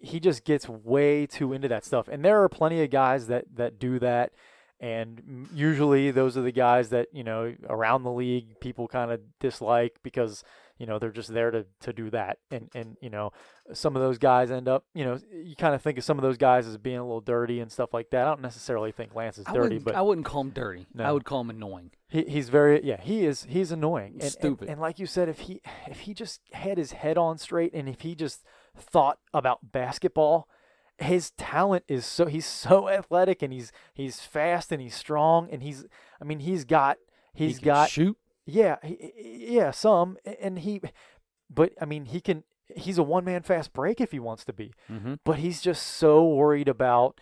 he 0.01 0.21
just 0.21 0.45
gets 0.45 0.69
way 0.69 1.27
too 1.27 1.53
into 1.53 1.69
that 1.69 1.85
stuff. 1.85 2.09
And 2.09 2.25
there 2.25 2.43
are 2.43 2.49
plenty 2.49 2.83
of 2.83 2.91
guys 2.91 3.27
that 3.29 3.45
that 3.57 3.79
do 3.79 3.99
that. 4.01 4.33
And 4.81 5.49
usually 5.55 6.11
those 6.11 6.37
are 6.37 6.43
the 6.43 6.53
guys 6.53 6.91
that, 6.91 7.09
you 7.13 7.25
know, 7.25 7.55
around 7.71 8.03
the 8.03 8.11
league 8.11 8.61
people 8.61 8.87
kind 8.87 9.11
of 9.13 9.21
dislike 9.41 9.97
because, 10.03 10.45
you 10.79 10.85
know, 10.85 10.99
they're 10.99 11.11
just 11.13 11.33
there 11.33 11.51
to, 11.53 11.65
to 11.83 11.93
do 11.93 12.11
that. 12.11 12.39
And, 12.51 12.69
and, 12.75 12.97
you 13.01 13.09
know, 13.09 13.33
some 13.73 13.97
of 13.97 14.03
those 14.03 14.19
guys 14.19 14.51
end 14.51 14.69
up, 14.69 14.85
you 14.93 15.05
know, 15.05 15.19
you 15.33 15.55
kind 15.57 15.75
of 15.75 15.81
think 15.81 15.97
of 15.97 16.05
some 16.05 16.19
of 16.19 16.23
those 16.23 16.37
guys 16.37 16.67
as 16.67 16.77
being 16.77 16.99
a 16.99 17.03
little 17.05 17.23
dirty 17.23 17.61
and 17.61 17.73
stuff 17.73 17.95
like 17.95 18.11
that. 18.11 18.27
I 18.27 18.29
don't 18.29 18.43
necessarily 18.43 18.93
think 18.93 19.15
Lance 19.15 19.39
is 19.39 19.47
dirty, 19.47 19.59
wouldn't, 19.61 19.85
but 19.85 19.95
I 19.95 20.03
wouldn't 20.03 20.27
call 20.27 20.43
him 20.43 20.51
dirty. 20.51 20.87
I 20.99 21.13
would 21.13 21.25
call 21.25 21.41
him 21.41 21.51
annoying. 21.51 21.93
he, 22.09 22.25
he's 22.25 22.51
very 22.51 22.85
yeah 22.85 23.01
he 23.01 23.25
is 23.25 23.47
he's 23.49 23.73
annoying 23.73 24.15
and, 24.15 24.23
and- 24.25 24.33
Stupid. 24.33 24.69
and, 24.69 24.81
like 24.81 24.99
you 24.99 25.07
said 25.07 25.29
if 25.31 25.39
he 25.39 25.63
if 25.89 26.01
he 26.01 26.13
just 26.13 26.41
had 26.53 26.77
his 26.77 26.93
head 26.93 27.17
on 27.17 27.39
straight 27.39 27.73
and 27.73 27.89
if 27.89 28.03
he 28.03 28.15
just 28.15 28.45
thought 28.77 29.19
about 29.33 29.73
basketball 29.73 30.49
his 30.99 31.33
talent 31.33 31.85
is 31.89 32.07
so 32.07 32.27
he's 32.27 32.47
so 32.47 32.89
athletic 32.89 33.43
and 33.43 33.53
he's 33.53 33.73
he's 33.95 34.21
fast 34.21 34.71
and 34.71 34.81
he's 34.81 34.95
strong 34.95 35.49
and 35.51 35.63
he's 35.63 35.85
I 36.21 36.25
mean 36.25 36.39
he's 36.41 36.65
got 36.65 36.99
He 37.33 37.49
he's 37.49 37.59
can 37.59 37.67
got 37.67 37.91
shoot. 37.91 38.17
yeah 38.47 38.77
he, 38.83 39.13
yeah 39.51 39.71
some 39.73 40.17
and 40.41 40.61
he 40.61 40.81
but 41.53 41.73
I 41.81 41.85
mean 41.85 42.05
he 42.07 42.21
can 42.21 42.45
he's 42.77 42.97
a 42.99 43.03
one 43.03 43.25
man 43.25 43.43
fast 43.43 43.73
break 43.73 44.01
if 44.01 44.13
he 44.13 44.21
wants 44.21 44.45
to 44.45 44.53
be 44.53 44.73
Mm-hmm. 44.91 45.15
but 45.25 45.39
he's 45.39 45.61
just 45.61 45.85
so 45.85 46.25
worried 46.29 46.69
about 46.69 47.21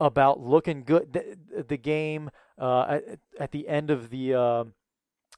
about 0.00 0.40
looking 0.40 0.82
good. 0.84 1.12
The, 1.12 1.62
the 1.62 1.76
game 1.78 2.28
uh, 2.58 2.82
at, 2.98 3.18
at 3.38 3.52
the 3.52 3.68
end 3.68 3.90
of 3.90 4.10
the 4.10 4.34
um 4.34 4.74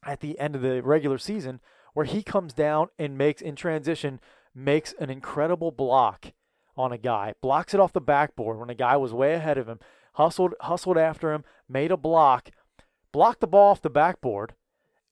at 0.04 0.20
the 0.20 0.38
end 0.40 0.56
of 0.56 0.62
the 0.62 0.82
regular 0.82 1.18
season, 1.18 1.60
where 1.94 2.06
he 2.06 2.22
comes 2.22 2.52
down 2.52 2.88
and 2.98 3.16
makes 3.18 3.40
in 3.42 3.54
transition 3.54 4.18
makes 4.56 4.94
an 4.98 5.10
incredible 5.10 5.70
block 5.70 6.32
on 6.76 6.92
a 6.92 6.98
guy, 6.98 7.34
blocks 7.40 7.74
it 7.74 7.80
off 7.80 7.92
the 7.92 8.00
backboard 8.00 8.58
when 8.58 8.70
a 8.70 8.74
guy 8.74 8.96
was 8.96 9.12
way 9.12 9.34
ahead 9.34 9.58
of 9.58 9.68
him, 9.68 9.78
hustled 10.14 10.54
hustled 10.62 10.98
after 10.98 11.32
him, 11.32 11.44
made 11.68 11.90
a 11.90 11.96
block, 11.96 12.50
blocked 13.12 13.40
the 13.40 13.46
ball 13.46 13.70
off 13.70 13.82
the 13.82 13.90
backboard, 13.90 14.54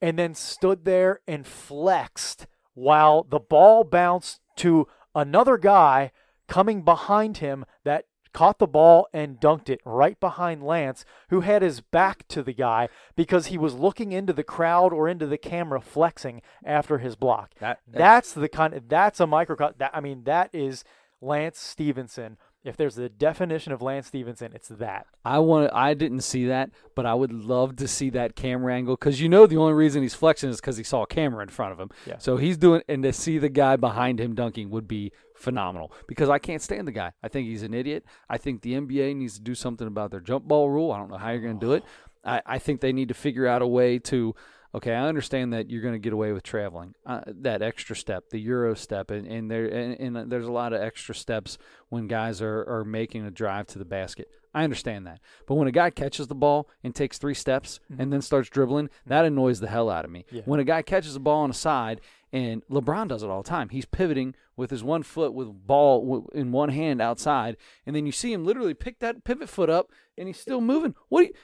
and 0.01 0.19
then 0.19 0.35
stood 0.35 0.85
there 0.85 1.21
and 1.29 1.47
flexed 1.47 2.47
while 2.75 3.23
the 3.23 3.39
ball 3.39 3.85
bounced 3.85 4.41
to 4.57 4.89
another 5.15 5.57
guy 5.57 6.11
coming 6.49 6.83
behind 6.83 7.39
him 7.39 7.65
that 7.85 8.07
caught 8.35 8.59
the 8.59 8.67
ball 8.67 9.09
and 9.15 9.41
dunked 9.41 9.71
it 9.71 9.81
right 9.87 10.21
behind 10.21 10.63
Lance, 10.63 11.07
who 11.31 11.41
had 11.41 11.63
his 11.63 11.81
back 11.81 12.29
to 12.29 12.43
the 12.43 12.53
guy 12.53 12.89
because 13.17 13.47
he 13.47 13.57
was 13.57 13.73
looking 13.73 14.13
into 14.13 14.35
the 14.35 14.45
crowd 14.45 14.93
or 14.93 15.09
into 15.09 15.27
the 15.27 15.39
camera 15.39 15.81
flexing 15.81 16.43
after 16.63 16.99
his 16.99 17.17
block. 17.17 17.55
That, 17.61 17.81
that 17.87 17.99
That's 17.99 18.33
the 18.33 18.49
kind 18.49 18.75
of 18.75 18.89
that's 18.89 19.21
a 19.21 19.27
microcosm. 19.27 19.77
That 19.79 19.93
I 19.95 20.01
mean, 20.01 20.25
that 20.25 20.51
is 20.53 20.85
Lance 21.23 21.59
Stephenson. 21.59 22.37
If 22.65 22.79
there's 22.79 22.97
a 22.97 23.11
definition 23.11 23.73
of 23.73 23.83
Lance 23.83 24.07
Stephenson, 24.07 24.53
it's 24.55 24.69
that. 24.69 25.07
I 25.23 25.39
want. 25.39 25.71
I 25.75 25.93
didn't 25.93 26.23
see 26.23 26.47
that, 26.47 26.71
but 26.95 27.05
I 27.05 27.13
would 27.13 27.31
love 27.31 27.77
to 27.77 27.87
see 27.87 28.09
that 28.11 28.37
camera 28.37 28.75
angle 28.75 28.97
because 28.97 29.21
you 29.21 29.29
know 29.29 29.47
the 29.47 29.59
only 29.59 29.75
reason 29.75 30.01
he's 30.01 30.15
flexing 30.15 30.49
is 30.49 30.63
because 30.63 30.79
he 30.79 30.83
saw 30.83 31.03
a 31.03 31.07
camera 31.07 31.43
in 31.43 31.51
front 31.51 31.73
of 31.73 31.79
him. 31.81 31.91
Yeah. 32.07 32.17
So 32.19 32.39
he's 32.39 32.57
doing, 32.57 32.81
and 32.89 33.03
to 33.03 33.13
see 33.13 33.37
the 33.37 33.51
guy 33.51 33.77
behind 33.77 34.19
him 34.19 34.35
dunking 34.35 34.71
would 34.71 34.89
be 34.89 35.13
phenomenal. 35.35 35.93
Because 36.09 36.31
I 36.31 36.39
can't 36.39 36.63
stand 36.63 36.89
the 36.89 36.93
guy. 36.93 37.13
I 37.23 37.29
think 37.29 37.49
he's 37.49 37.63
an 37.63 37.75
idiot. 37.75 38.07
I 38.31 38.39
think 38.39 38.63
the 38.63 38.73
NBA 38.75 39.15
needs 39.15 39.35
to 39.35 39.43
do 39.43 39.55
something 39.55 39.87
about 39.87 40.11
their 40.11 40.21
jump 40.21 40.49
ball 40.49 40.71
rule. 40.71 40.91
I 40.91 40.99
don't 40.99 41.11
know 41.11 41.19
how 41.19 41.33
you're 41.33 41.43
going 41.43 41.61
to 41.61 41.67
do 41.67 41.73
it. 41.75 41.85
Oh. 41.85 42.31
I, 42.31 42.43
I 42.47 42.59
think 42.59 42.81
they 42.81 42.95
need 42.95 43.09
to 43.09 43.15
figure 43.15 43.47
out 43.47 43.61
a 43.61 43.67
way 43.67 43.99
to. 43.99 44.35
Okay, 44.75 44.93
I 44.93 45.07
understand 45.07 45.53
that 45.53 45.71
you're 45.71 45.83
going 45.83 45.95
to 45.95 46.01
get 46.01 46.13
away 46.13 46.33
with 46.33 46.43
traveling, 46.43 46.97
uh, 47.07 47.21
that 47.27 47.63
extra 47.63 47.95
step, 47.95 48.31
the 48.31 48.41
euro 48.41 48.75
step, 48.75 49.13
and, 49.13 49.25
and 49.25 49.49
there 49.49 49.67
and, 49.67 50.01
and 50.01 50.17
uh, 50.17 50.25
there's 50.27 50.47
a 50.47 50.53
lot 50.53 50.73
of 50.73 50.83
extra 50.83 51.15
steps 51.15 51.59
when 51.91 52.09
guys 52.09 52.43
are, 52.43 52.65
are 52.69 52.85
making 52.85 53.25
a 53.25 53.31
drive 53.31 53.69
to 53.69 53.79
the 53.79 53.85
basket. 53.85 54.29
I 54.53 54.65
understand 54.65 55.07
that, 55.07 55.21
but 55.47 55.55
when 55.55 55.69
a 55.69 55.73
guy 55.73 55.91
catches 55.91 56.27
the 56.27 56.35
ball 56.35 56.69
and 56.83 56.93
takes 56.93 57.19
three 57.19 57.35
steps 57.35 57.79
mm-hmm. 57.91 58.03
and 58.03 58.13
then 58.13 58.21
starts 58.21 58.49
dribbling, 58.49 58.87
mm-hmm. 58.87 59.11
that 59.11 59.25
annoys 59.25 59.61
the 59.61 59.69
hell 59.69 59.89
out 59.89 60.05
of 60.05 60.11
me. 60.11 60.25
Yeah. 60.33 60.43
When 60.45 60.59
a 60.59 60.65
guy 60.65 60.83
catches 60.83 61.15
the 61.15 61.21
ball 61.21 61.43
on 61.43 61.51
a 61.51 61.55
side, 61.55 62.01
and 62.33 62.67
LeBron 62.67 63.07
does 63.07 63.23
it 63.23 63.31
all 63.31 63.45
the 63.45 63.49
time, 63.49 63.69
he's 63.69 63.85
pivoting 63.85 64.35
with 64.57 64.71
his 64.71 64.83
one 64.83 65.05
foot 65.05 65.33
with 65.33 65.67
ball 65.67 66.29
in 66.35 66.51
one 66.51 66.71
hand 66.71 67.01
outside, 67.01 67.57
and 67.87 67.95
then 67.95 68.07
you 68.07 68.13
see 68.13 68.33
him 68.33 68.45
literally 68.45 68.75
pick 68.75 68.99
that 68.99 69.23
pivot 69.23 69.49
foot 69.49 69.71
up, 69.71 69.93
and 70.19 70.27
he's 70.27 70.41
still 70.41 70.61
moving. 70.61 70.97
What? 71.09 71.21
Do 71.23 71.27
you, 71.29 71.35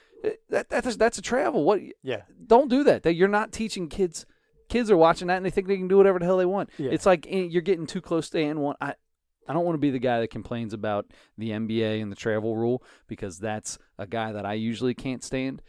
that 0.51 0.69
that's 0.69 0.97
that's 0.97 1.19
a 1.19 1.23
travel. 1.23 1.65
What? 1.65 1.81
Yeah. 2.03 2.23
don't 2.47 2.69
do 2.69 2.85
that. 2.85 3.03
That 3.03 3.15
you're 3.15 3.29
not 3.29 3.53
teaching 3.53 3.89
kids. 3.89 4.27
Kids 4.69 4.91
are 4.91 4.97
watching 4.97 5.29
that 5.29 5.37
and 5.37 5.45
they 5.45 5.51
think 5.51 5.67
they 5.67 5.77
can 5.77 5.89
do 5.89 5.97
whatever 5.97 6.19
the 6.19 6.25
hell 6.25 6.37
they 6.37 6.47
want. 6.47 6.71
Yeah. 6.79 6.91
It's 6.93 7.07
like 7.07 7.27
eh, 7.29 7.49
you're 7.51 7.63
getting 7.63 7.87
too 7.87 8.01
close 8.01 8.31
to 8.31 8.41
and 8.41 8.61
one. 8.61 8.77
I 8.81 8.95
I 9.49 9.53
don't 9.53 9.65
want 9.65 9.75
to 9.75 9.81
be 9.81 9.91
the 9.91 9.99
guy 9.99 10.21
that 10.21 10.31
complains 10.31 10.73
about 10.73 11.07
the 11.37 11.51
NBA 11.51 12.01
and 12.01 12.13
the 12.13 12.17
travel 12.17 12.57
rule 12.57 12.85
because 13.09 13.39
that's 13.39 13.79
a 13.99 14.07
guy 14.07 14.33
that 14.33 14.47
I 14.47 14.53
usually 14.53 14.95
can't 14.95 15.25
stand. 15.25 15.61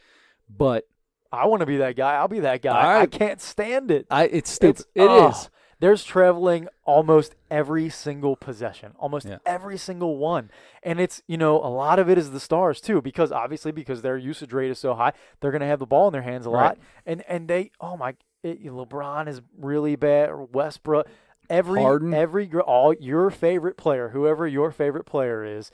But 0.48 0.88
I 1.32 1.48
want 1.48 1.62
to 1.62 1.66
be 1.66 1.78
that 1.78 1.96
guy. 1.96 2.16
I'll 2.16 2.28
be 2.28 2.42
that 2.42 2.62
guy. 2.62 2.96
All 2.96 3.02
I 3.02 3.06
can't 3.08 3.42
stand 3.42 3.90
it. 3.90 4.06
I 4.12 4.26
it's 4.26 4.52
stupid. 4.52 4.82
It's, 4.82 4.86
It 4.96 5.10
is. 5.10 5.50
There's 5.82 6.04
traveling 6.04 6.68
almost 6.86 7.36
every 7.50 7.90
single 7.90 8.36
possession, 8.36 8.94
almost 9.00 9.26
Yeah. 9.28 9.40
every 9.46 9.78
single 9.78 10.18
one. 10.18 10.52
And 10.84 11.00
it's, 11.00 11.22
you 11.28 11.38
know, 11.38 11.58
a 11.58 11.68
lot 11.68 11.98
of 12.00 12.08
it 12.08 12.18
is 12.20 12.32
the 12.32 12.40
stars 12.40 12.80
too, 12.80 13.02
because 13.02 13.32
obviously 13.32 13.72
because 13.72 14.02
their 14.04 14.16
usage 14.16 14.54
rate 14.54 14.70
is 14.72 14.78
so 14.80 14.94
high, 14.94 15.12
they're 15.40 15.52
going 15.52 15.62
to 15.62 15.68
have 15.68 15.80
the 15.80 15.88
ball 15.88 16.08
in 16.08 16.14
their 16.14 16.22
hands 16.22 16.46
a 16.46 16.50
Right. 16.52 16.78
lot. 16.78 16.78
And 17.06 17.24
and 17.28 17.48
they, 17.48 17.72
oh 17.82 17.98
my, 17.98 18.16
it, 18.44 18.64
LeBron 18.64 19.28
is 19.28 19.42
really 19.58 19.96
bad. 19.96 20.30
Or 20.30 20.44
Westbrook, 20.46 21.08
every 21.50 21.82
Harden. 21.82 22.14
every 22.14 22.48
all 22.54 22.94
your 22.94 23.30
favorite 23.32 23.76
player, 23.76 24.10
whoever 24.10 24.48
your 24.48 24.72
favorite 24.72 25.06
player 25.06 25.44
is, 25.44 25.72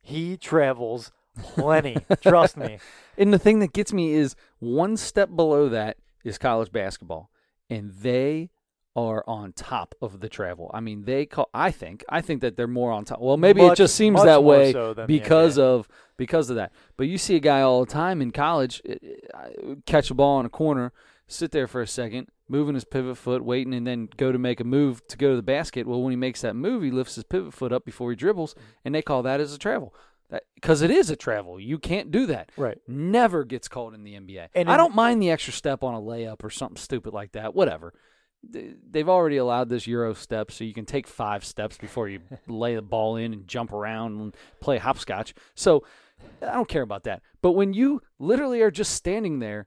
he 0.00 0.36
travels 0.36 1.10
plenty. 1.42 2.06
Trust 2.20 2.56
me. 2.56 2.78
And 3.16 3.34
the 3.34 3.38
thing 3.40 3.58
that 3.58 3.72
gets 3.72 3.92
me 3.92 4.12
is 4.12 4.36
one 4.60 4.96
step 4.96 5.34
below 5.34 5.68
that 5.68 5.96
is 6.24 6.38
college 6.38 6.70
basketball, 6.70 7.30
and 7.68 7.90
they 7.92 8.50
are 8.96 9.22
on 9.28 9.52
top 9.52 9.94
of 10.02 10.20
the 10.20 10.28
travel. 10.28 10.70
I 10.74 10.80
mean, 10.80 11.04
they 11.04 11.26
call. 11.26 11.48
I 11.54 11.70
think. 11.70 12.04
I 12.08 12.20
think 12.20 12.40
that 12.40 12.56
they're 12.56 12.66
more 12.66 12.90
on 12.90 13.04
top. 13.04 13.20
Well, 13.20 13.36
maybe 13.36 13.62
it 13.62 13.76
just 13.76 13.94
seems 13.94 14.22
that 14.24 14.42
way 14.42 14.72
so 14.72 14.94
because 15.06 15.58
of 15.58 15.88
because 16.16 16.50
of 16.50 16.56
that. 16.56 16.72
But 16.96 17.06
you 17.06 17.18
see 17.18 17.36
a 17.36 17.40
guy 17.40 17.60
all 17.60 17.84
the 17.84 17.90
time 17.92 18.20
in 18.20 18.32
college 18.32 18.82
eh, 18.88 18.96
eh, 19.02 19.74
catch 19.86 20.10
a 20.10 20.14
ball 20.14 20.40
in 20.40 20.46
a 20.46 20.50
corner, 20.50 20.92
sit 21.26 21.52
there 21.52 21.68
for 21.68 21.80
a 21.80 21.86
second, 21.86 22.28
moving 22.48 22.74
his 22.74 22.84
pivot 22.84 23.16
foot, 23.18 23.44
waiting, 23.44 23.72
and 23.74 23.86
then 23.86 24.08
go 24.16 24.32
to 24.32 24.38
make 24.38 24.58
a 24.58 24.64
move 24.64 25.06
to 25.08 25.16
go 25.16 25.30
to 25.30 25.36
the 25.36 25.42
basket. 25.42 25.86
Well, 25.86 26.02
when 26.02 26.10
he 26.10 26.16
makes 26.16 26.40
that 26.40 26.56
move, 26.56 26.82
he 26.82 26.90
lifts 26.90 27.14
his 27.14 27.24
pivot 27.24 27.54
foot 27.54 27.72
up 27.72 27.84
before 27.84 28.10
he 28.10 28.16
dribbles, 28.16 28.54
and 28.84 28.94
they 28.94 29.02
call 29.02 29.22
that 29.22 29.40
as 29.40 29.52
a 29.54 29.58
travel. 29.58 29.94
Because 30.56 30.82
it 30.82 30.90
is 30.90 31.08
a 31.08 31.16
travel. 31.16 31.58
You 31.58 31.78
can't 31.78 32.10
do 32.10 32.26
that 32.26 32.52
Right. 32.58 32.76
never 32.86 33.44
gets 33.44 33.66
called 33.66 33.94
in 33.94 34.04
the 34.04 34.14
NBA. 34.14 34.48
And 34.54 34.70
I 34.70 34.76
don't 34.76 34.94
mind 34.94 35.22
the 35.22 35.30
extra 35.30 35.54
step 35.54 35.82
on 35.82 35.94
a 35.94 36.00
layup 36.00 36.44
or 36.44 36.50
something 36.50 36.76
stupid 36.76 37.14
like 37.14 37.32
that. 37.32 37.54
Whatever. 37.54 37.94
They've 38.42 39.08
already 39.08 39.36
allowed 39.36 39.68
this 39.68 39.86
Euro 39.86 40.14
step, 40.14 40.50
so 40.50 40.64
you 40.64 40.74
can 40.74 40.86
take 40.86 41.06
five 41.06 41.44
steps 41.44 41.76
before 41.76 42.08
you 42.08 42.20
lay 42.46 42.74
the 42.74 42.82
ball 42.82 43.16
in 43.16 43.32
and 43.32 43.48
jump 43.48 43.72
around 43.72 44.20
and 44.20 44.36
play 44.60 44.78
hopscotch. 44.78 45.34
So 45.54 45.84
I 46.42 46.52
don't 46.52 46.68
care 46.68 46.82
about 46.82 47.04
that. 47.04 47.22
But 47.42 47.52
when 47.52 47.72
you 47.72 48.02
literally 48.18 48.62
are 48.62 48.70
just 48.70 48.92
standing 48.94 49.38
there 49.38 49.66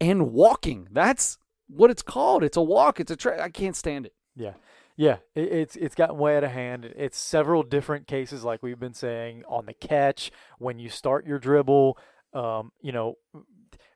and 0.00 0.32
walking, 0.32 0.88
that's 0.90 1.38
what 1.68 1.90
it's 1.90 2.02
called. 2.02 2.44
It's 2.44 2.56
a 2.56 2.62
walk. 2.62 3.00
It's 3.00 3.10
a 3.10 3.16
track. 3.16 3.40
I 3.40 3.48
can't 3.48 3.76
stand 3.76 4.06
it. 4.06 4.14
Yeah. 4.36 4.54
Yeah, 4.96 5.18
it, 5.36 5.52
it's 5.52 5.76
it's 5.76 5.94
gotten 5.94 6.18
way 6.18 6.36
out 6.36 6.42
of 6.42 6.50
hand. 6.50 6.84
It's 6.84 7.16
several 7.16 7.62
different 7.62 8.08
cases, 8.08 8.42
like 8.42 8.64
we've 8.64 8.80
been 8.80 8.94
saying, 8.94 9.44
on 9.48 9.66
the 9.66 9.72
catch 9.72 10.32
when 10.58 10.80
you 10.80 10.88
start 10.88 11.24
your 11.24 11.38
dribble. 11.38 11.96
Um, 12.34 12.72
you 12.82 12.90
know, 12.90 13.14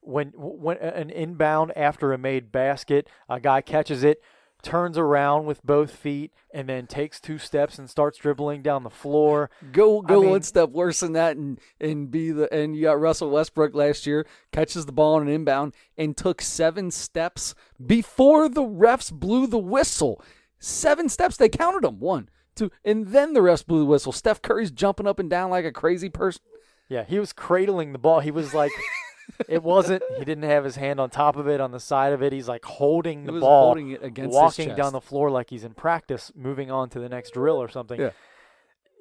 when 0.02 0.32
when 0.36 0.76
an 0.78 1.10
inbound 1.10 1.72
after 1.76 2.12
a 2.12 2.18
made 2.18 2.52
basket, 2.52 3.08
a 3.28 3.40
guy 3.40 3.60
catches 3.60 4.04
it, 4.04 4.22
turns 4.62 4.96
around 4.96 5.44
with 5.44 5.62
both 5.64 5.90
feet, 5.90 6.32
and 6.52 6.68
then 6.68 6.86
takes 6.86 7.20
two 7.20 7.38
steps 7.38 7.78
and 7.78 7.88
starts 7.88 8.18
dribbling 8.18 8.62
down 8.62 8.82
the 8.82 8.90
floor. 8.90 9.50
Go 9.72 10.00
go 10.00 10.18
I 10.18 10.20
mean, 10.22 10.30
one 10.30 10.42
step 10.42 10.70
worse 10.70 11.00
than 11.00 11.12
that, 11.12 11.36
and 11.36 11.60
and 11.80 12.10
be 12.10 12.30
the 12.30 12.52
and 12.52 12.74
you 12.76 12.82
got 12.82 13.00
Russell 13.00 13.30
Westbrook 13.30 13.74
last 13.74 14.06
year 14.06 14.26
catches 14.52 14.86
the 14.86 14.92
ball 14.92 15.14
on 15.14 15.22
an 15.22 15.28
inbound 15.28 15.74
and 15.96 16.16
took 16.16 16.40
seven 16.40 16.90
steps 16.90 17.54
before 17.84 18.48
the 18.48 18.62
refs 18.62 19.12
blew 19.12 19.46
the 19.46 19.58
whistle. 19.58 20.22
Seven 20.58 21.08
steps. 21.08 21.36
They 21.36 21.48
counted 21.48 21.82
them. 21.82 21.98
One, 21.98 22.28
two, 22.54 22.70
and 22.84 23.08
then 23.08 23.32
the 23.32 23.42
rest 23.42 23.66
blew 23.66 23.80
the 23.80 23.86
whistle. 23.86 24.12
Steph 24.12 24.42
Curry's 24.42 24.70
jumping 24.70 25.06
up 25.06 25.18
and 25.18 25.28
down 25.28 25.50
like 25.50 25.64
a 25.64 25.72
crazy 25.72 26.08
person. 26.08 26.42
Yeah, 26.88 27.04
he 27.04 27.18
was 27.18 27.32
cradling 27.32 27.92
the 27.92 27.98
ball. 27.98 28.20
He 28.20 28.30
was 28.30 28.52
like, 28.52 28.70
it 29.48 29.62
wasn't. 29.62 30.02
He 30.18 30.24
didn't 30.24 30.44
have 30.44 30.64
his 30.64 30.76
hand 30.76 31.00
on 31.00 31.10
top 31.10 31.36
of 31.36 31.48
it, 31.48 31.60
on 31.60 31.70
the 31.72 31.80
side 31.80 32.12
of 32.12 32.22
it. 32.22 32.32
He's 32.32 32.48
like 32.48 32.64
holding 32.64 33.24
the 33.24 33.32
ball, 33.32 33.66
holding 33.66 33.90
it 33.90 34.02
against 34.02 34.34
walking 34.34 34.74
down 34.74 34.92
the 34.92 35.00
floor 35.00 35.30
like 35.30 35.50
he's 35.50 35.64
in 35.64 35.74
practice, 35.74 36.32
moving 36.34 36.70
on 36.70 36.88
to 36.90 37.00
the 37.00 37.08
next 37.08 37.34
drill 37.34 37.60
or 37.60 37.68
something. 37.68 38.00
Yeah. 38.00 38.10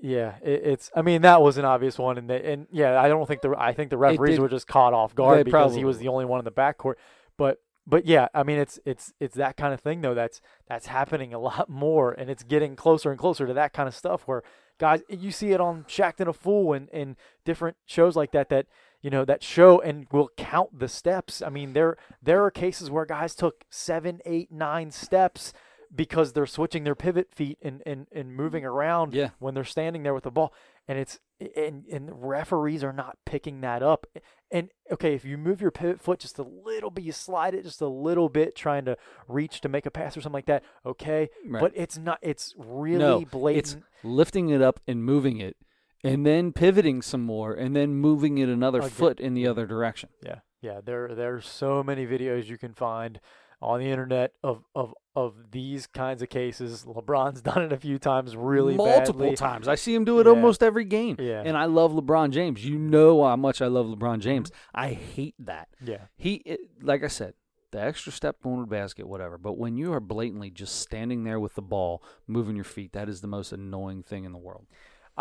Yeah, 0.03 0.33
it, 0.41 0.63
it's. 0.65 0.89
I 0.95 1.03
mean, 1.03 1.21
that 1.21 1.43
was 1.43 1.59
an 1.59 1.65
obvious 1.65 1.99
one, 1.99 2.17
and 2.17 2.27
they, 2.27 2.53
and 2.53 2.65
yeah, 2.71 2.99
I 2.99 3.07
don't 3.07 3.27
think 3.27 3.41
the. 3.41 3.53
I 3.55 3.73
think 3.73 3.91
the 3.91 3.99
referees 3.99 4.39
were 4.39 4.49
just 4.49 4.65
caught 4.65 4.93
off 4.93 5.13
guard 5.13 5.45
because 5.45 5.51
probably. 5.51 5.77
he 5.77 5.85
was 5.85 5.99
the 5.99 6.07
only 6.07 6.25
one 6.25 6.39
in 6.39 6.45
the 6.45 6.51
backcourt. 6.51 6.95
But 7.37 7.59
but 7.85 8.05
yeah, 8.05 8.27
I 8.33 8.43
mean 8.43 8.59
it's 8.59 8.79
it's 8.85 9.13
it's 9.19 9.35
that 9.35 9.57
kind 9.57 9.73
of 9.73 9.81
thing 9.81 10.01
though 10.01 10.13
that's 10.13 10.41
that's 10.67 10.87
happening 10.87 11.33
a 11.33 11.39
lot 11.39 11.69
more 11.69 12.11
and 12.11 12.29
it's 12.29 12.43
getting 12.43 12.75
closer 12.75 13.09
and 13.09 13.19
closer 13.19 13.47
to 13.47 13.53
that 13.53 13.73
kind 13.73 13.87
of 13.87 13.95
stuff 13.95 14.23
where 14.27 14.43
guys 14.77 15.01
you 15.09 15.31
see 15.31 15.51
it 15.51 15.59
on 15.59 15.83
Shaqtin' 15.85 16.27
a 16.27 16.33
Fool 16.33 16.73
and, 16.73 16.89
and 16.91 17.15
different 17.43 17.77
shows 17.85 18.15
like 18.15 18.31
that 18.31 18.49
that 18.49 18.67
you 19.01 19.09
know 19.09 19.25
that 19.25 19.43
show 19.43 19.81
and 19.81 20.07
will 20.11 20.29
count 20.37 20.79
the 20.79 20.87
steps. 20.87 21.41
I 21.41 21.49
mean 21.49 21.73
there 21.73 21.97
there 22.21 22.43
are 22.43 22.51
cases 22.51 22.89
where 22.89 23.05
guys 23.05 23.35
took 23.35 23.65
seven, 23.69 24.19
eight, 24.25 24.51
nine 24.51 24.91
steps 24.91 25.53
because 25.93 26.33
they're 26.33 26.45
switching 26.45 26.83
their 26.83 26.95
pivot 26.95 27.33
feet 27.33 27.57
and, 27.61 27.81
and, 27.85 28.07
and 28.13 28.33
moving 28.35 28.63
around 28.63 29.13
yeah. 29.13 29.29
when 29.39 29.53
they're 29.53 29.63
standing 29.63 30.03
there 30.03 30.13
with 30.13 30.23
the 30.23 30.31
ball. 30.31 30.53
And 30.87 30.97
it's 30.97 31.19
and 31.55 31.85
and 31.87 32.09
referees 32.13 32.83
are 32.83 32.93
not 32.93 33.17
picking 33.25 33.61
that 33.61 33.81
up. 33.81 34.05
And 34.51 34.69
okay, 34.91 35.15
if 35.15 35.23
you 35.23 35.37
move 35.37 35.61
your 35.61 35.71
pivot 35.71 36.01
foot 36.01 36.19
just 36.19 36.37
a 36.39 36.43
little 36.43 36.89
bit, 36.89 37.03
you 37.03 37.11
slide 37.11 37.53
it 37.53 37.63
just 37.63 37.81
a 37.81 37.87
little 37.87 38.29
bit, 38.29 38.55
trying 38.55 38.85
to 38.85 38.97
reach 39.27 39.61
to 39.61 39.69
make 39.69 39.85
a 39.85 39.91
pass 39.91 40.17
or 40.17 40.21
something 40.21 40.33
like 40.33 40.47
that. 40.47 40.63
Okay, 40.85 41.29
right. 41.47 41.61
but 41.61 41.71
it's 41.75 41.97
not. 41.97 42.19
It's 42.21 42.53
really 42.57 42.97
no, 42.97 43.25
blatant. 43.25 43.57
It's 43.57 43.77
lifting 44.03 44.49
it 44.49 44.61
up 44.61 44.81
and 44.87 45.03
moving 45.03 45.39
it, 45.39 45.55
and 46.03 46.25
then 46.25 46.51
pivoting 46.51 47.01
some 47.01 47.21
more, 47.21 47.53
and 47.53 47.75
then 47.75 47.95
moving 47.95 48.37
it 48.37 48.49
another 48.49 48.79
okay. 48.79 48.89
foot 48.89 49.19
in 49.19 49.33
the 49.33 49.47
other 49.47 49.65
direction. 49.65 50.09
Yeah, 50.23 50.39
yeah. 50.61 50.81
There, 50.83 51.13
there's 51.13 51.47
so 51.47 51.83
many 51.83 52.05
videos 52.05 52.45
you 52.45 52.57
can 52.57 52.73
find 52.73 53.19
on 53.61 53.79
the 53.79 53.85
internet 53.85 54.33
of, 54.43 54.63
of 54.73 54.93
of 55.15 55.35
these 55.51 55.87
kinds 55.87 56.21
of 56.21 56.29
cases. 56.29 56.85
LeBron's 56.85 57.41
done 57.41 57.63
it 57.63 57.71
a 57.71 57.77
few 57.77 57.99
times, 57.99 58.35
really 58.35 58.75
multiple 58.75 59.21
badly. 59.21 59.35
times. 59.35 59.67
I 59.67 59.75
see 59.75 59.93
him 59.93 60.05
do 60.05 60.19
it 60.19 60.25
yeah. 60.25 60.31
almost 60.31 60.63
every 60.63 60.85
game. 60.85 61.17
Yeah. 61.19 61.43
and 61.45 61.57
I 61.57 61.65
love 61.65 61.91
LeBron 61.91 62.31
James. 62.31 62.65
You 62.65 62.77
know 62.77 63.23
how 63.23 63.35
much 63.35 63.61
I 63.61 63.67
love 63.67 63.87
LeBron 63.87 64.19
James. 64.19 64.49
Mm-hmm. 64.49 64.79
I 64.79 64.93
hate 64.93 65.35
that. 65.39 65.69
Yeah, 65.83 66.05
he 66.17 66.35
it, 66.35 66.59
like 66.81 67.03
I 67.03 67.07
said. 67.07 67.33
The 67.71 67.81
extra 67.81 68.11
step 68.11 68.41
going 68.43 68.57
to 68.57 68.61
the 68.63 68.67
basket, 68.67 69.07
whatever. 69.07 69.37
But 69.37 69.57
when 69.57 69.77
you 69.77 69.93
are 69.93 70.01
blatantly 70.01 70.49
just 70.51 70.81
standing 70.81 71.23
there 71.23 71.39
with 71.39 71.55
the 71.55 71.61
ball, 71.61 72.03
moving 72.27 72.57
your 72.57 72.65
feet, 72.65 72.91
that 72.91 73.07
is 73.07 73.21
the 73.21 73.29
most 73.29 73.53
annoying 73.53 74.03
thing 74.03 74.25
in 74.25 74.33
the 74.33 74.37
world. 74.37 74.65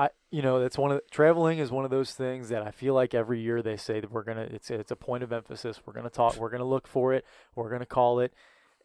I 0.01 0.09
you 0.31 0.41
know 0.41 0.61
that's 0.61 0.79
one 0.79 0.93
of 0.93 0.97
the, 0.97 1.03
traveling 1.11 1.59
is 1.59 1.71
one 1.71 1.85
of 1.85 1.91
those 1.91 2.13
things 2.13 2.49
that 2.49 2.63
I 2.63 2.71
feel 2.71 2.95
like 2.95 3.13
every 3.13 3.41
year 3.41 3.61
they 3.61 3.77
say 3.77 4.01
that 4.01 4.11
we're 4.11 4.25
gonna 4.25 4.49
it's 4.51 4.71
it's 4.71 4.91
a 4.91 4.97
point 4.97 5.23
of 5.23 5.31
emphasis. 5.31 5.81
We're 5.85 5.93
gonna 5.93 6.09
talk. 6.09 6.37
We're 6.37 6.49
gonna 6.49 6.65
look 6.65 6.89
for 6.89 7.13
it. 7.13 7.27
We're 7.55 7.71
gonna 7.71 7.85
call 7.85 8.21
it. 8.21 8.33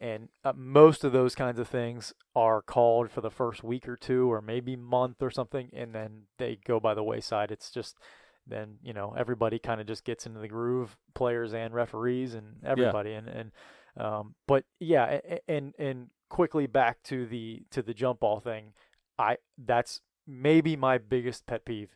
And 0.01 0.27
uh, 0.43 0.51
most 0.57 1.05
of 1.05 1.13
those 1.13 1.33
kinds 1.33 1.57
of 1.57 1.69
things 1.69 2.13
are 2.35 2.61
called 2.61 3.09
for 3.09 3.21
the 3.21 3.31
first 3.31 3.63
week 3.63 3.87
or 3.87 3.95
two, 3.95 4.29
or 4.29 4.41
maybe 4.41 4.75
month 4.75 5.21
or 5.21 5.31
something, 5.31 5.69
and 5.71 5.95
then 5.95 6.23
they 6.37 6.59
go 6.65 6.81
by 6.81 6.93
the 6.93 7.03
wayside. 7.03 7.49
It's 7.49 7.71
just 7.71 7.97
then 8.45 8.75
you 8.83 8.91
know 8.91 9.15
everybody 9.17 9.57
kind 9.57 9.79
of 9.79 9.87
just 9.87 10.03
gets 10.03 10.25
into 10.25 10.41
the 10.41 10.49
groove, 10.49 10.97
players 11.13 11.53
and 11.53 11.73
referees 11.73 12.33
and 12.33 12.57
everybody. 12.65 13.11
Yeah. 13.11 13.19
And 13.19 13.27
and 13.29 13.51
um, 13.97 14.35
but 14.47 14.65
yeah, 14.81 15.21
and 15.47 15.73
and 15.79 16.09
quickly 16.27 16.67
back 16.67 17.01
to 17.03 17.25
the 17.25 17.63
to 17.71 17.81
the 17.81 17.93
jump 17.93 18.19
ball 18.19 18.41
thing. 18.41 18.73
I 19.17 19.37
that's 19.57 20.01
maybe 20.27 20.75
my 20.75 20.97
biggest 20.97 21.45
pet 21.45 21.65
peeve 21.65 21.95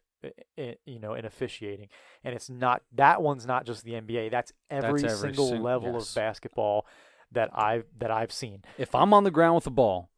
you 0.85 0.99
know 0.99 1.13
in 1.13 1.23
officiating 1.23 1.87
and 2.23 2.35
it's 2.35 2.49
not 2.49 2.81
that 2.93 3.21
one's 3.21 3.45
not 3.45 3.65
just 3.65 3.83
the 3.83 3.93
NBA 3.93 4.29
that's 4.31 4.51
every, 4.69 5.01
that's 5.01 5.13
every 5.13 5.29
single 5.29 5.49
sing- 5.49 5.63
level 5.63 5.93
yes. 5.93 6.09
of 6.09 6.15
basketball 6.15 6.85
that 7.31 7.49
I've 7.53 7.85
that 7.97 8.11
I've 8.11 8.31
seen. 8.31 8.63
If 8.77 8.93
I'm 8.95 9.13
on 9.13 9.23
the 9.23 9.31
ground 9.31 9.55
with 9.55 9.63
the 9.65 9.71
ball 9.71 10.09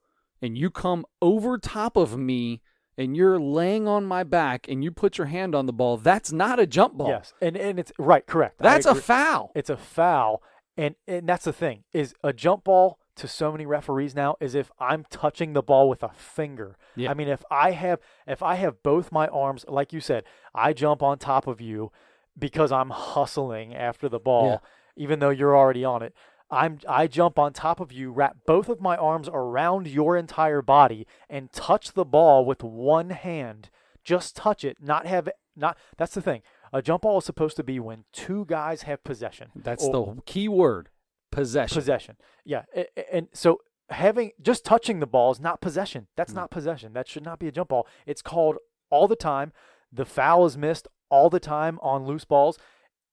and 0.42 0.58
you 0.58 0.70
come 0.70 1.06
over 1.22 1.58
top 1.58 1.98
of 1.98 2.18
me 2.18 2.62
and 2.98 3.16
you're 3.16 3.40
laying 3.40 3.88
on 3.88 4.06
my 4.06 4.24
back 4.24 4.68
and 4.68 4.84
you 4.84 4.92
put 4.92 5.18
your 5.18 5.28
hand 5.28 5.54
on 5.54 5.66
the 5.66 5.74
ball 5.74 5.98
that's 5.98 6.32
not 6.32 6.60
a 6.60 6.66
jump 6.66 6.96
ball. 6.96 7.10
Yes 7.10 7.34
and 7.42 7.56
and 7.56 7.80
it's 7.80 7.92
right 8.00 8.26
correct 8.26 8.60
that's 8.60 8.86
a 8.86 8.96
foul. 8.96 9.52
It's 9.56 9.70
a 9.70 9.78
foul 9.78 10.42
and 10.78 10.96
and 11.08 11.28
that's 11.28 11.46
the 11.46 11.54
thing 11.54 11.84
is 11.94 12.16
a 12.24 12.34
jump 12.34 12.64
ball 12.64 12.98
to 13.16 13.28
so 13.28 13.52
many 13.52 13.66
referees 13.66 14.16
now 14.16 14.36
is 14.40 14.56
if 14.56 14.72
I'm 14.80 15.06
touching 15.10 15.54
the 15.54 15.62
ball 15.62 15.90
with 15.90 16.04
a 16.04 16.10
finger. 16.10 16.78
Yeah. 16.96 17.12
I 17.12 17.14
mean, 17.14 17.28
if 17.28 17.44
I 17.52 17.72
have 17.72 18.00
if 18.28 18.42
I 18.42 18.56
have 18.56 18.82
both 18.84 19.12
my 19.12 19.28
arms, 19.28 19.66
like 19.68 19.94
you 19.94 20.00
said, 20.00 20.24
I 20.56 20.74
jump 20.74 21.04
on 21.04 21.18
top 21.18 21.48
of 21.48 21.62
you 21.62 21.92
because 22.38 22.72
I'm 22.72 22.90
hustling 22.90 23.76
after 23.76 24.08
the 24.08 24.20
ball, 24.20 24.50
Yeah. 24.50 24.58
even 24.96 25.20
though 25.20 25.30
you're 25.30 25.56
already 25.58 25.84
on 25.84 26.02
it. 26.02 26.14
I'm 26.50 26.80
I 26.88 27.08
jump 27.08 27.40
on 27.40 27.54
top 27.54 27.80
of 27.80 27.92
you, 27.94 28.12
wrap 28.12 28.38
both 28.46 28.68
of 28.68 28.82
my 28.82 28.98
arms 28.98 29.30
around 29.32 29.88
your 29.88 30.18
entire 30.18 30.62
body, 30.62 31.08
and 31.30 31.52
touch 31.52 31.94
the 31.94 32.06
ball 32.06 32.46
with 32.46 32.62
one 32.64 33.12
hand. 33.12 33.70
Just 34.04 34.36
touch 34.36 34.64
it, 34.66 34.78
not 34.82 35.06
have 35.06 35.30
not. 35.56 35.78
That's 35.98 36.14
the 36.14 36.22
thing. 36.22 36.42
A 36.74 36.82
jump 36.82 37.04
ball 37.04 37.20
is 37.20 37.26
supposed 37.26 37.58
to 37.58 37.64
be 37.64 37.80
when 37.80 38.06
two 38.14 38.46
guys 38.46 38.84
have 38.84 39.04
possession. 39.04 39.50
That's 39.56 39.84
or, 39.86 40.16
the 40.16 40.22
key 40.24 40.48
word 40.48 40.90
possession. 41.32 41.76
Possession. 41.76 42.18
Yeah. 42.46 42.64
And 43.12 43.28
so 43.34 43.62
having 43.90 44.32
just 44.42 44.64
touching 44.66 45.00
the 45.00 45.08
ball 45.08 45.32
is 45.32 45.40
not 45.40 45.62
possession. 45.62 46.08
That's 46.16 46.32
Mm. 46.34 46.38
not 46.38 46.52
possession. 46.52 46.94
That 46.94 47.08
should 47.08 47.24
not 47.24 47.40
be 47.40 47.48
a 47.48 47.52
jump 47.52 47.70
ball. 47.70 47.88
It's 48.06 48.22
called 48.22 48.58
all 48.90 49.08
the 49.08 49.16
time. 49.16 49.52
The 49.92 50.06
foul 50.06 50.46
is 50.46 50.58
missed 50.58 50.88
all 51.10 51.30
the 51.30 51.40
time 51.40 51.80
on 51.82 52.06
loose 52.06 52.24
balls. 52.26 52.58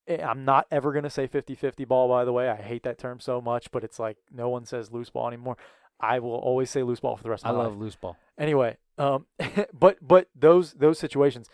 Eh, 0.06 0.22
I'm 0.24 0.44
not 0.44 0.66
ever 0.70 0.92
going 0.92 1.02
to 1.04 1.10
say 1.10 1.26
50 1.26 1.54
50 1.54 1.84
ball, 1.84 2.08
by 2.08 2.24
the 2.24 2.32
way. 2.32 2.48
I 2.48 2.56
hate 2.56 2.82
that 2.84 2.98
term 2.98 3.20
so 3.20 3.40
much, 3.40 3.70
but 3.70 3.82
it's 3.84 3.98
like 3.98 4.16
no 4.30 4.48
one 4.48 4.64
says 4.64 4.90
loose 4.92 5.10
ball 5.10 5.26
anymore. 5.28 5.56
I 6.00 6.20
will 6.20 6.34
always 6.36 6.70
say 6.70 6.82
loose 6.84 7.00
ball 7.00 7.16
for 7.16 7.24
the 7.24 7.30
rest 7.30 7.44
of 7.44 7.50
I 7.50 7.52
my 7.52 7.58
life. 7.58 7.68
love 7.70 7.78
loose 7.80 7.96
ball. 7.96 8.16
Anyway, 8.38 8.76
um, 8.98 9.26
but 9.72 9.98
but 10.00 10.28
those 10.34 10.74
those 10.74 10.98
situations, 10.98 11.48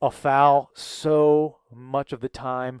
a 0.00 0.10
foul 0.10 0.70
so 0.74 1.58
much 1.74 2.12
of 2.12 2.20
the 2.20 2.28
time, 2.28 2.80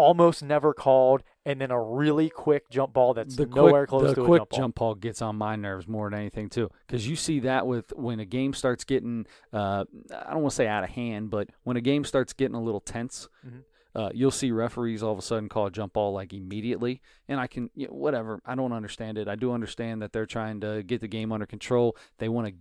almost 0.00 0.42
never 0.42 0.72
called, 0.74 1.22
and 1.44 1.60
then 1.60 1.70
a 1.70 1.80
really 1.80 2.28
quick 2.30 2.68
jump 2.70 2.92
ball 2.92 3.14
that's 3.14 3.36
the 3.36 3.46
nowhere 3.46 3.86
quick, 3.86 3.88
close 3.88 4.14
the 4.14 4.14
to 4.22 4.24
quick 4.24 4.38
a 4.42 4.44
jump 4.44 4.50
ball. 4.50 4.58
jump 4.58 4.74
ball 4.74 4.94
gets 4.94 5.22
on 5.22 5.36
my 5.36 5.56
nerves 5.56 5.86
more 5.88 6.10
than 6.10 6.18
anything 6.18 6.48
too 6.48 6.68
because 6.86 7.06
you 7.08 7.16
see 7.16 7.40
that 7.40 7.66
with 7.66 7.92
when 7.96 8.20
a 8.20 8.24
game 8.24 8.52
starts 8.52 8.84
getting 8.84 9.26
uh, 9.52 9.84
i 10.26 10.32
don't 10.32 10.42
want 10.42 10.50
to 10.50 10.56
say 10.56 10.66
out 10.66 10.84
of 10.84 10.90
hand 10.90 11.30
but 11.30 11.48
when 11.64 11.76
a 11.76 11.80
game 11.80 12.04
starts 12.04 12.32
getting 12.32 12.54
a 12.54 12.60
little 12.62 12.80
tense 12.80 13.28
Mhm. 13.46 13.62
uh, 13.94 14.10
you'll 14.14 14.30
see 14.30 14.50
referees 14.50 15.02
all 15.02 15.12
of 15.12 15.18
a 15.18 15.22
sudden 15.22 15.48
call 15.48 15.66
a 15.66 15.70
jump 15.70 15.92
ball 15.94 16.12
like 16.12 16.32
immediately 16.32 17.00
and 17.28 17.40
i 17.40 17.46
can 17.46 17.70
you 17.74 17.86
know, 17.86 17.94
whatever 17.94 18.40
i 18.44 18.54
don't 18.54 18.72
understand 18.72 19.18
it 19.18 19.28
i 19.28 19.34
do 19.34 19.52
understand 19.52 20.02
that 20.02 20.12
they're 20.12 20.26
trying 20.26 20.60
to 20.60 20.82
get 20.82 21.00
the 21.00 21.08
game 21.08 21.32
under 21.32 21.46
control 21.46 21.96
they 22.18 22.28
want 22.28 22.46
to 22.48 22.54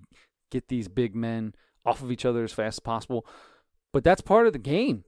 get 0.51 0.67
these 0.67 0.87
big 0.87 1.15
men 1.15 1.53
off 1.85 2.01
of 2.01 2.11
each 2.11 2.25
other 2.25 2.43
as 2.43 2.51
fast 2.53 2.75
as 2.75 2.79
possible 2.79 3.25
but 3.93 4.03
that's 4.03 4.21
part 4.21 4.47
of 4.47 4.53
the 4.53 4.59
game 4.59 5.03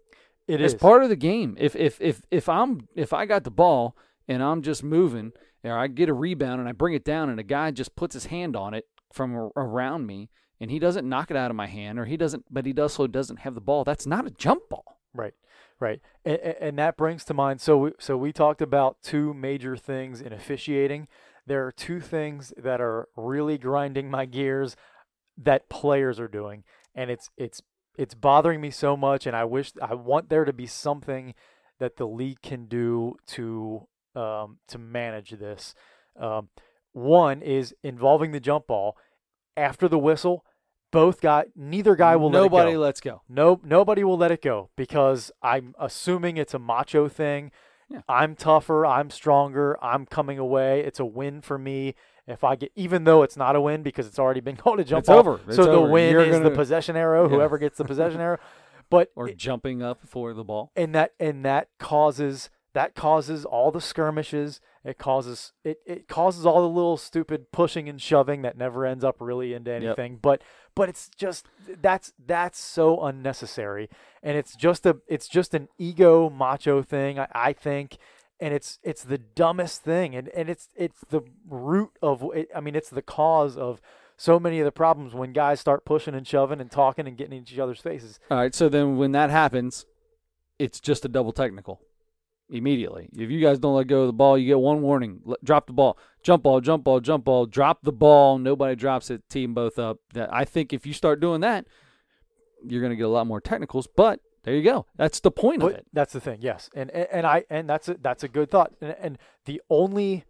It 0.51 0.61
it's 0.61 0.73
is 0.73 0.79
part 0.79 1.03
of 1.03 1.09
the 1.09 1.15
game. 1.15 1.55
If 1.59 1.75
if 1.75 1.99
if 2.01 2.21
if 2.31 2.49
I'm 2.49 2.87
if 2.95 3.13
I 3.13 3.25
got 3.25 3.43
the 3.43 3.51
ball 3.51 3.95
and 4.27 4.43
I'm 4.43 4.61
just 4.61 4.83
moving, 4.83 5.31
or 5.63 5.77
I 5.77 5.87
get 5.87 6.09
a 6.09 6.13
rebound 6.13 6.59
and 6.59 6.69
I 6.69 6.73
bring 6.73 6.93
it 6.93 7.05
down, 7.05 7.29
and 7.29 7.39
a 7.39 7.43
guy 7.43 7.71
just 7.71 7.95
puts 7.95 8.13
his 8.13 8.25
hand 8.27 8.55
on 8.55 8.73
it 8.73 8.85
from 9.13 9.35
around 9.55 10.05
me, 10.05 10.29
and 10.59 10.71
he 10.71 10.79
doesn't 10.79 11.07
knock 11.07 11.31
it 11.31 11.37
out 11.37 11.51
of 11.51 11.57
my 11.57 11.67
hand, 11.67 11.99
or 11.99 12.05
he 12.05 12.17
doesn't, 12.17 12.45
but 12.49 12.65
he 12.65 12.73
does 12.73 12.93
so 12.93 13.07
doesn't 13.07 13.39
have 13.39 13.55
the 13.55 13.61
ball. 13.61 13.83
That's 13.83 14.05
not 14.05 14.27
a 14.27 14.31
jump 14.31 14.69
ball. 14.69 14.99
right, 15.13 15.33
right, 15.79 16.01
and, 16.25 16.37
and 16.37 16.79
that 16.79 16.97
brings 16.97 17.23
to 17.25 17.33
mind. 17.33 17.61
So 17.61 17.77
we, 17.77 17.91
so 17.99 18.17
we 18.17 18.31
talked 18.31 18.61
about 18.61 19.01
two 19.01 19.33
major 19.33 19.75
things 19.75 20.21
in 20.21 20.33
officiating 20.33 21.07
there 21.45 21.65
are 21.65 21.71
two 21.71 21.99
things 21.99 22.53
that 22.57 22.79
are 22.81 23.07
really 23.15 23.57
grinding 23.57 24.09
my 24.09 24.25
gears 24.25 24.75
that 25.37 25.69
players 25.69 26.19
are 26.19 26.27
doing, 26.27 26.63
and 26.93 27.09
it's 27.09 27.29
it's 27.37 27.61
it's 27.97 28.13
bothering 28.13 28.61
me 28.61 28.71
so 28.71 28.95
much, 28.95 29.25
and 29.25 29.35
I 29.35 29.43
wish 29.43 29.73
I 29.81 29.93
want 29.93 30.29
there 30.29 30.45
to 30.45 30.53
be 30.53 30.67
something 30.67 31.33
that 31.79 31.97
the 31.97 32.07
league 32.07 32.41
can 32.41 32.65
do 32.65 33.15
to 33.27 33.87
um, 34.15 34.57
to 34.67 34.77
manage 34.77 35.31
this. 35.31 35.73
Um, 36.19 36.49
one 36.93 37.41
is 37.41 37.73
involving 37.83 38.31
the 38.31 38.39
jump 38.39 38.67
ball 38.67 38.97
after 39.55 39.87
the 39.87 39.99
whistle. 39.99 40.45
Both 40.91 41.21
guy, 41.21 41.45
neither 41.55 41.95
guy 41.95 42.17
will 42.17 42.29
Nobody 42.29 42.41
let 42.41 42.45
it 42.45 42.51
go. 42.51 42.57
Nobody 42.57 42.77
lets 42.77 43.01
go. 43.01 43.21
Nope, 43.29 43.61
nobody 43.63 44.03
will 44.03 44.17
let 44.17 44.31
it 44.31 44.41
go 44.41 44.69
because 44.75 45.31
I'm 45.41 45.73
assuming 45.79 46.35
it's 46.35 46.53
a 46.53 46.59
macho 46.59 47.07
thing. 47.07 47.51
Yeah. 47.89 48.01
I'm 48.09 48.35
tougher, 48.35 48.85
I'm 48.85 49.09
stronger, 49.09 49.81
I'm 49.81 50.05
coming 50.05 50.37
away. 50.37 50.81
It's 50.81 50.99
a 50.99 51.05
win 51.05 51.41
for 51.41 51.57
me 51.57 51.95
if 52.27 52.43
I 52.43 52.55
get 52.55 52.71
even 52.75 53.03
though 53.03 53.23
it's 53.23 53.35
not 53.37 53.55
a 53.55 53.61
win 53.61 53.81
because 53.83 54.07
it's 54.07 54.19
already 54.19 54.39
been 54.41 54.55
called 54.63 54.79
a 54.79 54.83
jump 54.83 54.99
It's 55.01 55.07
ball. 55.09 55.19
over. 55.19 55.39
It's 55.47 55.55
so 55.55 55.63
the 55.65 55.71
over. 55.71 55.89
win 55.89 56.11
You're 56.11 56.21
is 56.23 56.37
the 56.37 56.43
gonna- 56.43 56.55
possession 56.55 56.95
arrow, 56.95 57.23
Yeah. 57.23 57.35
whoever 57.35 57.57
gets 57.57 57.77
the 57.77 57.85
possession 57.85 58.21
arrow. 58.21 58.37
But 58.89 59.09
Or 59.15 59.29
jumping 59.29 59.81
up 59.81 59.99
for 60.05 60.33
the 60.33 60.43
ball. 60.43 60.71
and 60.75 60.93
that 60.95 61.13
and 61.19 61.43
that 61.45 61.69
causes 61.79 62.49
that 62.73 62.95
causes 62.95 63.43
all 63.43 63.69
the 63.71 63.81
skirmishes 63.81 64.61
it 64.85 64.97
causes 64.97 65.51
it, 65.65 65.77
it 65.85 66.07
causes 66.07 66.45
all 66.45 66.61
the 66.61 66.69
little 66.73 66.95
stupid 66.97 67.51
pushing 67.51 67.89
and 67.89 68.01
shoving 68.01 68.41
that 68.43 68.57
never 68.57 68.85
ends 68.85 69.03
up 69.03 69.17
really 69.19 69.53
into 69.53 69.69
anything 69.71 70.17
but 70.21 70.41
but 70.73 70.87
it's 70.89 71.09
just 71.17 71.47
that's 71.81 72.13
that's 72.25 72.57
so 72.57 73.01
unnecessary 73.03 73.89
and 74.23 74.37
it's 74.37 74.55
just 74.55 74.85
a 74.85 74.97
it's 75.07 75.27
just 75.27 75.53
an 75.53 75.67
ego 75.77 76.29
macho 76.29 76.81
thing 76.81 77.19
i, 77.19 77.27
I 77.35 77.53
think 77.53 77.97
and 78.41 78.53
it's 78.53 78.79
it's 78.83 79.03
the 79.03 79.17
dumbest 79.17 79.83
thing 79.83 80.15
and 80.15 80.27
and 80.29 80.49
it's 80.49 80.67
it's 80.75 80.99
the 81.09 81.21
root 81.47 81.91
of 82.01 82.23
it, 82.33 82.49
i 82.55 82.59
mean 82.59 82.75
it's 82.75 82.89
the 82.89 83.01
cause 83.01 83.55
of 83.55 83.79
so 84.17 84.39
many 84.39 84.59
of 84.59 84.65
the 84.65 84.71
problems 84.71 85.13
when 85.13 85.31
guys 85.31 85.59
start 85.59 85.85
pushing 85.85 86.13
and 86.13 86.27
shoving 86.27 86.59
and 86.59 86.69
talking 86.71 87.07
and 87.07 87.17
getting 87.17 87.37
in 87.37 87.43
each 87.43 87.57
other's 87.57 87.79
faces 87.79 88.19
All 88.29 88.37
right, 88.37 88.53
so 88.53 88.67
then 88.67 88.97
when 88.97 89.13
that 89.13 89.29
happens, 89.29 89.85
it's 90.59 90.79
just 90.79 91.05
a 91.05 91.07
double 91.07 91.31
technical 91.31 91.81
immediately. 92.51 93.09
If 93.13 93.31
you 93.31 93.41
guys 93.41 93.59
don't 93.59 93.75
let 93.75 93.87
go 93.87 94.01
of 94.01 94.07
the 94.07 94.13
ball, 94.13 94.37
you 94.37 94.45
get 94.45 94.59
one 94.59 94.81
warning. 94.81 95.21
Drop 95.43 95.67
the 95.67 95.73
ball. 95.73 95.97
Jump 96.21 96.43
ball, 96.43 96.61
jump 96.61 96.83
ball, 96.83 96.99
jump 96.99 97.25
ball. 97.25 97.45
Drop 97.45 97.81
the 97.81 97.91
ball. 97.91 98.37
Nobody 98.37 98.75
drops 98.75 99.09
it. 99.09 99.27
Team 99.29 99.53
both 99.53 99.79
up. 99.79 99.97
That 100.13 100.31
I 100.31 100.45
think 100.45 100.73
if 100.73 100.85
you 100.85 100.93
start 100.93 101.19
doing 101.19 101.41
that, 101.41 101.65
you're 102.63 102.81
going 102.81 102.91
to 102.91 102.97
get 102.97 103.05
a 103.05 103.09
lot 103.09 103.25
more 103.25 103.41
technicals. 103.41 103.87
But 103.87 104.19
there 104.43 104.55
you 104.55 104.63
go. 104.63 104.85
That's 104.95 105.19
the 105.19 105.31
point 105.31 105.63
of 105.63 105.71
it. 105.71 105.85
That's 105.93 106.13
the 106.13 106.19
thing, 106.19 106.39
yes, 106.41 106.69
and 106.73 106.89
and, 106.91 107.07
and 107.11 107.27
I 107.27 107.45
and 107.49 107.69
that's 107.69 107.89
a, 107.89 107.95
that's 107.95 108.23
a 108.23 108.27
good 108.27 108.49
thought. 108.49 108.73
And, 108.81 108.95
and 108.99 109.17
the 109.45 109.61
only 109.69 110.25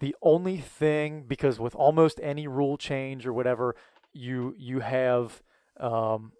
the 0.00 0.16
only 0.22 0.58
thing 0.58 1.24
because 1.28 1.60
with 1.60 1.74
almost 1.74 2.20
any 2.22 2.48
rule 2.48 2.76
change 2.76 3.26
or 3.26 3.32
whatever, 3.32 3.76
you 4.12 4.54
you 4.58 4.80
have 4.80 5.42
um, 5.78 6.32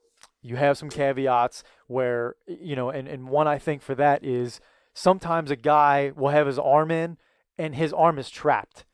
you 0.42 0.56
have 0.56 0.78
some 0.78 0.88
caveats 0.88 1.62
where 1.86 2.36
you 2.46 2.74
know, 2.74 2.90
and 2.90 3.06
and 3.06 3.28
one 3.28 3.46
I 3.46 3.58
think 3.58 3.82
for 3.82 3.94
that 3.94 4.24
is 4.24 4.60
sometimes 4.94 5.50
a 5.50 5.56
guy 5.56 6.12
will 6.16 6.30
have 6.30 6.46
his 6.46 6.58
arm 6.58 6.90
in 6.90 7.18
and 7.58 7.74
his 7.74 7.92
arm 7.92 8.18
is 8.18 8.30
trapped. 8.30 8.84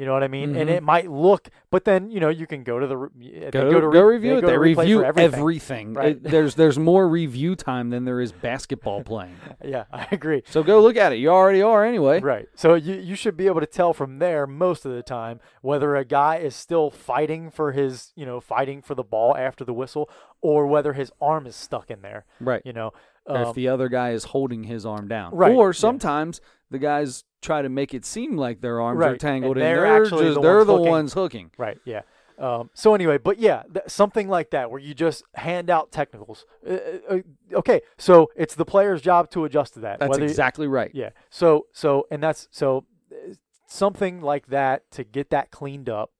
You 0.00 0.06
know 0.06 0.14
what 0.14 0.22
I 0.22 0.28
mean? 0.28 0.56
And 0.56 0.70
Mhm. 0.70 0.76
it 0.76 0.82
might 0.82 1.10
look, 1.10 1.50
but 1.70 1.84
then 1.84 2.10
you 2.10 2.20
know 2.20 2.30
you 2.30 2.46
can 2.46 2.62
go 2.62 2.78
to 2.78 2.86
the 2.86 2.96
they 3.18 3.50
Go, 3.50 3.70
to 3.82 3.90
go, 3.90 4.00
review 4.02 4.38
it. 4.38 4.40
go 4.40 4.46
They 4.46 4.56
review 4.56 5.04
everything. 5.04 5.34
everything. 5.34 5.92
Right. 5.92 6.16
It- 6.16 6.22
there's 6.22 6.54
there's 6.54 6.78
more 6.78 7.06
review 7.06 7.54
time 7.54 7.90
than 7.90 8.06
there 8.06 8.18
is 8.18 8.32
basketball 8.32 9.02
playing. 9.12 9.36
Yeah, 9.62 9.84
I 9.92 10.06
agree. 10.10 10.42
So 10.46 10.62
go 10.62 10.80
look 10.80 10.96
at 10.96 11.12
it. 11.12 11.16
You 11.16 11.28
already 11.28 11.60
are 11.60 11.84
anyway. 11.84 12.20
Right. 12.20 12.48
So 12.54 12.72
you 12.76 12.94
you 12.94 13.14
should 13.14 13.36
be 13.36 13.46
able 13.46 13.60
to 13.60 13.66
tell 13.66 13.92
from 13.92 14.20
there 14.20 14.46
most 14.46 14.86
of 14.86 14.92
the 14.92 15.02
time 15.02 15.38
whether 15.60 15.94
a 15.96 16.04
guy 16.06 16.36
is 16.36 16.54
still 16.56 16.90
fighting 16.90 17.50
for 17.50 17.72
his, 17.72 18.12
you 18.16 18.24
know, 18.24 18.40
fighting 18.40 18.80
for 18.80 18.94
the 18.94 19.04
ball 19.04 19.36
after 19.36 19.66
the 19.66 19.74
whistle 19.74 20.08
or 20.42 20.66
whether 20.66 20.92
his 20.94 21.12
arm 21.20 21.46
is 21.46 21.54
stuck 21.56 21.90
in 21.90 22.02
there, 22.02 22.24
Right. 22.40 22.62
you 22.64 22.72
know. 22.72 22.92
or 23.26 23.36
Um, 23.36 23.48
if 23.48 23.54
the 23.54 23.68
other 23.68 23.88
guy 23.88 24.10
is 24.10 24.24
holding 24.24 24.64
his 24.64 24.84
arm 24.86 25.06
down. 25.06 25.34
Right, 25.34 25.52
Or 25.54 25.68
yeah. 25.68 25.72
sometimes 25.72 26.40
the 26.70 26.78
guys 26.78 27.24
try 27.42 27.60
to 27.62 27.68
make 27.68 27.92
it 27.94 28.04
seem 28.04 28.36
like 28.36 28.60
their 28.62 28.80
arms 28.80 29.00
are 29.02 29.16
tangled 29.16 29.56
and 29.58 29.66
and 29.66 29.76
they're 29.76 29.84
they're 29.86 30.02
actually 30.04 30.24
just 30.24 30.34
the 30.36 30.40
they're 30.40 30.56
ones 30.56 30.66
the 30.66 30.72
hooking. 30.76 30.90
ones 30.90 31.12
hooking. 31.12 31.50
right, 31.58 31.78
yeah. 31.84 32.02
Um, 32.38 32.70
so 32.72 32.94
anyway, 32.94 33.18
but 33.18 33.38
yeah, 33.38 33.64
th- 33.72 33.84
something 33.88 34.26
like 34.26 34.48
that 34.50 34.70
where 34.70 34.80
you 34.80 34.94
just 34.94 35.22
hand 35.34 35.68
out 35.68 35.92
technicals. 35.92 36.46
Uh, 36.66 36.76
uh, 37.10 37.18
okay, 37.52 37.82
so 37.98 38.30
it's 38.34 38.54
the 38.54 38.64
player's 38.64 39.02
job 39.02 39.30
to 39.32 39.44
adjust 39.44 39.74
to 39.74 39.80
that. 39.80 39.98
That's 40.00 40.08
whether 40.08 40.22
you- 40.22 40.28
exactly 40.30 40.66
right. 40.66 40.90
Yeah. 40.94 41.10
So 41.28 41.66
so 41.72 42.06
and 42.10 42.22
that's 42.22 42.48
so 42.50 42.86
uh, 43.12 43.34
something 43.66 44.22
like 44.22 44.46
that 44.46 44.90
to 44.92 45.04
get 45.04 45.28
that 45.30 45.50
cleaned 45.50 45.90
up 45.90 46.10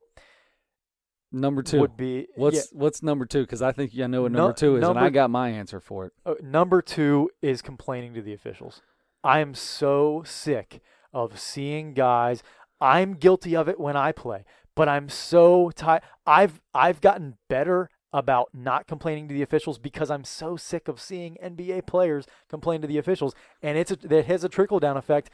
Number 1.32 1.62
two. 1.62 1.80
would 1.80 1.96
be 1.96 2.26
What's 2.34 2.56
yeah, 2.56 2.62
what's 2.72 3.02
number 3.02 3.24
two? 3.24 3.42
Because 3.42 3.62
I 3.62 3.72
think 3.72 3.92
I 3.98 4.06
know 4.06 4.22
what 4.22 4.32
Nu- 4.32 4.38
number 4.38 4.52
two 4.52 4.76
is, 4.76 4.86
and 4.86 4.98
I 4.98 5.10
got 5.10 5.30
my 5.30 5.50
answer 5.50 5.80
for 5.80 6.06
it. 6.06 6.12
Uh, 6.26 6.34
number 6.42 6.82
two 6.82 7.30
is 7.40 7.62
complaining 7.62 8.14
to 8.14 8.22
the 8.22 8.32
officials. 8.32 8.82
I 9.22 9.40
am 9.40 9.54
so 9.54 10.22
sick 10.24 10.80
of 11.12 11.38
seeing 11.38 11.94
guys. 11.94 12.42
I'm 12.80 13.14
guilty 13.14 13.54
of 13.54 13.68
it 13.68 13.78
when 13.78 13.96
I 13.96 14.12
play, 14.12 14.44
but 14.74 14.88
I'm 14.88 15.08
so 15.08 15.70
tired. 15.70 16.02
I've 16.26 16.60
I've 16.74 17.00
gotten 17.00 17.36
better 17.48 17.90
about 18.12 18.48
not 18.52 18.88
complaining 18.88 19.28
to 19.28 19.34
the 19.34 19.42
officials 19.42 19.78
because 19.78 20.10
I'm 20.10 20.24
so 20.24 20.56
sick 20.56 20.88
of 20.88 21.00
seeing 21.00 21.36
NBA 21.42 21.86
players 21.86 22.26
complain 22.48 22.80
to 22.80 22.88
the 22.88 22.98
officials, 22.98 23.34
and 23.62 23.78
it's 23.78 23.92
a, 23.92 23.98
it 24.10 24.26
has 24.26 24.42
a 24.42 24.48
trickle 24.48 24.80
down 24.80 24.96
effect 24.96 25.30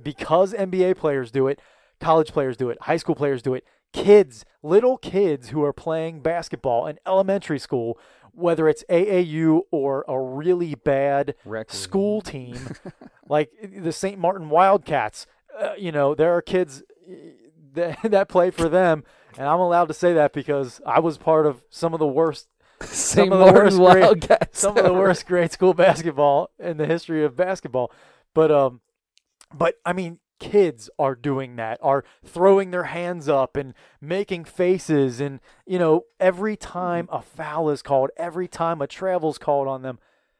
because 0.00 0.52
NBA 0.52 0.96
players 0.96 1.30
do 1.30 1.48
it, 1.48 1.60
college 2.00 2.32
players 2.32 2.56
do 2.56 2.70
it, 2.70 2.78
high 2.82 2.96
school 2.96 3.14
players 3.14 3.42
do 3.42 3.54
it, 3.54 3.64
kids, 3.96 4.44
little 4.62 4.98
kids 4.98 5.48
who 5.48 5.62
are 5.64 5.72
playing 5.72 6.20
basketball 6.20 6.86
in 6.86 6.98
elementary 7.06 7.58
school, 7.58 7.98
whether 8.32 8.68
it's 8.68 8.84
AAU 8.90 9.62
or 9.70 10.04
a 10.06 10.20
really 10.20 10.74
bad 10.74 11.34
Rec 11.44 11.72
league. 11.72 11.80
school 11.80 12.20
team 12.22 12.58
like 13.28 13.50
the 13.62 13.92
St. 13.92 14.18
Martin 14.18 14.50
Wildcats, 14.50 15.26
uh, 15.58 15.72
you 15.78 15.90
know, 15.90 16.14
there 16.14 16.34
are 16.34 16.42
kids 16.42 16.82
uh, 17.08 17.14
that, 17.74 17.98
that 18.04 18.28
play 18.28 18.50
for 18.50 18.68
them. 18.68 19.04
And 19.38 19.46
I'm 19.48 19.60
allowed 19.60 19.88
to 19.88 19.94
say 19.94 20.14
that 20.14 20.32
because 20.32 20.80
I 20.86 21.00
was 21.00 21.18
part 21.18 21.46
of 21.46 21.62
some 21.70 21.92
of 21.92 22.00
the 22.00 22.06
worst 22.06 22.48
St. 22.82 23.32
of 23.32 23.38
the 23.38 23.52
worst 23.52 23.78
Wildcats. 23.78 24.60
some 24.60 24.76
of 24.76 24.84
the 24.84 24.92
worst 24.92 25.26
grade 25.26 25.52
school 25.52 25.74
basketball 25.74 26.50
in 26.58 26.76
the 26.76 26.86
history 26.86 27.24
of 27.24 27.36
basketball. 27.36 27.90
But 28.34 28.50
um, 28.50 28.80
but 29.54 29.76
I 29.84 29.92
mean, 29.92 30.18
kids 30.38 30.90
are 30.98 31.14
doing 31.14 31.56
that, 31.56 31.78
are 31.82 32.04
throwing 32.24 32.70
their 32.70 32.84
hands 32.84 33.28
up 33.28 33.56
and 33.56 33.74
making 34.00 34.44
faces, 34.44 35.20
and 35.20 35.40
you 35.66 35.78
know, 35.78 36.02
every 36.20 36.56
time 36.56 37.06
mm-hmm. 37.06 37.16
a 37.16 37.22
foul 37.22 37.70
is 37.70 37.82
called, 37.82 38.10
every 38.16 38.48
time 38.48 38.80
a 38.80 38.86
travel's 38.86 39.38
called 39.38 39.68
on 39.68 39.82
them, 39.82 39.98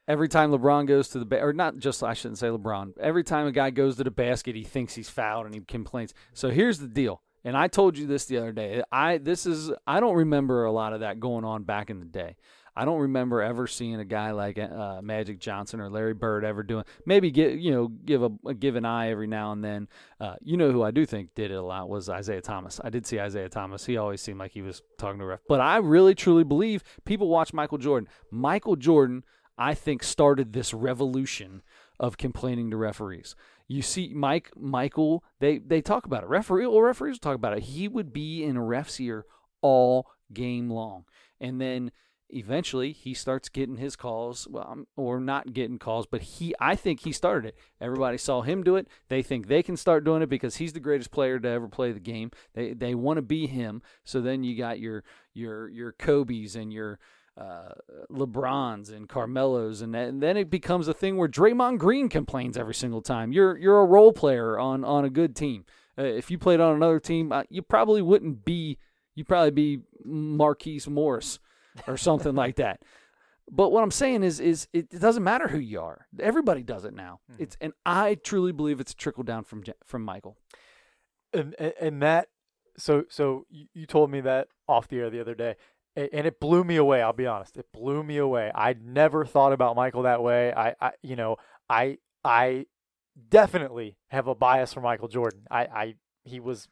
Every 0.09 0.28
time 0.28 0.53
LeBron 0.53 0.86
goes 0.86 1.09
to 1.09 1.18
the 1.18 1.24
ba- 1.24 1.42
or 1.42 1.53
not 1.53 1.78
just 1.78 2.03
I 2.03 2.14
shouldn't 2.14 2.38
say 2.38 2.47
LeBron. 2.47 2.97
Every 3.01 3.24
time 3.24 3.47
a 3.47 3.53
guy 3.53 3.70
goes 3.70 3.97
to 3.97 4.05
the 4.05 4.11
basket, 4.11 4.55
he 4.55 4.62
thinks 4.62 4.94
he's 4.94 5.11
fouled 5.11 5.47
and 5.47 5.55
he 5.55 5.61
complains. 5.61 6.14
So 6.32 6.51
here's 6.51 6.78
the 6.78 6.86
deal. 6.86 7.22
And 7.44 7.57
I 7.57 7.68
told 7.68 7.99
you 7.99 8.07
this 8.07 8.24
the 8.24 8.38
other 8.38 8.53
day. 8.53 8.82
I 8.92 9.18
this 9.18 9.47
is 9.47 9.72
I 9.86 9.99
don't 9.99 10.14
remember 10.14 10.64
a 10.64 10.72
lot 10.72 10.92
of 10.92 11.01
that 11.01 11.18
going 11.18 11.44
on 11.44 11.64
back 11.64 11.90
in 11.90 11.99
the 11.99 12.07
day. 12.07 12.36
I 12.77 12.85
don't 12.85 13.01
remember 13.01 13.41
ever 13.41 13.66
seeing 13.66 13.99
a 13.99 14.05
guy 14.05 14.33
like 14.33 14.59
uh, 14.59 15.01
Magic 15.03 15.39
Johnson 15.39 15.81
or 15.81 15.89
Larry 15.89 16.12
Bird 16.12 16.45
ever 16.45 16.62
doing. 16.62 16.85
Maybe 17.07 17.31
get 17.31 17.59
you 17.59 17.70
know 17.70 17.89
give 17.89 18.22
a, 18.22 18.31
a 18.45 18.55
give 18.55 18.77
an 18.77 18.85
eye 18.85 19.11
every 19.11 19.27
now 19.27 19.53
and 19.53 19.64
then. 19.64 19.89
Uh, 20.20 20.35
you 20.43 20.57
know 20.57 20.70
who 20.70 20.83
I 20.83 20.91
do 20.91 21.07
think 21.07 21.35
did 21.35 21.51
it 21.51 21.55
a 21.55 21.62
lot 21.62 21.89
was 21.89 22.11
Isiah 22.11 22.43
Thomas. 22.43 22.79
I 22.85 22.91
did 22.91 23.07
see 23.07 23.18
Isiah 23.18 23.49
Thomas. 23.49 23.87
He 23.87 23.97
always 23.97 24.20
seemed 24.20 24.39
like 24.39 24.53
he 24.53 24.62
was 24.62 24.83
talking 24.99 25.18
to 25.20 25.24
a 25.24 25.29
ref. 25.29 25.41
But 25.49 25.61
I 25.61 25.79
really 25.79 26.14
truly 26.14 26.45
believe 26.45 26.85
people 27.07 27.29
watch 27.29 27.55
Michael 27.55 27.79
Jordan. 27.79 28.09
Michael 28.31 28.77
Jordan, 28.77 29.24
I 29.57 29.72
think, 29.72 30.03
started 30.03 30.53
this 30.53 30.74
revolution 30.74 31.62
of 31.99 32.18
complaining 32.18 32.70
to 32.70 32.77
referees. 32.77 33.35
You 33.68 33.81
see, 33.81 34.12
Mike, 34.14 34.51
Michael, 34.55 35.24
they 35.41 35.59
they 35.59 35.81
talk 35.81 36.05
about 36.05 36.24
it. 36.24 36.29
Referee 36.29 36.66
or 36.66 36.85
referees 36.85 37.18
talk 37.18 37.35
about 37.35 37.57
it. 37.57 37.64
He 37.64 37.89
would 37.89 38.12
be 38.12 38.45
in 38.45 38.57
a 38.57 38.62
ref's 38.62 39.01
ear 39.01 39.24
all 39.62 40.09
game 40.33 40.68
long, 40.68 41.05
and 41.41 41.59
then 41.59 41.91
eventually 42.31 42.93
he 42.93 43.14
starts 43.14 43.49
getting 43.49 43.77
his 43.77 43.95
calls 43.95 44.49
well 44.51 44.85
or 44.97 45.20
not 45.20 45.53
getting 45.53 45.79
calls 45.79 46.07
but 46.07 46.22
he 46.22 46.55
i 46.61 46.74
think 46.74 47.01
he 47.01 47.12
started 47.12 47.49
it 47.49 47.59
everybody 47.81 48.18
saw 48.18 48.43
him 48.43 48.64
do 48.64 48.77
it 48.77 48.89
they 49.09 49.22
think 49.22 49.47
they 49.47 49.62
can 49.62 49.77
start 49.77 50.05
doing 50.05 50.22
it 50.22 50.29
because 50.29 50.57
he's 50.57 50.72
the 50.72 50.81
greatest 50.81 51.11
player 51.11 51.39
to 51.39 51.49
ever 51.49 51.68
play 51.68 51.93
the 51.93 52.01
game 52.01 52.31
they 52.55 52.72
they 52.72 52.95
want 52.95 53.16
to 53.16 53.22
be 53.22 53.47
him 53.47 53.81
so 54.05 54.20
then 54.20 54.43
you 54.43 54.57
got 54.57 54.81
your 54.81 55.05
your 55.35 55.68
your 55.68 55.93
kobe's 55.93 56.57
and 56.57 56.72
your 56.72 56.99
uh, 57.39 57.72
LeBrons 58.11 58.91
and 58.91 59.11
Carmelos, 59.11 59.83
and, 59.83 59.95
that, 59.95 60.09
and 60.09 60.22
then 60.22 60.39
it 60.39 60.49
becomes 60.49 60.89
a 60.89 60.95
thing 60.95 61.18
where 61.18 61.29
Draymond 61.29 61.77
Green 61.77 62.09
complains 62.09 62.57
every 62.57 62.74
single 62.74 63.03
time. 63.03 63.31
You're 63.31 63.59
you're 63.59 63.81
a 63.81 63.85
role 63.85 64.14
player 64.14 64.59
on 64.59 64.85
on 64.87 65.05
a 65.05 65.11
good 65.11 65.37
team. 65.37 65.66
Uh, 65.99 66.05
if 66.05 66.31
you 66.31 66.39
played 66.39 66.61
on 66.61 66.74
another 66.74 66.99
team, 66.99 67.33
uh, 67.33 67.43
you 67.51 67.61
probably 67.61 68.01
wouldn't 68.01 68.47
be. 68.47 68.79
You'd 69.14 69.29
probably 69.29 69.51
be 69.51 69.81
Marquise 70.03 70.89
Morris 70.89 71.39
or 71.87 71.97
something 71.97 72.35
like 72.35 72.57
that. 72.57 72.81
But 73.51 73.70
what 73.70 73.83
I'm 73.85 73.91
saying 73.93 74.24
is, 74.24 74.41
is 74.41 74.66
it, 74.72 74.93
it 74.93 75.01
doesn't 75.01 75.22
matter 75.22 75.47
who 75.49 75.59
you 75.59 75.81
are. 75.81 76.07
Everybody 76.18 76.62
does 76.64 76.85
it 76.85 76.95
now. 76.95 77.20
Mhm. 77.33 77.37
It's 77.41 77.57
and 77.61 77.72
I 77.85 78.16
truly 78.16 78.51
believe 78.53 78.81
it's 78.81 78.93
a 78.93 78.97
trickle 78.97 79.22
down 79.22 79.45
from 79.45 79.62
from 79.85 80.03
Michael. 80.03 80.37
and 81.33 81.55
and, 81.81 82.03
that 82.03 82.29
so 82.77 83.05
so 83.09 83.47
you, 83.51 83.87
told 83.87 84.11
me 84.11 84.20
that 84.20 84.49
off 84.68 84.89
the 84.89 84.99
air 84.99 85.11
the 85.11 85.20
other 85.20 85.35
day 85.35 85.55
and 85.97 86.27
it 86.27 86.39
blew 86.41 86.62
me 86.62 86.77
away 86.77 87.01
i'll 87.03 87.12
be 87.12 87.27
honest 87.27 87.57
it 87.57 87.66
blew 87.72 88.03
me 88.03 88.16
away 88.18 88.51
i 88.55 88.74
never 88.81 89.24
thought 89.24 89.53
about 89.53 89.74
michael 89.74 90.03
that 90.03 90.22
way 90.22 90.53
i, 90.53 90.74
I 90.81 90.93
you 91.03 91.16
know 91.16 91.37
i 91.70 91.97
i 92.22 92.66
definitely 93.29 93.97
have 94.09 94.27
a 94.27 94.35
bias 94.35 94.72
for 94.74 94.81
michael 94.83 95.09
jordan 95.09 95.47
i 95.51 95.62
i 95.64 95.95
he 96.24 96.39
was 96.41 96.68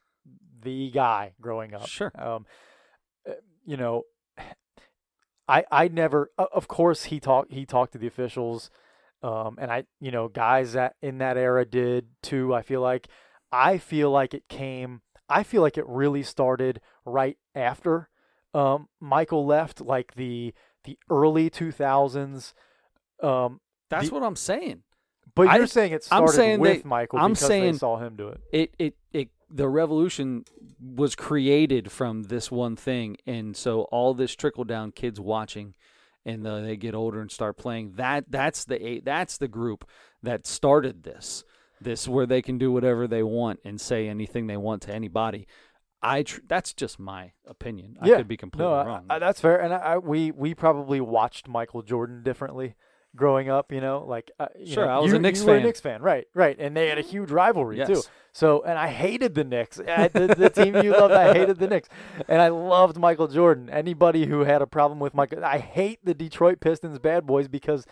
the 0.63 0.91
guy 0.91 1.33
growing 1.41 1.75
up 1.75 1.87
Sure. 1.87 2.13
um 2.17 2.45
uh, 3.29 3.33
you 3.65 3.77
know 3.77 4.03
i 5.49 5.65
i 5.71 5.89
never 5.89 6.31
of 6.39 6.69
course 6.69 7.05
he 7.05 7.21
talked 7.21 7.53
he 7.53 7.65
talked 7.67 7.93
to 7.93 7.99
the 7.99 8.07
officials 8.07 8.71
um 9.23 9.57
and 9.61 9.71
i 9.71 9.85
you 10.01 10.11
know 10.11 10.29
guys 10.29 10.73
that 10.75 10.95
in 11.03 11.19
that 11.19 11.37
era 11.37 11.65
did 11.65 12.07
too 12.23 12.55
i 12.55 12.63
feel 12.63 12.81
like 12.81 13.09
i 13.53 13.77
feel 13.79 14.11
like 14.11 14.35
it 14.35 14.49
came 14.49 15.01
i 15.29 15.43
feel 15.43 15.63
like 15.63 15.77
it 15.79 15.87
really 15.87 16.23
started 16.23 16.81
right 17.05 17.37
after 17.55 18.09
um 18.55 18.89
michael 19.01 19.45
left 19.47 19.81
like 19.81 20.15
the 20.15 20.53
the 20.85 20.99
early 21.11 21.49
2000s 21.51 22.53
um 23.23 23.61
That's 23.91 24.09
The- 24.09 24.15
what 24.15 24.23
I'm 24.23 24.37
saying. 24.37 24.83
but 25.35 25.49
I- 25.49 25.57
you're 25.57 25.67
saying 25.67 25.93
it 25.93 26.07
I'm 26.11 26.27
started 26.27 26.33
saying 26.37 26.61
with 26.61 26.83
they- 26.83 26.89
michael 26.89 27.19
I'm 27.19 27.33
because 27.33 27.47
saying- 27.47 27.73
they 27.73 27.79
saw 27.79 27.97
him 27.99 28.17
do 28.17 28.29
it 28.29 28.41
It 28.53 28.75
it 28.79 28.97
it 29.13 29.29
the 29.51 29.69
revolution 29.69 30.45
was 30.81 31.15
created 31.15 31.91
from 31.93 32.25
this 32.25 32.51
one 32.51 32.77
thing, 32.77 33.17
and 33.27 33.57
so 33.57 33.83
all 33.93 34.15
this 34.15 34.35
trickle 34.35 34.65
down 34.65 34.93
kids 34.93 35.21
watching, 35.21 35.75
and 36.25 36.47
uh, 36.47 36.61
they 36.61 36.77
get 36.77 36.95
older 36.95 37.21
and 37.21 37.31
start 37.31 37.57
playing. 37.57 37.93
That 37.97 38.25
that's 38.31 38.65
the 38.65 39.01
that's 39.05 39.39
the 39.39 39.49
group 39.49 39.89
that 40.23 40.47
started 40.47 41.03
this. 41.03 41.45
This 41.81 42.09
where 42.09 42.27
they 42.27 42.41
can 42.43 42.57
do 42.59 42.73
whatever 42.73 43.07
they 43.07 43.23
want 43.23 43.61
and 43.65 43.81
say 43.81 44.09
anything 44.09 44.47
they 44.47 44.57
want 44.57 44.83
to 44.83 44.95
anybody. 44.95 45.47
I 46.01 46.23
tr- 46.23 46.41
that's 46.47 46.73
just 46.73 46.99
my 46.99 47.33
opinion. 47.47 47.97
I 48.01 48.09
Yeah. 48.09 48.17
could 48.19 48.29
be 48.29 48.37
completely 48.37 48.71
no 48.73 48.79
I- 48.79 48.87
wrong. 48.87 49.07
I, 49.11 49.19
that's 49.19 49.41
fair 49.41 49.61
and 49.61 49.73
I, 49.75 49.79
I 49.79 49.99
we 49.99 50.31
we 50.31 50.55
probably 50.55 51.01
watched 51.01 51.49
michael 51.49 51.81
jordan 51.83 52.23
differently 52.23 52.75
growing 53.17 53.49
up 53.49 53.73
you 53.73 53.81
know 53.81 54.05
like 54.07 54.31
uh, 54.41 54.47
you 54.59 54.73
Sure, 54.75 54.87
know, 54.87 54.93
I 54.93 54.99
was 54.99 55.11
you, 55.13 55.17
a 55.19 55.21
Knicks 55.21 55.41
you 55.41 55.47
were 55.47 55.55
a 55.55 55.59
fan. 55.59 55.67
Knicks 55.67 55.81
fan 55.81 56.03
right 56.03 56.27
right 56.35 56.57
and 56.59 56.77
they 56.77 56.89
had 56.89 56.99
a 56.99 57.03
huge 57.03 57.31
rivalry 57.31 57.85
too. 57.87 58.03
So, 58.37 58.65
and 58.65 58.77
I 58.77 58.89
hated 58.89 59.37
the 59.37 59.45
Knicks. 59.45 59.79
I, 59.79 60.09
the, 60.09 60.27
the 60.27 60.51
team 60.51 60.75
you 60.83 60.91
loved, 60.91 61.15
I 61.15 61.33
hated 61.33 61.57
the 61.61 61.69
Knicks. 61.69 61.89
And 62.27 62.43
I 62.43 62.49
loved 62.49 62.99
Michael 62.99 63.29
Jordan. 63.29 63.71
Anybody 63.71 64.27
who 64.27 64.41
had 64.41 64.61
a 64.61 64.67
problem 64.67 64.99
with 64.99 65.15
Michael, 65.15 65.45
I 65.45 65.59
hate 65.59 66.01
the 66.05 66.15
Detroit 66.15 66.59
Pistons 66.59 66.99
bad 66.99 67.29
boys 67.29 67.47
because 67.47 67.87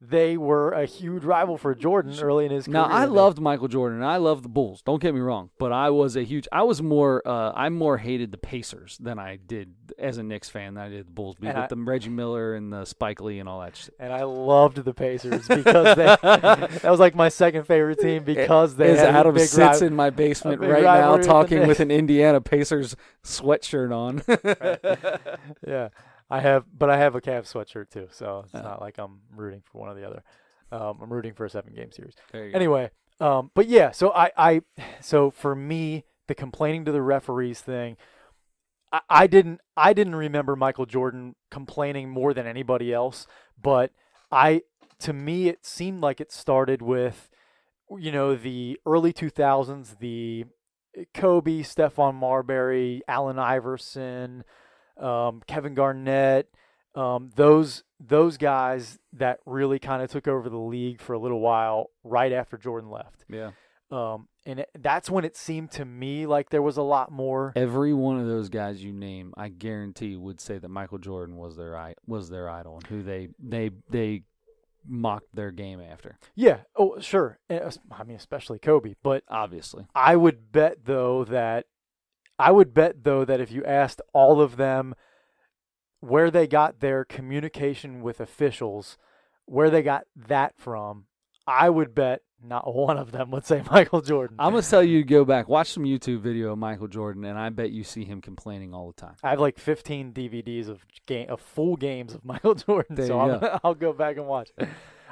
they 0.00 0.36
were 0.36 0.70
a 0.70 0.86
huge 0.86 1.24
rival 1.24 1.58
for 1.58 1.74
Jordan 1.74 2.14
early 2.20 2.44
in 2.46 2.52
his 2.52 2.66
career. 2.66 2.74
Now. 2.74 2.84
I 2.84 3.06
loved 3.06 3.40
Michael 3.40 3.66
Jordan 3.66 3.98
and 3.98 4.06
I 4.06 4.18
loved 4.18 4.44
the 4.44 4.48
Bulls. 4.48 4.80
Don't 4.82 5.02
get 5.02 5.12
me 5.12 5.20
wrong, 5.20 5.50
but 5.58 5.72
I 5.72 5.90
was 5.90 6.14
a 6.16 6.22
huge. 6.22 6.46
I 6.52 6.62
was 6.62 6.80
more. 6.80 7.20
Uh, 7.26 7.50
I 7.52 7.68
more 7.68 7.98
hated 7.98 8.30
the 8.30 8.38
Pacers 8.38 8.96
than 8.98 9.18
I 9.18 9.36
did 9.44 9.74
as 9.98 10.16
a 10.18 10.22
Knicks 10.22 10.48
fan 10.48 10.74
than 10.74 10.84
I 10.84 10.88
did 10.88 11.08
the 11.08 11.10
Bulls 11.10 11.34
with 11.40 11.54
I- 11.54 11.66
the 11.66 11.74
Reggie 11.76 12.10
Miller 12.10 12.54
and 12.54 12.72
the 12.72 12.84
Spike 12.84 13.20
Lee 13.20 13.40
and 13.40 13.48
all 13.48 13.60
that 13.60 13.74
shit. 13.76 13.92
and 13.98 14.12
I 14.12 14.22
loved 14.22 14.76
the 14.84 14.94
Pacers 14.94 15.48
because 15.48 15.96
they, 15.96 16.04
that 16.22 16.84
was 16.84 17.00
like 17.00 17.16
my 17.16 17.28
second 17.28 17.64
favorite 17.64 17.98
team 17.98 18.22
because 18.22 18.76
they 18.76 18.92
As 18.92 19.00
had 19.00 19.14
a 19.16 19.18
Adam 19.18 19.38
sits 19.38 19.80
ri- 19.80 19.88
in 19.88 19.96
my 19.96 20.10
basement 20.10 20.60
right 20.60 20.82
now 20.84 20.84
rivalry 20.84 21.12
with 21.18 21.22
the 21.22 21.26
talking 21.32 21.66
with 21.66 21.80
an 21.80 21.90
Indiana 21.90 22.40
Pacers 22.40 22.94
sweatshirt 23.24 23.92
on. 23.92 24.22
yeah, 25.66 25.88
I 26.30 26.40
have, 26.40 26.64
but 26.76 26.90
I 26.90 26.98
have 26.98 27.14
a 27.14 27.20
Cavs 27.20 27.52
sweatshirt 27.52 27.90
too, 27.90 28.08
so 28.10 28.42
it's 28.44 28.54
Oh. 28.54 28.60
not 28.62 28.80
like 28.80 28.98
I'm 28.98 29.20
rooting 29.34 29.62
for 29.64 29.78
one 29.78 29.88
or 29.88 29.94
the 29.94 30.06
other. 30.06 30.22
Um, 30.70 30.98
I'm 31.02 31.12
rooting 31.12 31.32
for 31.34 31.46
a 31.46 31.50
seven 31.50 31.72
game 31.74 31.90
series. 31.92 32.14
There 32.32 32.44
you 32.46 32.52
go. 32.52 32.56
Anyway, 32.56 32.90
um, 33.20 33.50
but 33.54 33.66
yeah, 33.68 33.90
so 33.90 34.12
I, 34.12 34.30
I, 34.36 34.60
so 35.00 35.30
for 35.30 35.54
me, 35.54 36.04
the 36.26 36.34
complaining 36.34 36.84
to 36.84 36.92
the 36.92 37.00
referees 37.02 37.60
thing, 37.62 37.96
I, 38.92 39.00
I 39.08 39.26
didn't, 39.26 39.60
I 39.76 39.94
didn't 39.94 40.16
remember 40.16 40.54
Michael 40.56 40.84
Jordan 40.86 41.34
complaining 41.50 42.10
more 42.10 42.34
than 42.34 42.46
anybody 42.46 42.92
else, 42.92 43.26
but 43.60 43.92
I, 44.30 44.62
to 45.00 45.14
me, 45.14 45.48
it 45.48 45.64
seemed 45.64 46.02
like 46.02 46.20
it 46.20 46.30
started 46.30 46.82
with, 46.82 47.30
you 47.98 48.12
know, 48.12 48.34
the 48.34 48.78
early 48.84 49.14
2000s, 49.14 49.98
the 50.00 50.44
Kobe, 51.14 51.60
Stephon 51.62 52.14
Marbury, 52.14 53.00
Allen 53.08 53.38
Iverson, 53.38 54.44
um, 54.98 55.42
Kevin 55.46 55.74
Garnett, 55.74 56.48
um, 56.94 57.30
those 57.36 57.84
those 58.00 58.36
guys 58.36 58.98
that 59.12 59.40
really 59.46 59.78
kind 59.78 60.02
of 60.02 60.10
took 60.10 60.28
over 60.28 60.48
the 60.48 60.56
league 60.58 61.00
for 61.00 61.12
a 61.12 61.18
little 61.18 61.40
while 61.40 61.90
right 62.04 62.32
after 62.32 62.56
Jordan 62.56 62.90
left. 62.90 63.24
yeah, 63.28 63.50
Um, 63.90 64.28
and 64.46 64.60
it, 64.60 64.70
that's 64.78 65.10
when 65.10 65.24
it 65.24 65.36
seemed 65.36 65.70
to 65.72 65.84
me 65.84 66.26
like 66.26 66.50
there 66.50 66.62
was 66.62 66.76
a 66.76 66.82
lot 66.82 67.10
more. 67.10 67.52
every 67.56 67.92
one 67.92 68.20
of 68.20 68.26
those 68.26 68.48
guys 68.48 68.82
you 68.82 68.92
name, 68.92 69.34
I 69.36 69.48
guarantee 69.48 70.16
would 70.16 70.40
say 70.40 70.58
that 70.58 70.68
Michael 70.68 70.98
Jordan 70.98 71.36
was 71.36 71.56
their 71.56 71.94
was 72.06 72.30
their 72.30 72.48
idol 72.48 72.76
and 72.76 72.86
who 72.86 73.02
they 73.02 73.28
they 73.38 73.70
they 73.90 74.22
mocked 74.86 75.34
their 75.34 75.50
game 75.50 75.80
after. 75.80 76.18
Yeah. 76.34 76.58
Oh, 76.76 76.98
sure. 77.00 77.38
I 77.50 78.04
mean, 78.06 78.16
especially 78.16 78.58
Kobe. 78.58 78.94
But 79.02 79.22
Obviously, 79.28 79.86
I 79.94 80.16
would 80.16 80.50
bet 80.52 80.84
though 80.84 81.24
that 81.24 81.66
I 82.38 82.50
would 82.52 82.72
bet 82.74 83.04
though 83.04 83.24
that 83.24 83.40
if 83.40 83.50
you 83.50 83.64
asked 83.64 84.00
all 84.12 84.40
of 84.40 84.56
them 84.56 84.94
where 86.00 86.30
they 86.30 86.46
got 86.46 86.80
their 86.80 87.04
communication 87.04 88.02
with 88.02 88.20
officials, 88.20 88.96
where 89.46 89.70
they 89.70 89.82
got 89.82 90.04
that 90.14 90.54
from, 90.56 91.06
I 91.46 91.70
would 91.70 91.94
bet 91.94 92.20
not 92.42 92.72
one 92.72 92.96
of 92.98 93.10
them 93.10 93.30
would 93.32 93.44
say 93.44 93.62
Michael 93.70 94.00
Jordan. 94.00 94.36
I'm 94.38 94.52
gonna 94.52 94.62
tell 94.62 94.82
you 94.84 94.98
to 95.02 95.08
go 95.08 95.24
back, 95.24 95.48
watch 95.48 95.72
some 95.72 95.82
YouTube 95.84 96.20
video 96.20 96.52
of 96.52 96.58
Michael 96.58 96.86
Jordan, 96.88 97.24
and 97.24 97.38
I 97.38 97.48
bet 97.48 97.70
you 97.70 97.82
see 97.82 98.04
him 98.04 98.20
complaining 98.20 98.72
all 98.72 98.92
the 98.92 99.00
time. 99.00 99.16
I 99.22 99.30
have 99.30 99.40
like 99.40 99.58
15 99.58 100.12
DVDs 100.12 100.68
of 100.68 100.84
game 101.06 101.28
of 101.30 101.40
full 101.40 101.76
games 101.76 102.14
of 102.14 102.24
Michael 102.24 102.54
Jordan, 102.54 102.94
There 102.94 103.06
so 103.06 103.18
I'm, 103.20 103.40
go. 103.40 103.60
I'll 103.64 103.74
go 103.74 103.92
back 103.92 104.16
and 104.16 104.26
watch. 104.26 104.50
I 104.60 104.66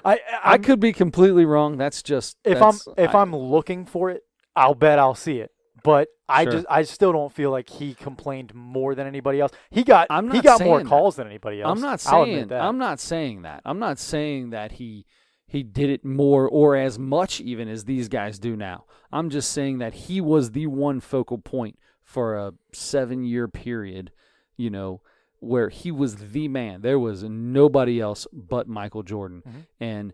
i 0.04 0.18
I'm- 0.52 0.62
could 0.62 0.78
be 0.78 0.92
completely 0.92 1.44
wrong. 1.44 1.76
That's 1.76 2.02
just 2.02 2.36
if 2.44 2.60
that's- 2.60 2.86
I'm 2.86 2.94
if 2.96 3.14
I- 3.14 3.22
I'm 3.22 3.34
looking 3.34 3.86
for 3.86 4.10
it, 4.10 4.22
I'll 4.54 4.74
bet 4.76 4.98
I'll 5.00 5.14
see 5.16 5.40
it. 5.40 5.50
But 5.86 6.08
I 6.28 6.42
Sure. 6.42 6.52
just 6.52 6.66
I 6.68 6.82
still 6.82 7.12
don't 7.12 7.32
feel 7.32 7.50
like 7.52 7.68
he 7.70 7.94
complained 7.94 8.52
more 8.54 8.94
than 8.96 9.06
anybody 9.06 9.40
else. 9.40 9.52
He 9.70 9.84
got 9.84 10.08
I'm 10.10 10.30
he 10.30 10.40
got 10.40 10.60
more 10.60 10.78
saying 10.78 10.84
that. 10.84 10.90
calls 10.90 11.16
than 11.16 11.26
anybody 11.28 11.62
else. 11.62 11.70
I'm 11.74 11.80
not 11.80 12.00
saying 12.00 12.48
that. 12.48 12.60
I'm 12.60 12.76
not 12.78 12.98
saying 13.00 13.42
that. 13.42 13.62
I'm 13.64 13.78
not 13.78 13.98
saying 13.98 14.50
that 14.50 14.72
he 14.72 15.06
he 15.46 15.62
did 15.62 15.88
it 15.88 16.04
more 16.04 16.48
or 16.48 16.74
as 16.76 16.98
much 16.98 17.40
even 17.40 17.68
as 17.68 17.84
these 17.84 18.08
guys 18.08 18.38
do 18.40 18.56
now. 18.56 18.84
I'm 19.12 19.30
just 19.30 19.52
saying 19.52 19.78
that 19.78 19.94
he 19.94 20.20
was 20.20 20.50
the 20.50 20.66
one 20.66 20.98
focal 20.98 21.38
point 21.38 21.78
for 22.02 22.36
a 22.36 22.52
7-year 22.74 23.46
period, 23.48 24.10
you 24.56 24.70
know, 24.70 25.02
where 25.38 25.68
he 25.68 25.92
was 25.92 26.16
the 26.32 26.48
man. 26.48 26.80
There 26.82 26.98
was 26.98 27.22
nobody 27.22 28.00
else 28.00 28.26
but 28.32 28.66
Michael 28.66 29.04
Jordan. 29.04 29.42
Mhm. 29.46 29.66
And 29.78 30.12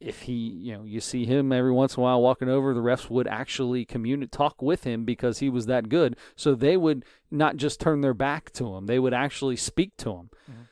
if 0.00 0.22
he, 0.22 0.32
you 0.34 0.74
know, 0.74 0.84
you 0.84 1.00
see 1.00 1.24
him 1.24 1.52
every 1.52 1.72
once 1.72 1.96
in 1.96 2.00
a 2.00 2.04
while 2.04 2.20
walking 2.20 2.48
over, 2.48 2.74
the 2.74 2.80
refs 2.80 3.08
would 3.08 3.26
actually 3.26 3.84
communicate, 3.84 4.32
talk 4.32 4.60
with 4.60 4.84
him 4.84 5.04
because 5.04 5.38
he 5.38 5.48
was 5.48 5.66
that 5.66 5.88
good. 5.88 6.16
So 6.36 6.54
they 6.54 6.76
would 6.76 7.04
not 7.30 7.56
just 7.56 7.80
turn 7.80 8.02
their 8.02 8.14
back 8.14 8.50
to 8.52 8.74
him; 8.76 8.86
they 8.86 8.98
would 8.98 9.14
actually 9.14 9.56
speak 9.56 9.96
to 9.98 10.10
him. 10.12 10.30
Mhm. 10.50 10.66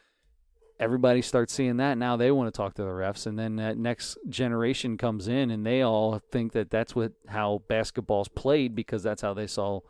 Everybody 0.81 1.23
starts 1.23 1.53
seeing 1.55 1.77
that 1.79 1.97
now. 1.97 2.17
They 2.17 2.31
want 2.33 2.53
to 2.53 2.57
talk 2.57 2.75
to 2.75 2.83
the 2.83 2.89
refs, 2.89 3.27
and 3.27 3.39
then 3.39 3.57
that 3.57 3.79
next 3.79 4.19
generation 4.29 4.99
comes 4.99 5.29
in, 5.29 5.51
and 5.51 5.65
they 5.65 5.83
all 5.83 6.19
think 6.31 6.53
that 6.53 6.69
that's 6.69 6.95
what 6.95 7.13
how 7.29 7.63
basketball's 7.69 8.29
played 8.29 8.75
because 8.75 9.03
that's 9.03 9.23
how 9.23 9.33
they 9.35 9.47
saw. 9.47 9.81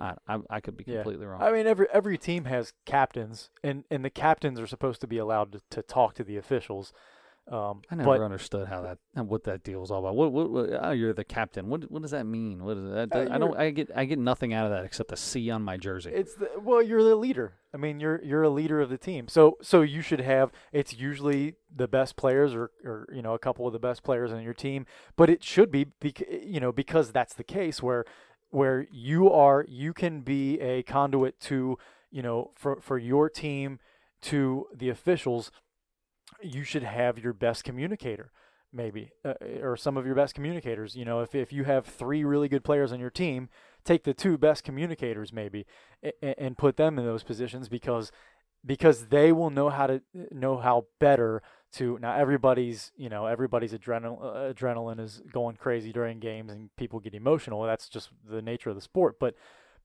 I 0.00 0.14
I, 0.26 0.38
I 0.50 0.60
could 0.60 0.76
be 0.76 0.84
Yeah. 0.86 0.96
completely 1.02 1.26
wrong. 1.26 1.42
I 1.42 1.52
mean, 1.52 1.66
every 1.66 1.86
every 1.92 2.18
team 2.18 2.46
has 2.46 2.72
captains, 2.86 3.50
and, 3.62 3.84
and 3.90 4.04
the 4.04 4.10
captains 4.10 4.58
are 4.58 4.66
supposed 4.66 5.00
to 5.02 5.06
be 5.06 5.18
allowed 5.18 5.52
to, 5.52 5.60
to 5.70 5.82
talk 5.82 6.14
to 6.14 6.24
the 6.24 6.36
officials. 6.38 6.92
Um, 7.50 7.82
I 7.90 7.96
never 7.96 8.08
but 8.08 8.20
understood 8.20 8.68
how 8.68 8.82
that 8.82 8.98
what 9.26 9.44
that 9.44 9.64
deal 9.64 9.80
was 9.80 9.90
all 9.90 9.98
about. 9.98 10.14
What 10.14 10.32
what, 10.32 10.50
what 10.50 10.70
oh, 10.80 10.92
you're 10.92 11.12
the 11.12 11.24
captain. 11.24 11.68
What 11.68 11.90
what 11.90 12.00
does 12.00 12.12
that 12.12 12.24
mean? 12.24 12.64
What 12.64 12.76
is 12.76 12.84
that? 12.90 13.08
Uh, 13.12 13.34
I 13.34 13.38
don't 13.38 13.56
I 13.56 13.70
get 13.70 13.90
I 13.96 14.04
get 14.04 14.18
nothing 14.18 14.54
out 14.54 14.66
of 14.66 14.70
that 14.70 14.84
except 14.84 15.10
a 15.10 15.16
C 15.16 15.50
on 15.50 15.62
my 15.62 15.76
jersey. 15.76 16.12
It's 16.14 16.34
the, 16.36 16.50
well, 16.60 16.80
you're 16.80 17.02
the 17.02 17.16
leader. 17.16 17.54
I 17.74 17.78
mean, 17.78 17.98
you're 17.98 18.22
you're 18.22 18.44
a 18.44 18.48
leader 18.48 18.80
of 18.80 18.90
the 18.90 18.96
team. 18.96 19.26
So 19.26 19.58
so 19.60 19.82
you 19.82 20.02
should 20.02 20.20
have. 20.20 20.52
It's 20.72 20.94
usually 20.94 21.56
the 21.74 21.88
best 21.88 22.16
players, 22.16 22.54
or 22.54 22.70
or 22.84 23.08
you 23.12 23.22
know 23.22 23.34
a 23.34 23.40
couple 23.40 23.66
of 23.66 23.72
the 23.72 23.80
best 23.80 24.04
players 24.04 24.30
on 24.30 24.42
your 24.42 24.54
team. 24.54 24.86
But 25.16 25.28
it 25.28 25.42
should 25.42 25.72
be, 25.72 25.84
bec- 25.84 26.28
you 26.44 26.60
know, 26.60 26.70
because 26.70 27.10
that's 27.10 27.34
the 27.34 27.44
case 27.44 27.82
where 27.82 28.04
where 28.50 28.86
you 28.92 29.30
are. 29.30 29.66
You 29.68 29.92
can 29.92 30.20
be 30.20 30.60
a 30.60 30.84
conduit 30.84 31.40
to 31.40 31.76
you 32.12 32.22
know 32.22 32.52
for 32.54 32.80
for 32.80 32.98
your 32.98 33.28
team 33.28 33.80
to 34.22 34.68
the 34.72 34.88
officials. 34.88 35.50
You 36.42 36.64
should 36.64 36.82
have 36.82 37.18
your 37.18 37.32
best 37.32 37.64
communicator. 37.64 38.30
Maybe, 38.74 39.12
uh, 39.22 39.34
or 39.60 39.76
some 39.76 39.98
of 39.98 40.06
your 40.06 40.14
best 40.14 40.34
communicators. 40.34 40.96
You 40.96 41.04
know, 41.04 41.20
if, 41.20 41.34
if 41.34 41.52
you 41.52 41.64
have 41.64 41.84
three 41.84 42.24
really 42.24 42.48
good 42.48 42.64
players 42.64 42.90
on 42.90 43.00
your 43.00 43.10
team, 43.10 43.50
take 43.84 44.04
the 44.04 44.14
two 44.14 44.38
best 44.38 44.64
communicators 44.64 45.32
maybe 45.32 45.66
and, 46.02 46.34
and 46.38 46.58
put 46.58 46.76
them 46.76 46.98
in 46.98 47.04
those 47.04 47.22
positions 47.22 47.68
because 47.68 48.10
because 48.64 49.06
they 49.06 49.32
will 49.32 49.50
know 49.50 49.70
how 49.70 49.86
to 49.86 50.02
know 50.30 50.58
how 50.58 50.86
better 51.00 51.42
to 51.72 51.98
now 52.00 52.14
everybody's 52.14 52.92
you 52.96 53.08
know 53.08 53.26
everybody's 53.26 53.72
adrenal, 53.72 54.20
uh, 54.22 54.52
adrenaline 54.52 55.00
is 55.00 55.22
going 55.32 55.56
crazy 55.56 55.92
during 55.92 56.20
games 56.20 56.52
and 56.52 56.74
people 56.76 57.00
get 57.00 57.14
emotional 57.14 57.62
that's 57.62 57.88
just 57.88 58.10
the 58.28 58.42
nature 58.42 58.70
of 58.70 58.76
the 58.76 58.82
sport 58.82 59.16
but 59.18 59.34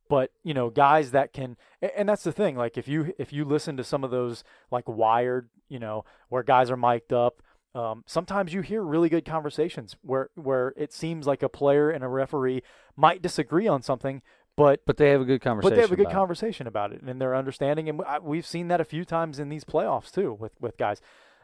but 0.10 0.32
you 0.43 0.53
know 0.53 0.70
guys 0.70 1.12
that 1.12 1.34
can 1.34 1.58
and 1.82 2.08
that's 2.08 2.24
the 2.24 2.32
thing 2.32 2.55
like 2.55 2.78
if 2.78 2.88
you 2.88 3.14
if 3.18 3.32
you 3.34 3.45
listen 3.45 3.78
to 3.78 3.84
some 3.84 4.03
of 4.03 4.12
those 4.12 4.43
like 4.72 4.88
wired 4.88 5.49
you 5.70 5.80
know 5.80 6.03
where 6.30 6.43
guys 6.43 6.70
are 6.72 6.78
mic'd 6.78 7.14
up 7.14 7.41
um, 7.76 8.03
sometimes 8.08 8.53
you 8.53 8.62
hear 8.62 8.82
really 8.82 9.10
good 9.10 9.26
conversations 9.26 9.95
where 10.01 10.30
where 10.36 10.74
it 10.78 10.91
seems 10.91 11.28
like 11.28 11.43
a 11.43 11.49
player 11.49 11.89
and 11.89 12.03
a 12.03 12.08
referee 12.08 12.64
might 12.95 13.22
disagree 13.22 13.68
on 13.68 13.82
something 13.82 14.22
but 14.58 14.82
but 14.86 14.97
they 14.97 15.12
have 15.12 15.22
a 15.22 15.26
good 15.26 15.39
conversation. 15.39 15.70
But 15.70 15.76
they 15.76 15.82
have 15.82 15.91
a 15.91 15.95
good 15.95 16.08
about 16.08 16.14
conversation 16.14 16.68
about 16.68 16.91
it 16.91 17.01
and 17.03 17.22
their 17.22 17.36
understanding, 17.36 17.88
and 17.88 18.01
we've 18.22 18.45
seen 18.45 18.68
that 18.70 18.82
a 18.82 18.86
few 18.86 19.05
times 19.05 19.39
in 19.39 19.49
these 19.49 19.64
playoffs 19.64 20.12
too 20.12 20.34
with 20.34 20.60
with 20.60 20.78
guys. 20.78 20.99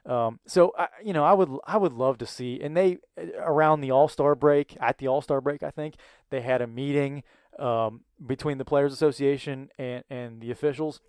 Um, 0.06 0.40
so 0.46 0.74
I, 0.78 0.88
you 1.02 1.14
know, 1.14 1.24
I 1.24 1.34
would 1.34 1.50
I 1.66 1.78
would 1.78 1.94
love 1.94 2.18
to 2.18 2.26
see, 2.26 2.60
and 2.60 2.76
they 2.76 2.98
around 3.38 3.82
the 3.82 3.92
All 3.92 4.10
Star 4.10 4.36
break 4.36 4.76
at 4.82 4.98
the 4.98 5.08
All 5.08 5.22
Star 5.22 5.40
break, 5.40 5.64
I 5.64 5.70
think 5.70 5.96
they 6.32 6.42
had 6.42 6.62
a 6.62 6.68
meeting 6.68 7.24
um, 7.60 8.02
between 8.26 8.58
the 8.58 8.66
Players 8.66 8.94
Association 8.94 9.70
and 9.78 10.04
and 10.10 10.42
the 10.42 10.52
officials. 10.52 11.02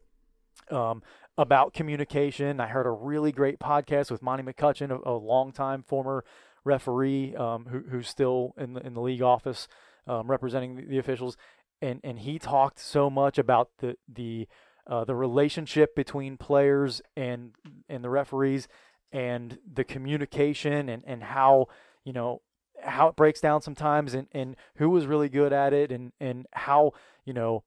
Um, 0.70 1.03
about 1.36 1.74
communication. 1.74 2.61
I 2.61 2.68
heard 2.68 2.86
a 2.86 2.90
really 2.90 3.32
great 3.32 3.59
podcast 3.59 4.11
with 4.11 4.22
Monty 4.22 4.45
McCutchen, 4.45 4.90
a, 4.90 5.11
a 5.11 5.12
longtime 5.18 5.82
former 5.82 6.24
referee 6.64 7.34
um, 7.36 7.66
who, 7.66 7.82
who's 7.90 8.09
still 8.09 8.55
in 8.57 8.74
the 8.74 8.80
in 8.86 8.95
the 8.95 9.01
league 9.01 9.22
office 9.22 9.68
um, 10.07 10.30
representing 10.30 10.76
the, 10.76 10.84
the, 10.84 10.99
officials, 10.99 11.36
and 11.80 12.01
and 12.03 12.20
he 12.20 12.38
talked 12.38 12.78
so 12.78 13.11
much 13.11 13.38
about 13.38 13.70
the 13.78 13.97
the 14.09 14.49
uh, 14.86 15.05
the 15.05 15.14
relationship 15.14 15.95
between 15.95 16.36
players 16.36 17.01
and 17.16 17.53
and 17.88 18.05
the 18.05 18.11
referees 18.11 18.68
and 19.12 19.59
the 19.72 19.84
communication 19.84 20.88
and 20.88 21.03
and 21.07 21.22
how 21.22 21.66
you 22.05 22.12
know 22.12 22.40
how 22.83 23.09
it 23.09 23.16
breaks 23.16 23.41
down 23.41 23.62
sometimes 23.62 24.14
and 24.14 24.29
and 24.33 24.57
who 24.77 24.91
was 24.91 25.07
really 25.07 25.29
good 25.29 25.53
at 25.53 25.72
it 25.72 25.91
and 25.91 26.12
and 26.20 26.47
how 26.53 26.93
you 27.25 27.33
know 27.33 27.62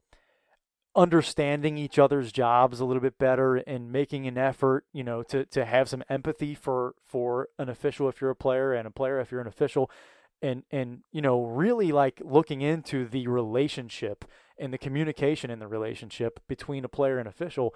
understanding 0.97 1.77
each 1.77 1.99
other's 1.99 2.31
jobs 2.31 2.79
a 2.79 2.85
little 2.85 3.01
bit 3.01 3.19
better 3.19 3.57
and 3.57 3.91
making 3.91 4.25
an 4.27 4.35
effort, 4.35 4.83
you 4.91 5.03
know, 5.03 5.21
to 5.21 5.45
to 5.45 5.63
have 5.63 5.87
some 5.87 6.03
empathy 6.09 6.55
for 6.55 6.95
for 7.05 7.47
an 7.59 7.69
official 7.69 8.09
if 8.09 8.19
you're 8.19 8.31
a 8.31 8.35
player 8.35 8.73
and 8.73 8.87
a 8.87 8.91
player 8.91 9.19
if 9.19 9.31
you're 9.31 9.39
an 9.39 9.47
official. 9.47 9.89
And 10.41 10.63
and 10.71 11.01
you 11.11 11.21
know 11.21 11.43
really 11.45 11.91
like 11.91 12.21
looking 12.23 12.61
into 12.61 13.07
the 13.07 13.27
relationship 13.27 14.25
and 14.59 14.73
the 14.73 14.77
communication 14.77 15.49
in 15.49 15.59
the 15.59 15.67
relationship 15.67 16.39
between 16.47 16.83
a 16.85 16.89
player 16.89 17.17
and 17.17 17.27
official 17.27 17.73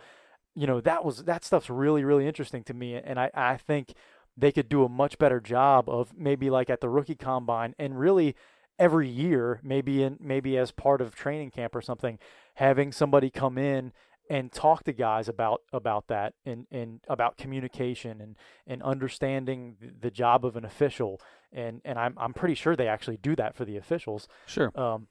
you 0.54 0.68
know 0.68 0.80
that 0.82 1.04
was 1.04 1.24
that 1.24 1.44
stuff's 1.44 1.72
really 1.72 2.04
really 2.04 2.28
interesting 2.28 2.64
to 2.66 2.74
me. 2.76 2.96
And 2.96 3.20
i 3.20 3.32
i 3.34 3.58
think 3.58 3.94
they 4.38 4.52
could 4.52 4.70
do 4.70 4.84
a 4.84 4.90
much 4.90 5.18
better 5.18 5.40
job 5.40 5.90
of 5.90 6.18
maybe 6.18 6.50
like 6.50 6.70
at 6.70 6.82
the 6.82 6.90
rookie 6.90 7.16
combine 7.16 7.76
and 7.78 8.00
really 8.00 8.36
every 8.80 9.08
year 9.08 9.60
maybe 9.64 10.02
in 10.02 10.18
maybe 10.20 10.58
as 10.58 10.72
part 10.72 11.02
of 11.02 11.16
training 11.16 11.52
camp 11.52 11.76
or 11.76 11.82
something 11.82 12.18
having 12.56 12.92
somebody 12.92 13.30
come 13.30 13.58
in 13.58 13.92
and 14.30 14.52
talk 14.52 14.84
to 14.86 14.94
guys 14.94 15.28
about 15.28 15.62
about 15.74 16.08
that 16.08 16.34
and 16.46 16.66
and 16.72 17.02
about 17.08 17.38
communication 17.38 18.22
and 18.22 18.38
and 18.66 18.82
understanding 18.82 19.76
the 20.00 20.10
job 20.10 20.46
of 20.46 20.56
an 20.56 20.64
official 20.64 21.20
and 21.52 21.82
and 21.84 22.00
I'm 22.00 22.14
I'm 22.18 22.34
pretty 22.34 22.56
sure 22.56 22.76
they 22.76 22.88
actually 22.88 23.18
do 23.18 23.36
that 23.36 23.56
for 23.56 23.66
the 23.66 23.78
officials. 23.78 24.28
Sure. 24.46 24.72
Um, 24.74 25.08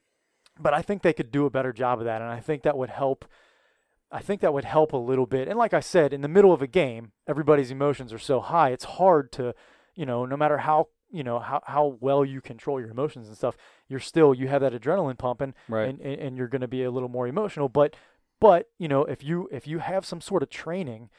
but 0.58 0.74
I 0.74 0.82
think 0.82 1.02
they 1.02 1.12
could 1.12 1.30
do 1.30 1.46
a 1.46 1.50
better 1.50 1.72
job 1.72 2.00
of 2.00 2.04
that, 2.06 2.22
and 2.22 2.30
I 2.30 2.40
think 2.40 2.62
that 2.62 2.76
would 2.76 2.90
help. 2.90 3.24
I 4.12 4.20
think 4.20 4.40
that 4.40 4.52
would 4.52 4.64
help 4.64 4.92
a 4.92 4.96
little 4.96 5.26
bit. 5.26 5.48
And 5.48 5.58
like 5.58 5.72
I 5.72 5.80
said, 5.80 6.12
in 6.12 6.20
the 6.20 6.28
middle 6.28 6.52
of 6.52 6.62
a 6.62 6.66
game, 6.66 7.12
everybody's 7.28 7.70
emotions 7.70 8.12
are 8.12 8.18
so 8.18 8.40
high. 8.40 8.70
It's 8.70 8.84
hard 8.84 9.30
to, 9.32 9.54
you 9.94 10.04
know, 10.04 10.26
no 10.26 10.36
matter 10.36 10.58
how 10.58 10.88
you 11.12 11.24
know 11.24 11.38
how, 11.38 11.60
how 11.66 11.98
well 12.00 12.24
you 12.24 12.40
control 12.40 12.80
your 12.80 12.90
emotions 12.90 13.28
and 13.28 13.36
stuff, 13.36 13.56
you're 13.88 14.00
still 14.00 14.34
you 14.34 14.48
have 14.48 14.62
that 14.62 14.72
adrenaline 14.72 15.18
pumping, 15.18 15.54
right? 15.68 15.88
And 15.88 16.00
and, 16.00 16.20
and 16.20 16.36
you're 16.36 16.48
going 16.48 16.60
to 16.60 16.68
be 16.68 16.84
a 16.84 16.90
little 16.90 17.08
more 17.08 17.28
emotional. 17.28 17.68
But 17.68 17.94
but 18.40 18.68
you 18.78 18.88
know 18.88 19.04
if 19.04 19.22
you 19.22 19.48
if 19.52 19.66
you 19.66 19.78
have 19.78 20.04
some 20.04 20.20
sort 20.20 20.42
of 20.42 20.50
training 20.50 21.10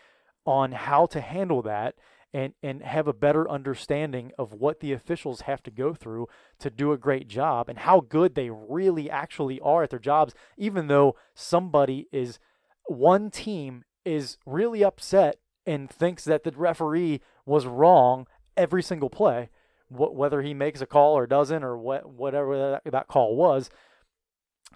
on 0.46 0.72
how 0.72 1.06
to 1.08 1.22
handle 1.22 1.62
that 1.62 1.96
and 2.34 2.54
and 2.64 2.82
have 2.82 3.08
a 3.08 3.14
better 3.14 3.50
understanding 3.50 4.32
of 4.38 4.54
what 4.54 4.80
the 4.80 4.94
officials 4.94 5.42
have 5.42 5.62
to 5.64 5.72
go 5.72 5.94
through 5.94 6.28
to 6.60 6.70
do 6.70 6.92
a 6.92 6.98
great 6.98 7.28
job 7.28 7.70
and 7.70 7.80
how 7.80 8.00
good 8.00 8.36
they 8.36 8.50
really 8.50 9.10
actually 9.10 9.60
are 9.60 9.84
at 9.84 9.90
their 9.90 10.00
jobs 10.00 10.34
even 10.58 10.88
though 10.88 11.16
somebody 11.36 12.08
is 12.12 12.40
one 12.88 13.30
team 13.30 13.84
is 14.06 14.38
really 14.46 14.84
upset 14.84 15.38
and 15.66 15.90
thinks 15.90 16.24
that 16.26 16.44
the 16.44 16.52
referee 16.52 17.22
was 17.46 17.66
wrong 17.66 18.28
every 18.58 18.84
single 18.84 19.10
play 19.10 19.50
wh- 19.90 20.14
whether 20.14 20.42
he 20.42 20.54
makes 20.54 20.82
a 20.82 20.86
call 20.86 21.18
or 21.18 21.28
doesn't 21.28 21.64
or 21.64 21.78
what 21.78 22.10
whatever 22.10 22.80
that, 22.84 22.92
that 22.92 23.08
call 23.08 23.36
was 23.36 23.70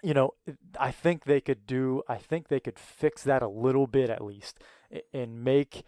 you 0.04 0.14
know 0.14 0.32
i 0.80 0.92
think 0.92 1.24
they 1.24 1.42
could 1.42 1.66
do 1.66 2.02
i 2.08 2.18
think 2.18 2.48
they 2.48 2.60
could 2.60 2.78
fix 2.78 3.24
that 3.24 3.42
a 3.42 3.48
little 3.48 3.88
bit 3.88 4.10
at 4.10 4.24
least 4.24 4.60
and 5.14 5.44
make 5.44 5.84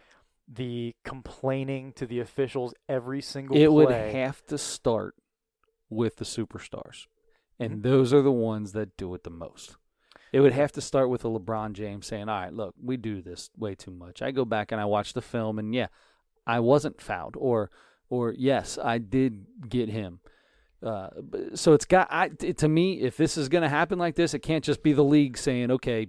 the 0.50 0.94
complaining 1.04 1.92
to 1.92 2.06
the 2.06 2.20
officials 2.20 2.74
every 2.88 3.20
single 3.20 3.56
it 3.56 3.60
play. 3.60 3.68
would 3.68 3.90
have 3.90 4.44
to 4.46 4.56
start 4.56 5.14
with 5.90 6.16
the 6.16 6.24
superstars 6.24 7.06
and 7.58 7.72
mm-hmm. 7.72 7.82
those 7.82 8.12
are 8.12 8.22
the 8.22 8.32
ones 8.32 8.72
that 8.72 8.96
do 8.96 9.14
it 9.14 9.24
the 9.24 9.30
most 9.30 9.76
it 10.32 10.40
would 10.40 10.52
have 10.52 10.72
to 10.72 10.80
start 10.80 11.10
with 11.10 11.24
a 11.24 11.28
lebron 11.28 11.72
james 11.72 12.06
saying 12.06 12.28
all 12.28 12.40
right 12.40 12.52
look 12.52 12.74
we 12.82 12.96
do 12.96 13.20
this 13.22 13.50
way 13.56 13.74
too 13.74 13.90
much 13.90 14.22
i 14.22 14.30
go 14.30 14.44
back 14.44 14.72
and 14.72 14.80
i 14.80 14.84
watch 14.84 15.12
the 15.12 15.22
film 15.22 15.58
and 15.58 15.74
yeah 15.74 15.86
i 16.46 16.60
wasn't 16.60 17.00
fouled 17.00 17.36
or 17.38 17.70
or 18.08 18.34
yes 18.36 18.78
i 18.82 18.98
did 18.98 19.46
get 19.68 19.88
him 19.88 20.20
uh, 20.80 21.08
so 21.54 21.72
it's 21.72 21.84
got 21.84 22.06
I, 22.08 22.28
to 22.28 22.68
me 22.68 23.00
if 23.00 23.16
this 23.16 23.36
is 23.36 23.48
going 23.48 23.62
to 23.62 23.68
happen 23.68 23.98
like 23.98 24.14
this 24.14 24.32
it 24.32 24.40
can't 24.40 24.62
just 24.62 24.80
be 24.80 24.92
the 24.92 25.02
league 25.02 25.36
saying 25.36 25.72
okay 25.72 26.06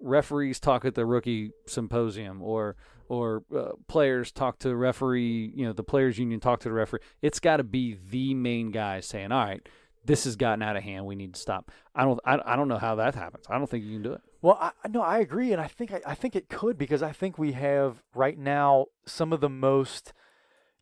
referees 0.00 0.58
talk 0.58 0.84
at 0.84 0.94
the 0.94 1.04
rookie 1.04 1.50
symposium 1.66 2.42
or 2.42 2.76
or 3.08 3.42
uh, 3.54 3.72
players 3.88 4.30
talk 4.30 4.60
to 4.60 4.68
the 4.68 4.76
referee, 4.76 5.52
you 5.54 5.66
know, 5.66 5.72
the 5.72 5.82
players 5.82 6.16
union 6.16 6.38
talk 6.38 6.60
to 6.60 6.68
the 6.68 6.72
referee. 6.72 7.00
It's 7.20 7.40
got 7.40 7.56
to 7.56 7.64
be 7.64 7.98
the 8.08 8.34
main 8.34 8.70
guy 8.70 9.00
saying, 9.00 9.32
"All 9.32 9.44
right, 9.44 9.68
this 10.04 10.24
has 10.24 10.36
gotten 10.36 10.62
out 10.62 10.76
of 10.76 10.82
hand. 10.82 11.06
We 11.06 11.14
need 11.14 11.34
to 11.34 11.40
stop." 11.40 11.70
I 11.94 12.04
don't, 12.04 12.20
I, 12.24 12.38
I 12.44 12.56
don't 12.56 12.68
know 12.68 12.78
how 12.78 12.94
that 12.96 13.14
happens. 13.14 13.46
I 13.48 13.58
don't 13.58 13.68
think 13.68 13.84
you 13.84 13.92
can 13.92 14.02
do 14.02 14.12
it. 14.12 14.20
Well, 14.42 14.58
I, 14.60 14.72
no, 14.88 15.02
I 15.02 15.18
agree, 15.18 15.52
and 15.52 15.60
I 15.60 15.66
think 15.66 15.92
I, 15.92 16.00
I 16.06 16.14
think 16.14 16.36
it 16.36 16.48
could 16.48 16.78
because 16.78 17.02
I 17.02 17.12
think 17.12 17.38
we 17.38 17.52
have 17.52 18.02
right 18.14 18.38
now 18.38 18.86
some 19.06 19.32
of 19.32 19.40
the 19.40 19.50
most 19.50 20.12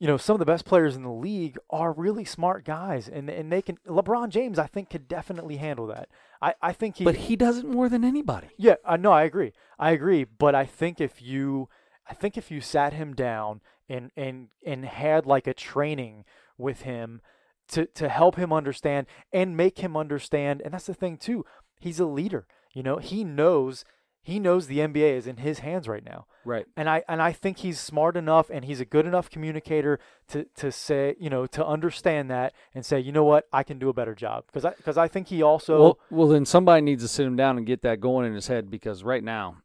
you 0.01 0.07
know, 0.07 0.17
some 0.17 0.35
of 0.35 0.39
the 0.39 0.47
best 0.47 0.65
players 0.65 0.95
in 0.95 1.03
the 1.03 1.11
league 1.11 1.59
are 1.71 1.93
really 1.93 2.25
smart 2.25 2.65
guys, 2.65 3.09
and 3.09 3.29
and 3.29 3.51
they 3.51 3.61
can. 3.61 3.79
LeBron 3.87 4.29
James, 4.29 4.59
I 4.59 4.67
think, 4.67 4.91
could 4.91 5.09
definitely 5.09 5.57
handle 5.57 5.89
that. 5.89 6.09
I, 6.41 6.55
I 6.63 6.73
think 6.73 6.99
he. 6.99 7.05
But 7.05 7.17
he 7.17 7.35
does 7.35 7.59
it 7.59 7.67
more 7.67 7.89
than 7.89 8.05
anybody. 8.05 8.49
Yeah, 8.57 8.77
I 8.85 8.97
know. 8.97 9.11
I 9.11 9.25
agree. 9.25 9.53
I 9.77 9.91
agree. 9.91 10.25
But 10.25 10.55
I 10.55 10.67
think 10.67 11.01
if 11.01 11.21
you 11.21 11.69
I 12.09 12.15
think 12.15 12.37
if 12.37 12.51
you 12.51 12.61
sat 12.61 12.93
him 12.93 13.15
down 13.15 13.61
and 13.89 14.11
and 14.17 14.49
and 14.65 14.85
had 14.85 15.27
like 15.27 15.47
a 15.47 15.55
training 15.55 16.25
with 16.57 16.83
him 16.83 17.21
to 17.69 17.87
to 17.87 18.09
help 18.09 18.37
him 18.37 18.53
understand 18.53 19.07
and 19.33 19.57
make 19.57 19.79
him 19.79 19.97
understand, 19.97 20.63
and 20.65 20.75
that's 20.75 20.87
the 20.87 20.95
thing 20.95 21.17
too. 21.17 21.45
He's 21.81 22.01
a 22.01 22.07
leader. 22.07 22.47
You 22.75 22.83
know, 22.83 22.99
he 22.99 23.25
knows 23.25 23.85
he 24.29 24.39
knows 24.39 24.67
the 24.67 24.81
NBA 24.81 25.17
is 25.17 25.27
in 25.27 25.39
his 25.39 25.61
hands 25.61 25.89
right 25.89 26.05
now. 26.05 26.27
Right. 26.45 26.67
And 26.77 26.89
I 26.89 27.03
and 27.09 27.23
I 27.23 27.33
think 27.33 27.59
he's 27.59 27.81
smart 27.81 28.17
enough 28.17 28.51
and 28.51 28.65
he's 28.65 28.79
a 28.79 28.85
good 28.85 29.07
enough 29.07 29.31
communicator 29.31 29.99
to 30.29 30.45
to 30.57 30.71
say, 30.71 31.17
you 31.19 31.31
know, 31.31 31.47
to 31.47 31.65
understand 31.65 32.31
that 32.31 32.53
and 32.75 32.85
say, 32.85 33.01
you 33.01 33.11
know 33.11 33.25
what, 33.25 33.47
I 33.55 33.63
can 33.63 33.79
do 33.79 33.89
a 33.89 33.95
better 33.95 34.15
job 34.15 34.45
because 34.47 34.67
I 34.67 34.75
because 34.75 34.99
I 34.99 35.09
think 35.09 35.29
he 35.29 35.43
also 35.43 35.81
well, 35.81 35.99
well 36.11 36.29
then 36.29 36.45
somebody 36.45 36.83
needs 36.83 37.03
to 37.05 37.09
sit 37.09 37.27
him 37.27 37.37
down 37.37 37.57
and 37.57 37.67
get 37.67 37.83
that 37.83 38.01
going 38.01 38.27
in 38.27 38.35
his 38.35 38.49
head 38.49 38.71
because 38.71 39.03
right 39.03 39.25
now 39.25 39.63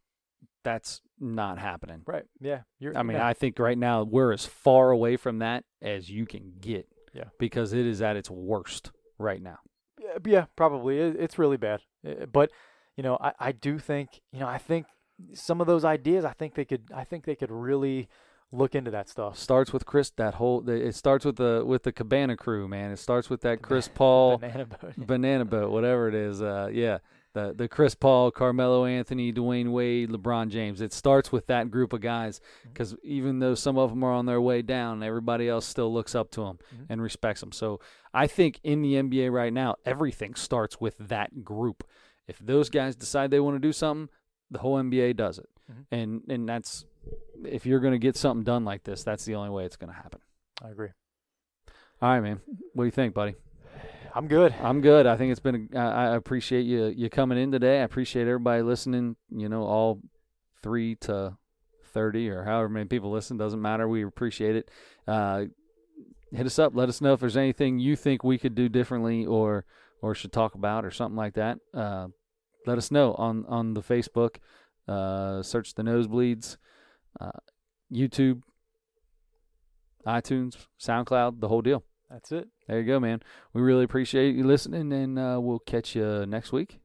that's 0.64 1.01
not 1.20 1.60
happening. 1.60 2.04
Right. 2.06 2.24
Yeah. 2.39 2.62
You're, 2.80 2.97
I 2.97 3.04
mean, 3.04 3.18
yeah. 3.18 3.28
I 3.28 3.34
think 3.34 3.60
right 3.60 3.78
now 3.78 4.04
we're 4.04 4.32
as 4.32 4.45
far 4.45 4.91
away 4.91 5.18
from 5.18 5.39
that 5.39 5.66
as 5.82 6.10
you 6.10 6.26
can 6.26 6.54
get. 6.60 6.88
Yeah. 7.14 7.26
Because 7.39 7.74
it 7.74 7.86
is 7.86 8.01
at 8.01 8.16
its 8.16 8.30
worst 8.30 8.91
right 9.18 9.41
now. 9.41 9.59
Yeah, 10.26 10.45
probably. 10.55 10.99
it's 10.99 11.38
really 11.39 11.57
bad. 11.57 11.82
But, 12.32 12.51
you 12.97 13.03
know, 13.03 13.18
I, 13.22 13.34
I 13.39 13.51
do 13.51 13.80
think, 13.80 14.22
you 14.32 14.39
know, 14.39 14.47
I 14.47 14.57
think 14.57 14.86
some 15.34 15.61
of 15.61 15.68
those 15.68 15.86
ideas, 15.86 16.26
I 16.26 16.34
think 16.34 16.55
they 16.55 16.66
could, 16.66 16.89
I 16.93 17.03
think 17.03 17.26
they 17.26 17.36
could 17.36 17.51
really 17.51 18.09
look 18.53 18.76
into 18.76 18.91
that 18.91 19.09
stuff. 19.09 19.38
Starts 19.38 19.74
with 19.74 19.86
Chris. 19.86 20.11
That 20.11 20.36
whole 20.36 20.68
it 20.70 20.95
starts 20.95 21.26
with 21.26 21.38
the 21.38 21.64
with 21.66 21.84
the 21.84 21.91
Cabana 21.91 22.38
crew, 22.38 22.68
man. 22.68 22.91
It 22.91 22.99
starts 22.99 23.30
with 23.30 23.41
that 23.41 23.61
Chris 23.61 23.89
Paul 23.93 24.38
banana 24.39 24.66
boat, 24.66 24.93
banana 24.97 25.45
boat, 25.45 25.72
whatever 25.72 26.07
it 26.07 26.16
is. 26.16 26.41
Uh, 26.41 26.70
yeah, 26.72 26.99
the 27.34 27.54
the 27.56 27.68
Chris 27.68 27.96
Paul, 27.96 28.32
Carmelo 28.32 28.86
Anthony, 28.86 29.34
Dwyane 29.34 29.72
Wade, 29.72 30.10
LeBron 30.10 30.50
James. 30.50 30.82
It 30.82 30.94
starts 30.94 31.32
with 31.32 31.48
that 31.48 31.72
group 31.72 31.94
of 31.94 32.02
guys 32.02 32.42
because 32.64 32.94
mm-hmm. 32.94 33.08
even 33.08 33.40
though 33.40 33.56
some 33.56 33.78
of 33.78 33.90
them 33.90 34.04
are 34.04 34.14
on 34.14 34.26
their 34.26 34.42
way 34.42 34.62
down, 34.62 35.04
everybody 35.04 35.50
else 35.50 35.66
still 35.66 35.92
looks 35.94 36.16
up 36.16 36.32
to 36.32 36.42
them 36.42 36.60
mm-hmm. 36.74 36.84
and 36.90 37.02
respects 37.02 37.42
them. 37.42 37.52
So 37.52 37.80
I 38.14 38.28
think 38.28 38.60
in 38.64 38.82
the 38.82 38.96
NBA 38.96 39.32
right 39.32 39.54
now, 39.54 39.76
everything 39.86 40.36
starts 40.36 40.80
with 40.80 40.98
that 41.00 41.44
group. 41.44 41.84
If 42.28 42.40
those 42.40 42.70
guys 42.70 42.96
decide 42.96 43.32
they 43.32 43.40
want 43.40 43.56
to 43.56 43.68
do 43.68 43.74
something, 43.74 44.10
the 44.50 44.60
whole 44.60 44.78
NBA 44.78 45.16
does 45.16 45.40
it. 45.40 45.50
Mhm. 45.72 45.86
and 45.92 46.22
and 46.28 46.50
that's 46.50 46.86
if 47.46 47.66
you're 47.66 47.80
going 47.80 47.94
to 47.94 48.00
get 48.00 48.16
something 48.16 48.44
done 48.44 48.66
like 48.66 48.84
this, 48.84 49.04
that's 49.04 49.26
the 49.26 49.36
only 49.36 49.50
way 49.50 49.66
it's 49.66 49.78
going 49.78 49.90
to 49.90 49.96
happen. 49.96 50.22
I 50.62 50.70
agree. 50.70 50.90
All 52.02 52.10
right, 52.10 52.22
man. 52.22 52.42
What 52.74 52.84
do 52.84 52.86
you 52.86 52.92
think, 52.92 53.14
buddy? 53.14 53.36
I'm 54.16 54.28
good. 54.28 54.53
I'm 54.61 54.82
good. 54.82 55.07
I 55.07 55.18
think 55.18 55.32
it's 55.32 55.39
been. 55.39 55.70
A, 55.74 55.80
I 55.80 56.16
appreciate 56.16 56.64
you 56.64 56.86
you 56.86 57.09
coming 57.09 57.38
in 57.39 57.51
today. 57.51 57.80
I 57.80 57.84
appreciate 57.84 58.28
everybody 58.28 58.61
listening. 58.61 59.16
You 59.30 59.49
know, 59.49 59.64
all 59.64 60.01
three 60.61 60.95
to 61.01 61.36
thirty 61.93 62.30
or 62.30 62.43
however 62.43 62.70
many 62.70 62.86
people 62.86 63.11
listen 63.11 63.38
doesn't 63.38 63.61
matter. 63.61 63.88
We 63.88 64.03
appreciate 64.03 64.55
it. 64.55 64.72
Uh, 65.07 65.45
hit 66.32 66.45
us 66.45 66.59
up. 66.59 66.76
Let 66.76 66.89
us 66.89 67.01
know 67.01 67.14
if 67.14 67.22
there's 67.22 67.38
anything 67.38 67.80
you 67.80 67.95
think 67.95 68.24
we 68.24 68.38
could 68.38 68.53
do 68.53 68.70
differently 68.70 69.26
or 69.26 69.66
or 70.01 70.14
should 70.14 70.32
talk 70.32 70.53
about 70.53 70.86
or 70.86 70.91
something 70.91 71.18
like 71.18 71.34
that. 71.34 71.57
Uh, 71.74 72.07
let 72.68 72.78
us 72.78 72.91
know 72.91 73.16
on 73.16 73.45
on 73.47 73.74
the 73.74 73.82
Facebook. 73.82 74.36
Uh, 74.88 75.41
search 75.41 75.74
the 75.74 75.82
nosebleeds, 75.82 76.57
uh, 77.20 77.32
YouTube, 77.91 78.41
iTunes, 80.05 80.68
SoundCloud, 80.80 81.39
the 81.39 81.47
whole 81.47 81.61
deal. 81.61 81.84
That's 82.14 82.32
it. 82.32 82.47
There 82.68 82.80
you 82.80 82.86
go, 82.86 82.99
man. 82.99 83.24
We 83.53 83.61
really 83.64 83.84
appreciate 83.84 84.36
you 84.36 84.45
listening, 84.45 84.93
and 84.93 85.18
uh, 85.18 85.39
we'll 85.41 85.57
catch 85.57 85.95
you 85.95 86.28
next 86.28 86.51
week. 86.51 86.80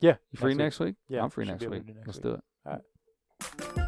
Yeah. 0.00 0.16
You 0.32 0.38
free 0.40 0.54
next 0.54 0.80
week. 0.80 0.88
next 0.88 1.08
week? 1.08 1.16
Yeah, 1.16 1.22
I'm 1.22 1.30
free 1.30 1.44
next 1.44 1.60
be 1.60 1.66
able 1.66 1.76
to 1.76 1.82
week. 1.82 1.96
next 1.96 2.06
Let's 2.08 2.18
week. 2.18 2.24
do 2.24 2.32
it. 2.34 2.40
All 2.66 3.72
right. 3.76 3.78